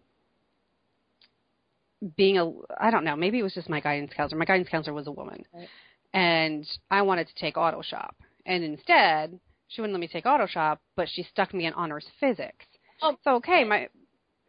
being 2.18 2.40
a 2.40 2.52
I 2.80 2.90
don't 2.90 3.04
know, 3.04 3.16
maybe 3.16 3.40
it 3.40 3.44
was 3.44 3.54
just 3.54 3.70
my 3.70 3.80
guidance 3.80 4.12
counselor. 4.16 4.40
My 4.40 4.46
guidance 4.46 4.70
counselor 4.70 4.96
was 4.96 5.08
a 5.08 5.12
woman. 5.12 5.44
Right. 5.54 5.68
And 6.14 6.68
I 6.92 7.04
wanted 7.04 7.28
to 7.28 7.36
take 7.36 7.58
auto 7.58 7.82
shop. 7.82 8.16
And 8.46 8.64
instead, 8.64 9.40
she 9.74 9.82
wouldn't 9.82 9.94
let 9.94 10.02
me 10.02 10.08
take 10.08 10.26
auto 10.26 10.48
shop, 10.48 10.82
but 10.96 11.10
she 11.10 11.24
stuck 11.24 11.54
me 11.54 11.66
in 11.66 11.74
honors 11.74 12.06
physics. 12.20 12.66
Oh, 13.02 13.18
so 13.24 13.36
okay, 13.36 13.64
my 13.64 13.90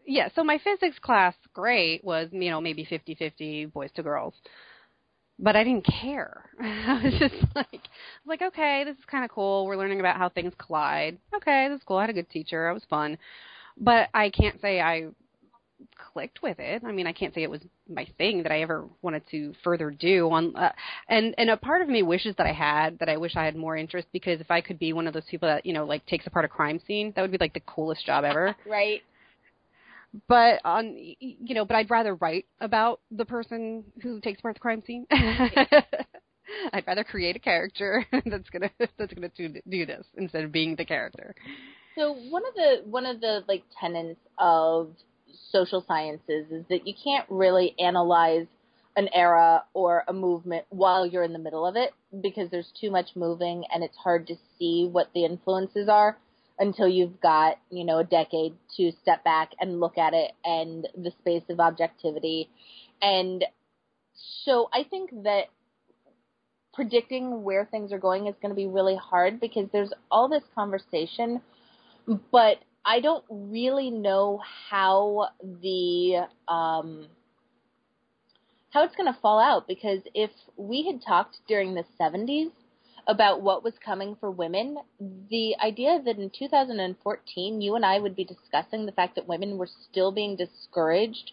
yeah, 0.07 0.29
so 0.35 0.45
my 0.45 0.59
physics 0.59 0.99
class 0.99 1.35
great 1.55 2.05
was, 2.05 2.29
you 2.31 2.51
know, 2.51 2.61
maybe 2.61 2.85
50-50 2.85 3.73
boys 3.73 3.91
to 3.97 4.03
girls. 4.03 4.35
But 5.39 5.57
I 5.57 5.65
didn't 5.65 5.87
care. 5.87 6.51
I 6.61 7.01
was 7.03 7.15
just 7.19 7.35
like 7.55 7.67
I 7.73 7.79
was 8.25 8.27
like, 8.27 8.43
okay, 8.43 8.83
this 8.85 8.97
is 8.99 9.05
kind 9.11 9.25
of 9.25 9.31
cool. 9.31 9.67
We're 9.67 9.77
learning 9.77 10.01
about 10.01 10.19
how 10.19 10.29
things 10.29 10.53
collide. 10.59 11.19
Okay, 11.35 11.69
this 11.69 11.79
is 11.79 11.85
cool. 11.87 11.97
I 11.97 12.03
had 12.03 12.11
a 12.11 12.15
good 12.15 12.31
teacher. 12.31 12.69
It 12.69 12.75
was 12.75 12.85
fun. 12.89 13.19
But 13.77 14.09
I 14.15 14.31
can't 14.31 14.61
say 14.61 14.81
I 14.81 15.07
clicked 16.13 16.43
with 16.43 16.59
it. 16.59 16.83
I 16.85 16.93
mean, 16.93 17.07
I 17.07 17.13
can't 17.13 17.35
say 17.35 17.43
it 17.43 17.51
was 17.51 17.61
my 17.89 18.07
thing 18.19 18.43
that 18.43 18.53
I 18.53 18.63
ever 18.63 18.87
wanted 19.03 19.23
to 19.31 19.55
further 19.63 19.91
do 19.91 20.31
on 20.31 20.55
uh, 20.57 20.73
and 21.09 21.35
and 21.39 21.51
a 21.51 21.57
part 21.57 21.83
of 21.83 21.89
me 21.89 22.03
wishes 22.03 22.35
that 22.37 22.47
I 22.47 22.53
had 22.53 22.99
that 22.99 23.09
I 23.09 23.17
wish 23.17 23.37
I 23.37 23.45
had 23.45 23.57
more 23.57 23.77
interest 23.77 24.09
because 24.13 24.41
if 24.41 24.51
I 24.51 24.61
could 24.61 24.79
be 24.79 24.93
one 24.93 25.07
of 25.07 25.15
those 25.15 25.25
people 25.31 25.49
that, 25.49 25.67
you 25.67 25.73
know, 25.73 25.85
like 25.85 26.05
takes 26.07 26.27
apart 26.27 26.45
a 26.45 26.49
crime 26.49 26.81
scene, 26.87 27.13
that 27.15 27.23
would 27.23 27.33
be 27.33 27.39
like 27.39 27.55
the 27.55 27.61
coolest 27.61 28.07
job 28.07 28.25
ever. 28.25 28.57
right. 28.67 29.03
But 30.29 30.61
on 30.65 30.97
you 30.97 31.55
know, 31.55 31.65
but 31.65 31.77
I'd 31.77 31.91
rather 31.91 32.15
write 32.15 32.47
about 32.61 33.01
the 33.11 33.25
person 33.25 33.85
who 34.03 34.21
takes 34.21 34.39
apart 34.41 34.55
the 34.55 34.61
crime 34.61 34.83
scene. 34.87 35.07
I'd 36.73 36.87
rather 36.87 37.05
create 37.05 37.37
a 37.37 37.41
character 37.41 38.07
that's 38.27 38.51
gonna 38.51 38.71
that's 38.79 39.13
gonna 39.13 39.31
do, 39.37 39.61
do 39.69 39.87
this 39.87 40.07
instead 40.17 40.45
of 40.45 40.53
being 40.53 40.77
the 40.77 40.85
character. 40.85 41.35
So 41.97 42.13
one 42.13 42.43
of 42.47 42.55
the 42.55 42.83
one 42.85 43.07
of 43.07 43.21
the 43.21 43.45
like 43.49 43.65
tenets 43.81 44.21
of 44.39 44.91
social 45.51 45.85
sciences 45.87 46.51
is 46.51 46.65
that 46.69 46.87
you 46.87 46.95
can't 47.03 47.27
really 47.29 47.75
analyze 47.79 48.47
an 48.97 49.09
era 49.13 49.65
or 49.75 50.05
a 50.07 50.13
movement 50.13 50.65
while 50.71 51.05
you're 51.07 51.25
in 51.25 51.33
the 51.33 51.39
middle 51.39 51.67
of 51.67 51.77
it 51.77 51.93
because 52.23 52.51
there's 52.51 52.73
too 52.81 52.91
much 52.91 53.11
moving 53.17 53.65
and 53.73 53.83
it's 53.83 53.97
hard 53.97 54.27
to 54.27 54.37
see 54.59 54.89
what 54.91 55.11
the 55.15 55.25
influences 55.25 55.89
are 55.89 56.17
until 56.59 56.89
you've 56.89 57.21
got, 57.21 57.57
you 57.71 57.85
know, 57.85 57.99
a 57.99 58.05
decade 58.05 58.55
to 58.77 58.93
step 59.03 59.25
back 59.25 59.51
and 59.61 59.81
look 59.81 59.99
at 59.99 60.15
it 60.15 60.33
and 60.45 60.87
the 60.97 61.11
space 61.21 61.43
of 61.49 61.59
objectivity. 61.59 62.49
And 63.03 63.45
so 64.45 64.69
I 64.73 64.85
think 64.85 65.11
that 65.25 65.47
predicting 66.73 67.43
where 67.43 67.65
things 67.65 67.93
are 67.93 67.99
going 67.99 68.27
is 68.27 68.35
going 68.41 68.51
to 68.51 68.57
be 68.57 68.67
really 68.67 68.97
hard 68.97 69.41
because 69.41 69.69
there's 69.73 69.93
all 70.11 70.29
this 70.29 70.43
conversation, 70.55 71.41
but 72.31 72.59
I 72.85 73.01
don't 73.01 73.25
really 73.31 73.91
know 73.91 74.41
how 74.71 75.29
the 75.43 76.27
um, 76.49 77.07
how 78.71 78.85
it's 78.85 78.97
going 78.97 79.13
to 79.13 79.19
fall 79.21 79.41
out 79.41 79.67
because 79.69 80.01
if 80.15 80.31
we 80.57 80.85
had 80.85 81.01
talked 81.01 81.39
during 81.49 81.75
the 81.75 81.85
70s 81.99 82.51
about 83.07 83.41
what 83.43 83.63
was 83.63 83.75
coming 83.85 84.17
for 84.19 84.31
women, 84.31 84.77
the 85.31 85.55
idea 85.65 86.01
that 86.05 86.19
in 86.19 86.31
2014 86.37 87.61
you 87.61 87.75
and 87.75 87.85
I 87.85 87.99
would 87.99 88.17
be 88.17 88.25
discussing 88.25 88.85
the 88.85 88.93
fact 88.93 89.15
that 89.15 89.29
women 89.29 89.59
were 89.59 89.69
still 89.91 90.11
being 90.11 90.37
discouraged 90.37 91.33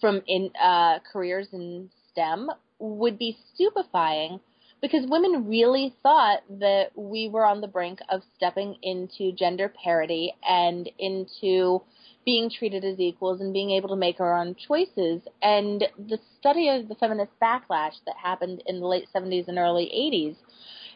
from 0.00 0.22
in 0.26 0.50
uh, 0.60 0.98
careers 1.12 1.48
in 1.52 1.90
STEM 2.10 2.50
would 2.78 3.18
be 3.18 3.38
stupefying 3.54 4.40
because 4.80 5.04
women 5.08 5.48
really 5.48 5.94
thought 6.02 6.40
that 6.48 6.90
we 6.94 7.28
were 7.28 7.44
on 7.44 7.60
the 7.60 7.68
brink 7.68 8.00
of 8.08 8.22
stepping 8.36 8.76
into 8.82 9.32
gender 9.32 9.68
parity 9.68 10.32
and 10.46 10.88
into 10.98 11.82
being 12.24 12.50
treated 12.50 12.84
as 12.84 12.98
equals 12.98 13.40
and 13.40 13.52
being 13.52 13.70
able 13.70 13.88
to 13.88 13.96
make 13.96 14.20
our 14.20 14.38
own 14.38 14.54
choices. 14.54 15.22
And 15.42 15.84
the 15.98 16.18
study 16.38 16.68
of 16.68 16.88
the 16.88 16.94
feminist 16.94 17.32
backlash 17.42 17.94
that 18.06 18.16
happened 18.22 18.62
in 18.66 18.80
the 18.80 18.86
late 18.86 19.08
70s 19.14 19.48
and 19.48 19.58
early 19.58 19.86
80s 19.86 20.36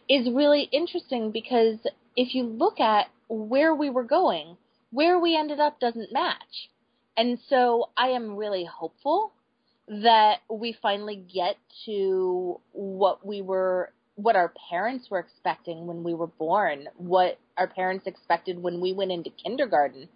is 0.09 0.32
really 0.32 0.68
interesting 0.72 1.30
because 1.30 1.78
if 2.16 2.35
you 2.35 2.45
look 2.45 2.80
at 2.80 3.07
where 3.28 3.74
we 3.74 3.91
were 3.91 4.05
going, 4.05 4.57
where 4.91 5.18
we 5.18 5.37
ended 5.37 5.61
up 5.61 5.80
doesn't 5.80 6.12
match. 6.12 6.70
And 7.16 7.39
so 7.49 7.91
I 7.97 8.09
am 8.09 8.37
really 8.37 8.64
hopeful 8.64 9.32
that 9.89 10.39
we 10.51 10.76
finally 10.80 11.16
get 11.16 11.57
to 11.87 12.61
what 12.72 13.26
we 13.26 13.43
were 13.43 13.93
what 14.16 14.37
our 14.37 14.53
parents 14.70 15.09
were 15.11 15.18
expecting 15.18 15.87
when 15.89 16.05
we 16.05 16.14
were 16.14 16.28
born, 16.28 16.87
what 16.97 17.39
our 17.59 17.66
parents 17.66 18.07
expected 18.07 18.62
when 18.62 18.80
we 18.80 18.93
went 18.93 19.11
into 19.11 19.28
kindergarten. 19.30 20.09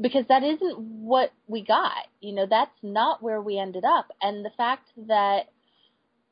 Because 0.00 0.24
that 0.28 0.44
isn't 0.44 0.78
what 0.78 1.32
we 1.48 1.62
got. 1.62 2.06
You 2.20 2.32
know, 2.34 2.46
that's 2.48 2.76
not 2.82 3.22
where 3.22 3.42
we 3.42 3.58
ended 3.58 3.84
up. 3.84 4.12
And 4.22 4.44
the 4.44 4.50
fact 4.56 4.88
that 5.08 5.46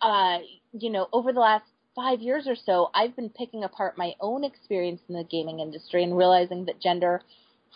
uh, 0.00 0.38
you 0.72 0.90
know, 0.90 1.08
over 1.12 1.32
the 1.32 1.40
last 1.40 1.64
five 1.94 2.20
years 2.20 2.46
or 2.46 2.54
so, 2.54 2.90
I've 2.94 3.16
been 3.16 3.30
picking 3.30 3.64
apart 3.64 3.98
my 3.98 4.14
own 4.20 4.44
experience 4.44 5.00
in 5.08 5.16
the 5.16 5.24
gaming 5.24 5.60
industry 5.60 6.04
and 6.04 6.16
realizing 6.16 6.66
that 6.66 6.80
gender 6.80 7.22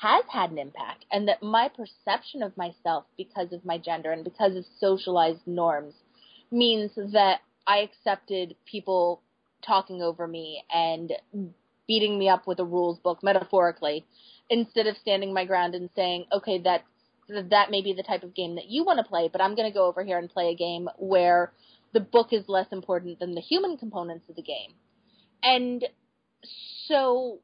has 0.01 0.25
had 0.31 0.51
an 0.51 0.59
impact 0.59 1.05
and 1.13 1.29
that 1.29 1.43
my 1.43 1.69
perception 1.69 2.43
of 2.43 2.57
myself 2.57 3.05
because 3.17 3.53
of 3.53 3.65
my 3.65 3.79
gender 3.79 4.13
and 4.13 4.25
because 4.25 4.57
of 4.57 4.65
socialized 4.79 5.47
norms 5.47 5.95
means 6.51 6.91
that 7.13 7.41
I 7.67 7.79
accepted 7.79 8.57
people 8.65 9.23
talking 9.65 10.03
over 10.03 10.27
me 10.27 10.65
and 10.73 11.13
beating 11.87 12.19
me 12.19 12.29
up 12.29 12.47
with 12.47 12.59
a 12.59 12.65
rules 12.65 12.99
book 12.99 13.23
metaphorically 13.23 14.05
instead 14.51 14.87
of 14.87 14.97
standing 14.97 15.33
my 15.33 15.45
ground 15.45 15.75
and 15.75 15.89
saying, 15.95 16.27
okay, 16.33 16.59
that 16.63 16.83
that 17.29 17.71
may 17.71 17.83
be 17.83 17.93
the 17.93 18.03
type 18.03 18.23
of 18.23 18.35
game 18.35 18.57
that 18.57 18.69
you 18.69 18.85
want 18.85 18.99
to 18.99 19.05
play, 19.05 19.29
but 19.31 19.41
I'm 19.41 19.55
going 19.55 19.71
to 19.71 19.75
go 19.75 19.87
over 19.87 20.05
here 20.05 20.19
and 20.19 20.29
play 20.29 20.51
a 20.51 20.57
game 20.57 20.89
where 20.99 21.53
the 21.93 22.01
book 22.01 22.29
is 22.33 22.45
less 22.49 22.67
important 22.73 23.21
than 23.21 23.35
the 23.35 23.41
human 23.41 23.77
components 23.77 24.29
of 24.29 24.37
the 24.37 24.43
game. 24.43 24.75
And 25.43 25.85
so 26.89 27.39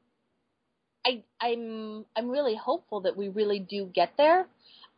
I, 1.09 1.22
I'm 1.40 2.04
I'm 2.16 2.28
really 2.28 2.54
hopeful 2.54 3.00
that 3.02 3.16
we 3.16 3.28
really 3.28 3.59
do 3.59 3.90
get 3.94 4.12
there. 4.18 4.46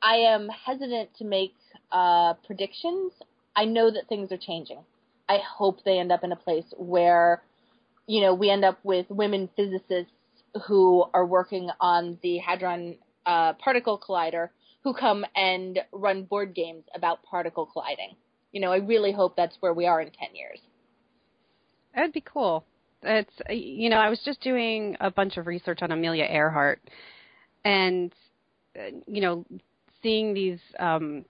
I 0.02 0.16
am 0.16 0.48
hesitant 0.48 1.10
to 1.18 1.24
make 1.24 1.54
uh, 1.92 2.34
predictions. 2.46 3.12
I 3.54 3.64
know 3.66 3.90
that 3.90 4.08
things 4.08 4.32
are 4.32 4.38
changing. 4.38 4.80
I 5.28 5.38
hope 5.38 5.84
they 5.84 5.98
end 5.98 6.10
up 6.10 6.24
in 6.24 6.32
a 6.32 6.36
place 6.36 6.64
where, 6.76 7.42
you 8.06 8.22
know, 8.22 8.34
we 8.34 8.50
end 8.50 8.64
up 8.64 8.78
with 8.82 9.06
women 9.10 9.48
physicists 9.54 10.12
who 10.66 11.04
are 11.14 11.26
working 11.26 11.70
on 11.80 12.18
the 12.22 12.38
Hadron 12.38 12.96
uh, 13.26 13.52
Particle 13.54 13.98
Collider 13.98 14.48
who 14.82 14.94
come 14.94 15.24
and 15.36 15.78
run 15.92 16.24
board 16.24 16.54
games 16.54 16.84
about 16.94 17.22
particle 17.22 17.66
colliding. 17.66 18.16
You 18.50 18.60
know, 18.60 18.72
I 18.72 18.78
really 18.78 19.12
hope 19.12 19.36
that's 19.36 19.56
where 19.60 19.74
we 19.74 19.86
are 19.86 20.00
in 20.00 20.10
10 20.10 20.34
years. 20.34 20.58
That'd 21.94 22.12
be 22.12 22.22
cool. 22.22 22.64
It's 23.02 23.32
you 23.48 23.90
know, 23.90 23.96
I 23.96 24.08
was 24.08 24.20
just 24.24 24.40
doing 24.40 24.96
a 25.00 25.10
bunch 25.10 25.36
of 25.36 25.46
research 25.46 25.80
on 25.82 25.90
Amelia 25.90 26.24
Earhart 26.24 26.80
and 27.64 28.12
uh, 28.78 28.96
you 29.06 29.20
know, 29.20 29.44
seeing 30.02 30.34
these 30.34 30.58
um 30.78 31.24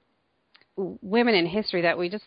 women 0.76 1.34
in 1.34 1.46
history 1.46 1.82
that 1.82 1.98
we 1.98 2.08
just 2.08 2.24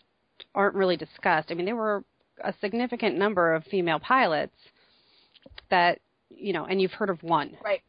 aren't 0.55 0.75
really 0.75 0.97
discussed. 0.97 1.49
I 1.51 1.53
mean, 1.55 1.65
there 1.65 1.75
were 1.75 2.03
a 2.43 2.53
significant 2.61 3.17
number 3.17 3.53
of 3.53 3.63
female 3.65 3.99
pilots 3.99 4.55
that, 5.69 5.99
you 6.29 6.53
know, 6.53 6.65
and 6.65 6.81
you've 6.81 6.91
heard 6.91 7.09
of 7.09 7.21
one. 7.23 7.57
Right. 7.63 7.81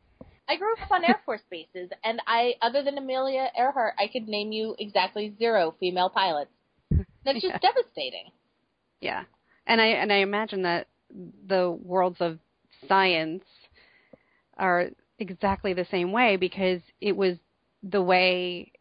I 0.48 0.56
grew 0.56 0.72
up 0.74 0.90
on 0.90 1.04
Air 1.04 1.20
Force 1.24 1.40
bases, 1.50 1.90
and 2.04 2.20
I, 2.26 2.54
other 2.60 2.82
than 2.82 2.98
Amelia 2.98 3.48
Earhart, 3.56 3.94
I 3.98 4.08
could 4.08 4.28
name 4.28 4.52
you 4.52 4.76
exactly 4.78 5.34
zero 5.38 5.74
female 5.80 6.10
pilots. 6.10 6.50
That's 7.24 7.40
just 7.40 7.44
yeah. 7.44 7.58
devastating. 7.58 8.26
Yeah, 9.00 9.24
and 9.66 9.80
I 9.80 9.86
and 9.86 10.12
I 10.12 10.16
imagine 10.16 10.62
that 10.62 10.88
the 11.46 11.70
worlds 11.70 12.16
of 12.20 12.38
science 12.88 13.44
are 14.56 14.90
exactly 15.18 15.72
the 15.72 15.86
same 15.90 16.12
way 16.12 16.36
because 16.36 16.80
it 17.00 17.16
was 17.16 17.36
the 17.82 18.02
way 18.02 18.72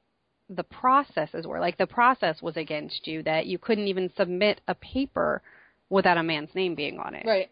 the 0.49 0.63
processes 0.63 1.45
were. 1.45 1.59
Like 1.59 1.77
the 1.77 1.87
process 1.87 2.41
was 2.41 2.57
against 2.57 3.07
you 3.07 3.23
that 3.23 3.45
you 3.45 3.57
couldn't 3.57 3.87
even 3.87 4.11
submit 4.15 4.61
a 4.67 4.75
paper 4.75 5.41
without 5.89 6.17
a 6.17 6.23
man's 6.23 6.53
name 6.55 6.75
being 6.75 6.99
on 6.99 7.15
it. 7.15 7.25
Right. 7.25 7.51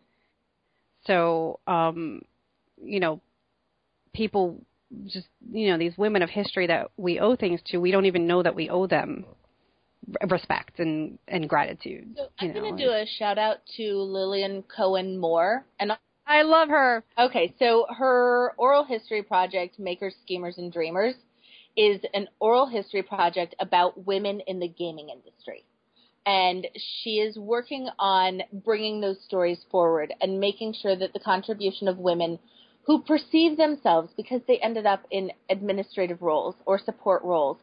So, 1.05 1.59
um, 1.67 2.21
you 2.83 2.99
know, 2.99 3.21
people 4.13 4.61
just, 5.05 5.27
you 5.51 5.69
know, 5.69 5.77
these 5.77 5.97
women 5.97 6.21
of 6.21 6.29
history 6.29 6.67
that 6.67 6.91
we 6.97 7.19
owe 7.19 7.35
things 7.35 7.59
to, 7.67 7.77
we 7.77 7.91
don't 7.91 8.05
even 8.05 8.27
know 8.27 8.43
that 8.43 8.55
we 8.55 8.69
owe 8.69 8.87
them 8.87 9.25
respect 10.29 10.79
and, 10.79 11.17
and 11.27 11.47
gratitude. 11.47 12.15
So 12.17 12.27
I'm 12.39 12.53
going 12.53 12.75
to 12.75 12.83
do 12.83 12.89
a 12.91 13.05
shout 13.19 13.37
out 13.37 13.57
to 13.77 13.97
Lillian 13.97 14.63
Cohen 14.63 15.17
Moore. 15.17 15.65
And 15.79 15.91
I 16.25 16.41
love 16.43 16.69
her. 16.69 17.03
Okay, 17.17 17.53
so 17.59 17.85
her 17.97 18.53
oral 18.57 18.83
history 18.83 19.23
project, 19.23 19.79
Makers, 19.79 20.15
Schemers, 20.21 20.57
and 20.57 20.71
Dreamers, 20.71 21.15
is 21.77 22.01
an 22.13 22.27
oral 22.39 22.67
history 22.67 23.03
project 23.03 23.55
about 23.59 24.05
women 24.05 24.41
in 24.47 24.59
the 24.59 24.67
gaming 24.67 25.09
industry. 25.09 25.65
And 26.25 26.67
she 26.75 27.15
is 27.15 27.37
working 27.37 27.89
on 27.97 28.41
bringing 28.51 29.01
those 29.01 29.17
stories 29.25 29.59
forward 29.71 30.13
and 30.21 30.39
making 30.39 30.75
sure 30.79 30.95
that 30.95 31.13
the 31.13 31.19
contribution 31.19 31.87
of 31.87 31.97
women 31.97 32.37
who 32.83 33.01
perceive 33.03 33.57
themselves, 33.57 34.11
because 34.17 34.41
they 34.47 34.57
ended 34.57 34.85
up 34.85 35.03
in 35.11 35.31
administrative 35.49 36.21
roles 36.21 36.55
or 36.65 36.79
support 36.79 37.23
roles, 37.23 37.57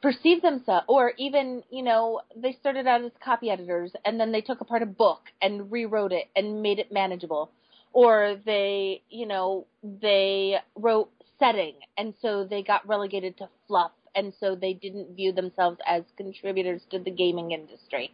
perceive 0.00 0.42
themselves, 0.42 0.84
or 0.88 1.12
even, 1.18 1.62
you 1.70 1.82
know, 1.82 2.20
they 2.36 2.56
started 2.60 2.86
out 2.86 3.02
as 3.02 3.12
copy 3.24 3.50
editors 3.50 3.92
and 4.04 4.18
then 4.18 4.32
they 4.32 4.40
took 4.40 4.60
apart 4.60 4.82
a 4.82 4.86
book 4.86 5.22
and 5.42 5.70
rewrote 5.70 6.12
it 6.12 6.26
and 6.36 6.62
made 6.62 6.78
it 6.78 6.92
manageable. 6.92 7.50
Or 7.92 8.36
they, 8.44 9.02
you 9.10 9.26
know, 9.26 9.66
they 9.82 10.56
wrote 10.76 11.10
setting 11.38 11.74
and 11.96 12.14
so 12.20 12.44
they 12.44 12.62
got 12.62 12.86
relegated 12.86 13.38
to 13.38 13.48
fluff 13.66 13.92
and 14.14 14.32
so 14.40 14.54
they 14.54 14.72
didn't 14.72 15.14
view 15.14 15.32
themselves 15.32 15.78
as 15.86 16.02
contributors 16.16 16.82
to 16.90 16.98
the 16.98 17.10
gaming 17.10 17.52
industry. 17.52 18.10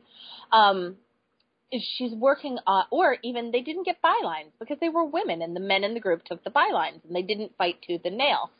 Um, 0.53 0.97
she's 1.72 2.12
working 2.12 2.59
on, 2.66 2.85
or 2.91 3.16
even 3.22 3.51
they 3.51 3.62
didn't 3.62 3.85
get 3.85 4.03
bylines 4.03 4.53
because 4.59 4.78
they 4.80 4.89
were 4.89 5.05
women 5.05 5.43
and 5.43 5.57
the 5.57 5.61
men 5.61 5.85
in 5.85 5.95
the 5.95 6.01
group 6.01 6.24
took 6.24 6.45
the 6.45 6.51
bylines 6.51 7.05
and 7.07 7.14
they 7.14 7.22
didn't 7.22 7.57
fight 7.57 7.76
tooth 7.87 8.03
and 8.05 8.16
nail. 8.16 8.51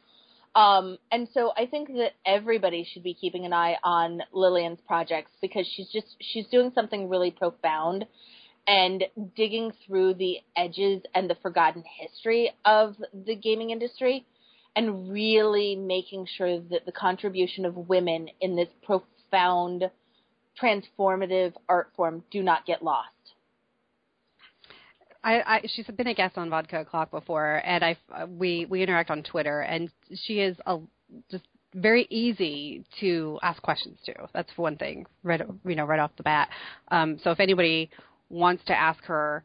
Um, 0.55 0.99
and 1.11 1.29
so 1.35 1.53
I 1.57 1.67
think 1.67 1.89
that 1.89 2.13
everybody 2.25 2.87
should 2.93 3.03
be 3.03 3.15
keeping 3.15 3.45
an 3.45 3.53
eye 3.53 3.77
on 3.83 4.21
Lillian's 4.33 4.81
projects 4.87 5.33
because 5.43 5.67
she's 5.67 5.89
just, 5.89 6.15
she's 6.21 6.47
doing 6.47 6.71
something 6.75 7.09
really 7.09 7.33
profound 7.33 8.07
and 8.67 9.05
digging 9.37 9.73
through 9.87 10.15
the 10.15 10.39
edges 10.57 11.03
and 11.15 11.29
the 11.29 11.35
forgotten 11.43 11.83
history 11.99 12.53
of 12.65 12.95
the 13.27 13.35
gaming 13.35 13.71
industry 13.71 14.25
and 14.77 15.11
really 15.11 15.77
making 15.77 16.27
sure 16.37 16.61
that 16.61 16.87
the 16.87 16.93
contribution 16.93 17.65
of 17.65 17.77
women 17.77 18.29
in 18.41 18.57
this 18.57 18.69
profound 18.85 19.91
transformative 20.61 21.53
art 21.69 21.91
form 21.97 22.23
do 22.31 22.43
not 22.43 22.65
get 22.65 22.83
lost. 22.83 23.24
I, 25.25 25.43
I 25.47 25.61
she's 25.75 25.87
been 25.87 26.07
a 26.07 26.15
guest 26.15 26.37
on 26.37 26.51
Vodka 26.51 26.81
O'clock 26.81 27.11
before, 27.11 27.63
and 27.65 27.83
I 27.83 27.97
we 28.29 28.67
we 28.67 28.83
interact 28.83 29.11
on 29.11 29.23
Twitter, 29.23 29.63
and 29.63 29.91
she 30.13 30.41
is 30.41 30.57
a 30.67 30.79
just 31.31 31.45
very 31.75 32.07
easy 32.11 32.85
to 33.01 33.39
ask 33.43 33.61
questions 33.63 33.99
to. 34.05 34.13
That's 34.35 34.51
one 34.57 34.77
thing, 34.77 35.07
right 35.23 35.41
you 35.65 35.75
know 35.75 35.87
right 35.87 35.99
off 35.99 36.11
the 36.17 36.23
bat. 36.23 36.51
Um, 36.89 37.19
so 37.25 37.31
if 37.31 37.41
anybody 37.41 37.91
wants 38.29 38.65
to 38.67 38.79
ask 38.79 39.03
her, 39.05 39.43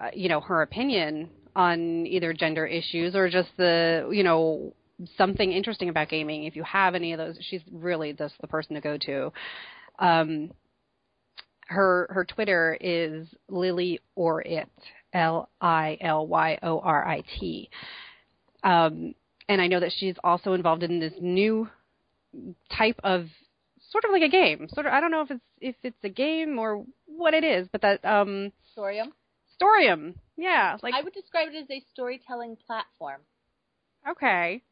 uh, 0.00 0.08
you 0.12 0.28
know, 0.28 0.40
her 0.40 0.62
opinion 0.62 1.30
on 1.54 2.06
either 2.06 2.32
gender 2.32 2.66
issues 2.66 3.14
or 3.14 3.30
just 3.30 3.50
the 3.56 4.10
you 4.12 4.24
know 4.24 4.74
something 5.16 5.52
interesting 5.52 5.88
about 5.88 6.08
gaming, 6.08 6.44
if 6.44 6.56
you 6.56 6.64
have 6.64 6.96
any 6.96 7.12
of 7.12 7.18
those, 7.18 7.38
she's 7.48 7.62
really 7.70 8.12
just 8.12 8.34
the 8.40 8.48
person 8.48 8.74
to 8.74 8.80
go 8.80 8.98
to. 8.98 9.32
Um, 10.00 10.50
her 11.66 12.08
her 12.10 12.24
Twitter 12.24 12.76
is 12.80 13.28
Lily 13.48 14.00
or 14.16 14.42
it 14.42 14.68
L 15.12 15.48
I 15.60 15.98
L 16.00 16.26
Y 16.26 16.58
O 16.62 16.80
R 16.80 17.06
I 17.06 17.22
T. 17.38 17.70
Um, 18.62 19.14
and 19.48 19.60
I 19.60 19.66
know 19.66 19.80
that 19.80 19.92
she's 19.96 20.14
also 20.22 20.52
involved 20.52 20.82
in 20.82 21.00
this 21.00 21.14
new 21.20 21.68
type 22.70 23.00
of 23.02 23.26
sort 23.90 24.04
of 24.04 24.12
like 24.12 24.22
a 24.22 24.28
game. 24.28 24.68
Sort 24.72 24.86
of 24.86 24.92
I 24.92 25.00
don't 25.00 25.10
know 25.10 25.22
if 25.22 25.30
it's 25.30 25.44
if 25.60 25.74
it's 25.82 26.04
a 26.04 26.08
game 26.08 26.58
or 26.58 26.84
what 27.06 27.34
it 27.34 27.44
is, 27.44 27.68
but 27.72 27.82
that 27.82 28.04
um 28.04 28.52
Storium. 28.76 29.12
Storium. 29.60 30.14
Yeah, 30.36 30.76
like 30.82 30.94
I 30.94 31.02
would 31.02 31.12
describe 31.12 31.48
it 31.52 31.56
as 31.56 31.70
a 31.70 31.82
storytelling 31.92 32.56
platform. 32.66 33.20
Okay. 34.08 34.62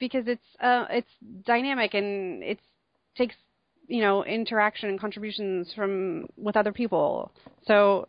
Because 0.00 0.24
it's 0.26 0.42
uh 0.60 0.86
it's 0.90 1.10
dynamic 1.44 1.94
and 1.94 2.42
it 2.42 2.58
takes 3.16 3.34
you 3.86 4.00
know 4.00 4.24
interaction 4.24 4.88
and 4.88 4.98
contributions 4.98 5.72
from 5.74 6.26
with 6.36 6.56
other 6.56 6.72
people. 6.72 7.30
So 7.66 8.08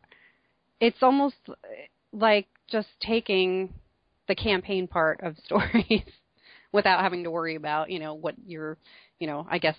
it's 0.83 1.01
almost 1.01 1.37
uh, 1.47 1.53
like 2.11 2.47
just 2.69 2.89
taking 3.01 3.73
the 4.27 4.35
campaign 4.35 4.87
part 4.87 5.21
of 5.23 5.35
stories 5.45 6.03
without 6.71 7.01
having 7.01 7.23
to 7.23 7.31
worry 7.31 7.55
about 7.55 7.89
you 7.89 7.99
know 7.99 8.13
what 8.13 8.35
your 8.45 8.77
you 9.19 9.27
know 9.27 9.47
I 9.49 9.57
guess 9.59 9.77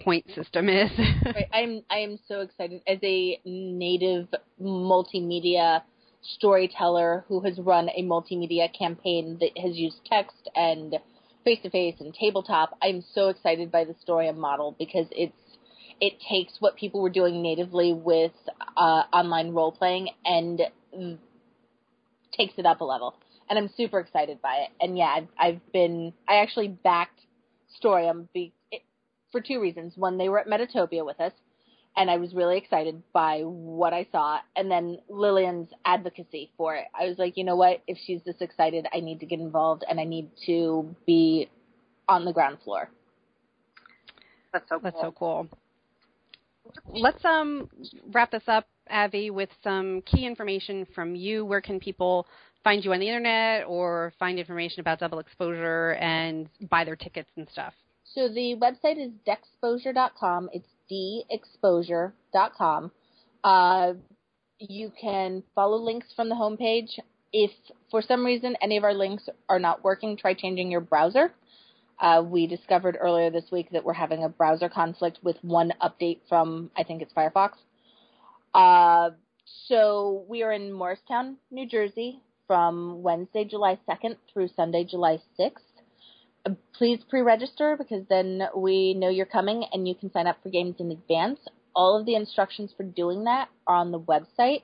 point 0.00 0.24
system 0.34 0.68
is. 0.68 0.90
right. 1.26 1.46
I'm 1.52 1.82
I 1.90 1.98
am 1.98 2.18
so 2.26 2.40
excited 2.40 2.82
as 2.86 2.98
a 3.02 3.40
native 3.44 4.28
multimedia 4.60 5.82
storyteller 6.22 7.24
who 7.28 7.40
has 7.40 7.58
run 7.58 7.88
a 7.90 8.02
multimedia 8.02 8.66
campaign 8.76 9.38
that 9.40 9.56
has 9.62 9.76
used 9.76 10.00
text 10.06 10.48
and 10.54 10.96
face 11.44 11.60
to 11.62 11.70
face 11.70 11.96
and 12.00 12.12
tabletop. 12.12 12.76
I'm 12.82 13.02
so 13.14 13.28
excited 13.28 13.70
by 13.70 13.84
the 13.84 13.94
Storium 14.04 14.36
model 14.36 14.74
because 14.78 15.06
it's 15.12 15.39
it 16.00 16.14
takes 16.28 16.54
what 16.60 16.76
people 16.76 17.00
were 17.00 17.10
doing 17.10 17.42
natively 17.42 17.92
with 17.92 18.32
uh, 18.76 19.02
online 19.12 19.52
role 19.52 19.72
playing 19.72 20.08
and 20.24 20.62
takes 22.36 22.54
it 22.56 22.66
up 22.66 22.80
a 22.80 22.84
level. 22.84 23.14
And 23.48 23.58
I'm 23.58 23.70
super 23.76 23.98
excited 23.98 24.40
by 24.40 24.66
it. 24.66 24.70
And 24.80 24.96
yeah, 24.96 25.06
I've, 25.16 25.28
I've 25.38 25.72
been 25.72 26.12
I 26.28 26.36
actually 26.36 26.68
backed 26.68 27.20
Storium 27.80 28.28
be, 28.32 28.52
it, 28.70 28.82
for 29.32 29.40
two 29.40 29.60
reasons. 29.60 29.94
One, 29.96 30.18
they 30.18 30.28
were 30.28 30.38
at 30.38 30.46
Metatopia 30.46 31.04
with 31.04 31.20
us, 31.20 31.32
and 31.96 32.10
I 32.10 32.16
was 32.16 32.32
really 32.32 32.56
excited 32.56 33.02
by 33.12 33.40
what 33.40 33.92
I 33.92 34.06
saw. 34.12 34.38
And 34.56 34.70
then 34.70 34.98
Lillian's 35.08 35.68
advocacy 35.84 36.50
for 36.56 36.76
it. 36.76 36.84
I 36.98 37.06
was 37.06 37.18
like, 37.18 37.36
you 37.36 37.44
know 37.44 37.56
what? 37.56 37.82
If 37.86 37.98
she's 38.06 38.22
this 38.24 38.36
excited, 38.40 38.86
I 38.94 39.00
need 39.00 39.20
to 39.20 39.26
get 39.26 39.40
involved 39.40 39.84
and 39.88 39.98
I 40.00 40.04
need 40.04 40.30
to 40.46 40.94
be 41.06 41.50
on 42.08 42.24
the 42.24 42.32
ground 42.32 42.58
floor. 42.64 42.88
That's 44.52 44.68
so 44.68 44.78
cool. 44.78 44.82
That's 44.82 45.00
so 45.00 45.12
cool. 45.12 45.48
Let's 46.86 47.24
um 47.24 47.68
wrap 48.12 48.30
this 48.30 48.42
up, 48.46 48.66
Avi, 48.90 49.30
with 49.30 49.50
some 49.62 50.02
key 50.02 50.26
information 50.26 50.86
from 50.94 51.14
you. 51.14 51.44
Where 51.44 51.60
can 51.60 51.80
people 51.80 52.26
find 52.62 52.84
you 52.84 52.92
on 52.92 53.00
the 53.00 53.08
internet 53.08 53.66
or 53.66 54.12
find 54.18 54.38
information 54.38 54.80
about 54.80 55.00
double 55.00 55.18
exposure 55.18 55.94
and 55.94 56.48
buy 56.68 56.84
their 56.84 56.96
tickets 56.96 57.30
and 57.36 57.48
stuff? 57.50 57.72
So 58.04 58.28
the 58.28 58.56
website 58.56 58.98
is 58.98 59.12
dexposure.com. 59.26 60.50
It's 60.52 60.68
dexposure.com. 60.90 62.90
Uh, 63.44 63.92
you 64.58 64.92
can 65.00 65.42
follow 65.54 65.76
links 65.76 66.08
from 66.14 66.28
the 66.28 66.34
homepage. 66.34 66.98
If 67.32 67.52
for 67.90 68.02
some 68.02 68.26
reason 68.26 68.56
any 68.60 68.76
of 68.76 68.84
our 68.84 68.94
links 68.94 69.28
are 69.48 69.60
not 69.60 69.84
working, 69.84 70.16
try 70.16 70.34
changing 70.34 70.70
your 70.70 70.80
browser. 70.80 71.32
Uh, 72.00 72.22
we 72.24 72.46
discovered 72.46 72.96
earlier 72.98 73.30
this 73.30 73.44
week 73.52 73.68
that 73.72 73.84
we're 73.84 73.92
having 73.92 74.24
a 74.24 74.28
browser 74.28 74.68
conflict 74.68 75.18
with 75.22 75.36
one 75.42 75.72
update 75.82 76.20
from, 76.28 76.70
I 76.76 76.82
think 76.82 77.02
it's 77.02 77.12
Firefox. 77.12 77.50
Uh, 78.54 79.10
so 79.68 80.24
we 80.28 80.42
are 80.42 80.52
in 80.52 80.72
Morristown, 80.72 81.36
New 81.50 81.68
Jersey 81.68 82.20
from 82.46 83.02
Wednesday, 83.02 83.44
July 83.44 83.78
2nd 83.88 84.16
through 84.32 84.48
Sunday, 84.56 84.84
July 84.84 85.18
6th 85.38 85.58
please 86.74 87.00
pre-register 87.08 87.76
because 87.76 88.04
then 88.08 88.42
we 88.56 88.94
know 88.94 89.08
you're 89.08 89.26
coming 89.26 89.64
and 89.72 89.86
you 89.86 89.94
can 89.94 90.10
sign 90.12 90.26
up 90.26 90.42
for 90.42 90.50
games 90.50 90.76
in 90.78 90.90
advance. 90.90 91.38
All 91.74 91.98
of 91.98 92.06
the 92.06 92.14
instructions 92.14 92.72
for 92.76 92.82
doing 92.82 93.24
that 93.24 93.48
are 93.66 93.76
on 93.76 93.92
the 93.92 94.00
website. 94.00 94.62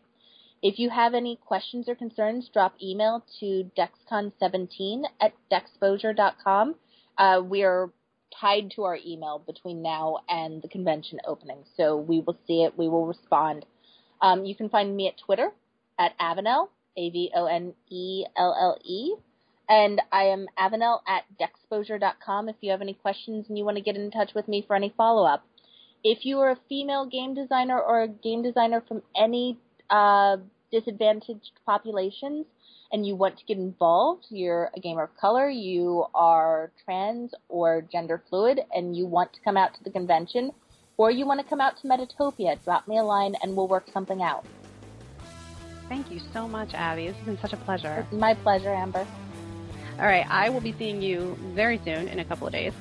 If 0.62 0.78
you 0.78 0.90
have 0.90 1.14
any 1.14 1.38
questions 1.44 1.88
or 1.88 1.94
concerns, 1.94 2.48
drop 2.52 2.74
email 2.82 3.24
to 3.40 3.70
dexcon17 3.78 5.02
at 5.20 5.34
dexposure.com. 5.52 6.74
Uh, 7.18 7.40
we 7.44 7.62
are 7.62 7.90
tied 8.40 8.70
to 8.72 8.84
our 8.84 8.98
email 9.06 9.42
between 9.46 9.82
now 9.82 10.18
and 10.28 10.62
the 10.62 10.68
convention 10.68 11.18
opening, 11.26 11.64
so 11.76 11.96
we 11.96 12.20
will 12.20 12.36
see 12.46 12.62
it. 12.62 12.76
We 12.76 12.88
will 12.88 13.06
respond. 13.06 13.64
Um, 14.20 14.44
you 14.44 14.54
can 14.54 14.68
find 14.68 14.94
me 14.96 15.08
at 15.08 15.18
Twitter 15.18 15.50
at 15.98 16.12
Avonelle, 16.20 16.70
A-V-O-N-E-L-L-E. 16.96 17.34
And 19.68 20.00
I 20.12 20.22
am 20.24 20.46
Avonelle 20.56 21.02
at 21.08 21.24
dexposure.com 21.40 22.48
if 22.48 22.54
you 22.60 22.70
have 22.70 22.80
any 22.82 22.94
questions 22.94 23.46
and 23.48 23.58
you 23.58 23.64
want 23.64 23.76
to 23.76 23.82
get 23.82 23.96
in 23.96 24.12
touch 24.12 24.30
with 24.34 24.46
me 24.46 24.62
for 24.66 24.76
any 24.76 24.94
follow 24.96 25.26
up. 25.26 25.44
If 26.04 26.24
you 26.24 26.38
are 26.38 26.52
a 26.52 26.58
female 26.68 27.06
game 27.06 27.34
designer 27.34 27.80
or 27.80 28.02
a 28.02 28.08
game 28.08 28.42
designer 28.42 28.80
from 28.86 29.02
any 29.16 29.58
uh, 29.90 30.36
disadvantaged 30.70 31.50
populations 31.64 32.46
and 32.92 33.06
you 33.06 33.14
want 33.16 33.38
to 33.38 33.44
get 33.44 33.56
involved, 33.56 34.26
you're 34.30 34.70
a 34.76 34.80
gamer 34.80 35.04
of 35.04 35.16
color, 35.16 35.48
you 35.48 36.06
are 36.14 36.70
trans 36.84 37.34
or 37.48 37.82
gender 37.90 38.22
fluid, 38.28 38.60
and 38.74 38.96
you 38.96 39.06
want 39.06 39.32
to 39.32 39.40
come 39.40 39.56
out 39.56 39.74
to 39.74 39.84
the 39.84 39.90
convention, 39.90 40.52
or 40.96 41.10
you 41.10 41.26
want 41.26 41.40
to 41.40 41.46
come 41.46 41.60
out 41.60 41.76
to 41.80 41.88
Metatopia, 41.88 42.62
drop 42.64 42.88
me 42.88 42.98
a 42.98 43.02
line 43.02 43.34
and 43.42 43.56
we'll 43.56 43.68
work 43.68 43.86
something 43.92 44.22
out. 44.22 44.44
Thank 45.88 46.10
you 46.10 46.20
so 46.32 46.48
much, 46.48 46.74
Abby. 46.74 47.06
This 47.08 47.16
has 47.16 47.26
been 47.26 47.38
such 47.38 47.52
a 47.52 47.56
pleasure. 47.58 48.04
It's 48.10 48.18
my 48.18 48.34
pleasure, 48.34 48.74
Amber. 48.74 49.06
All 49.98 50.06
right, 50.06 50.26
I 50.28 50.48
will 50.48 50.60
be 50.60 50.74
seeing 50.78 51.00
you 51.00 51.38
very 51.54 51.80
soon 51.84 52.08
in 52.08 52.18
a 52.18 52.24
couple 52.24 52.46
of 52.46 52.52
days. 52.52 52.72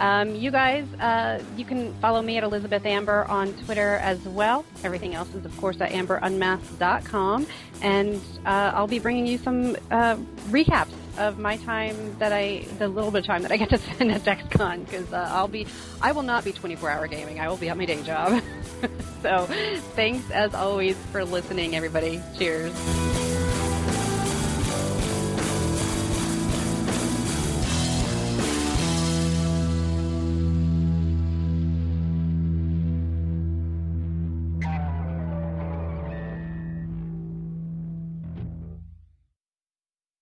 Um, 0.00 0.34
you 0.34 0.50
guys, 0.50 0.86
uh, 0.94 1.42
you 1.56 1.64
can 1.66 1.92
follow 2.00 2.22
me 2.22 2.38
at 2.38 2.42
Elizabeth 2.42 2.84
Amber 2.86 3.26
on 3.26 3.52
Twitter 3.64 3.96
as 3.96 4.18
well. 4.20 4.64
Everything 4.82 5.14
else 5.14 5.32
is, 5.34 5.44
of 5.44 5.54
course, 5.58 5.80
at 5.80 5.90
amberunmasked.com. 5.90 7.46
And 7.82 8.16
uh, 8.46 8.72
I'll 8.74 8.86
be 8.86 8.98
bringing 8.98 9.26
you 9.26 9.36
some 9.36 9.76
uh, 9.90 10.16
recaps 10.48 10.92
of 11.18 11.38
my 11.38 11.58
time 11.58 12.16
that 12.18 12.32
I, 12.32 12.66
the 12.78 12.88
little 12.88 13.10
bit 13.10 13.20
of 13.20 13.26
time 13.26 13.42
that 13.42 13.52
I 13.52 13.58
get 13.58 13.68
to 13.70 13.78
spend 13.78 14.10
at 14.10 14.22
DexCon, 14.22 14.86
because 14.86 15.12
uh, 15.12 15.28
I'll 15.30 15.48
be, 15.48 15.66
I 16.00 16.12
will 16.12 16.22
not 16.22 16.44
be 16.44 16.52
24-hour 16.52 17.06
gaming. 17.08 17.38
I 17.38 17.48
will 17.48 17.58
be 17.58 17.68
at 17.68 17.76
my 17.76 17.84
day 17.84 18.02
job. 18.02 18.42
so, 19.22 19.44
thanks 19.94 20.30
as 20.30 20.54
always 20.54 20.96
for 21.12 21.26
listening, 21.26 21.76
everybody. 21.76 22.22
Cheers. 22.38 23.19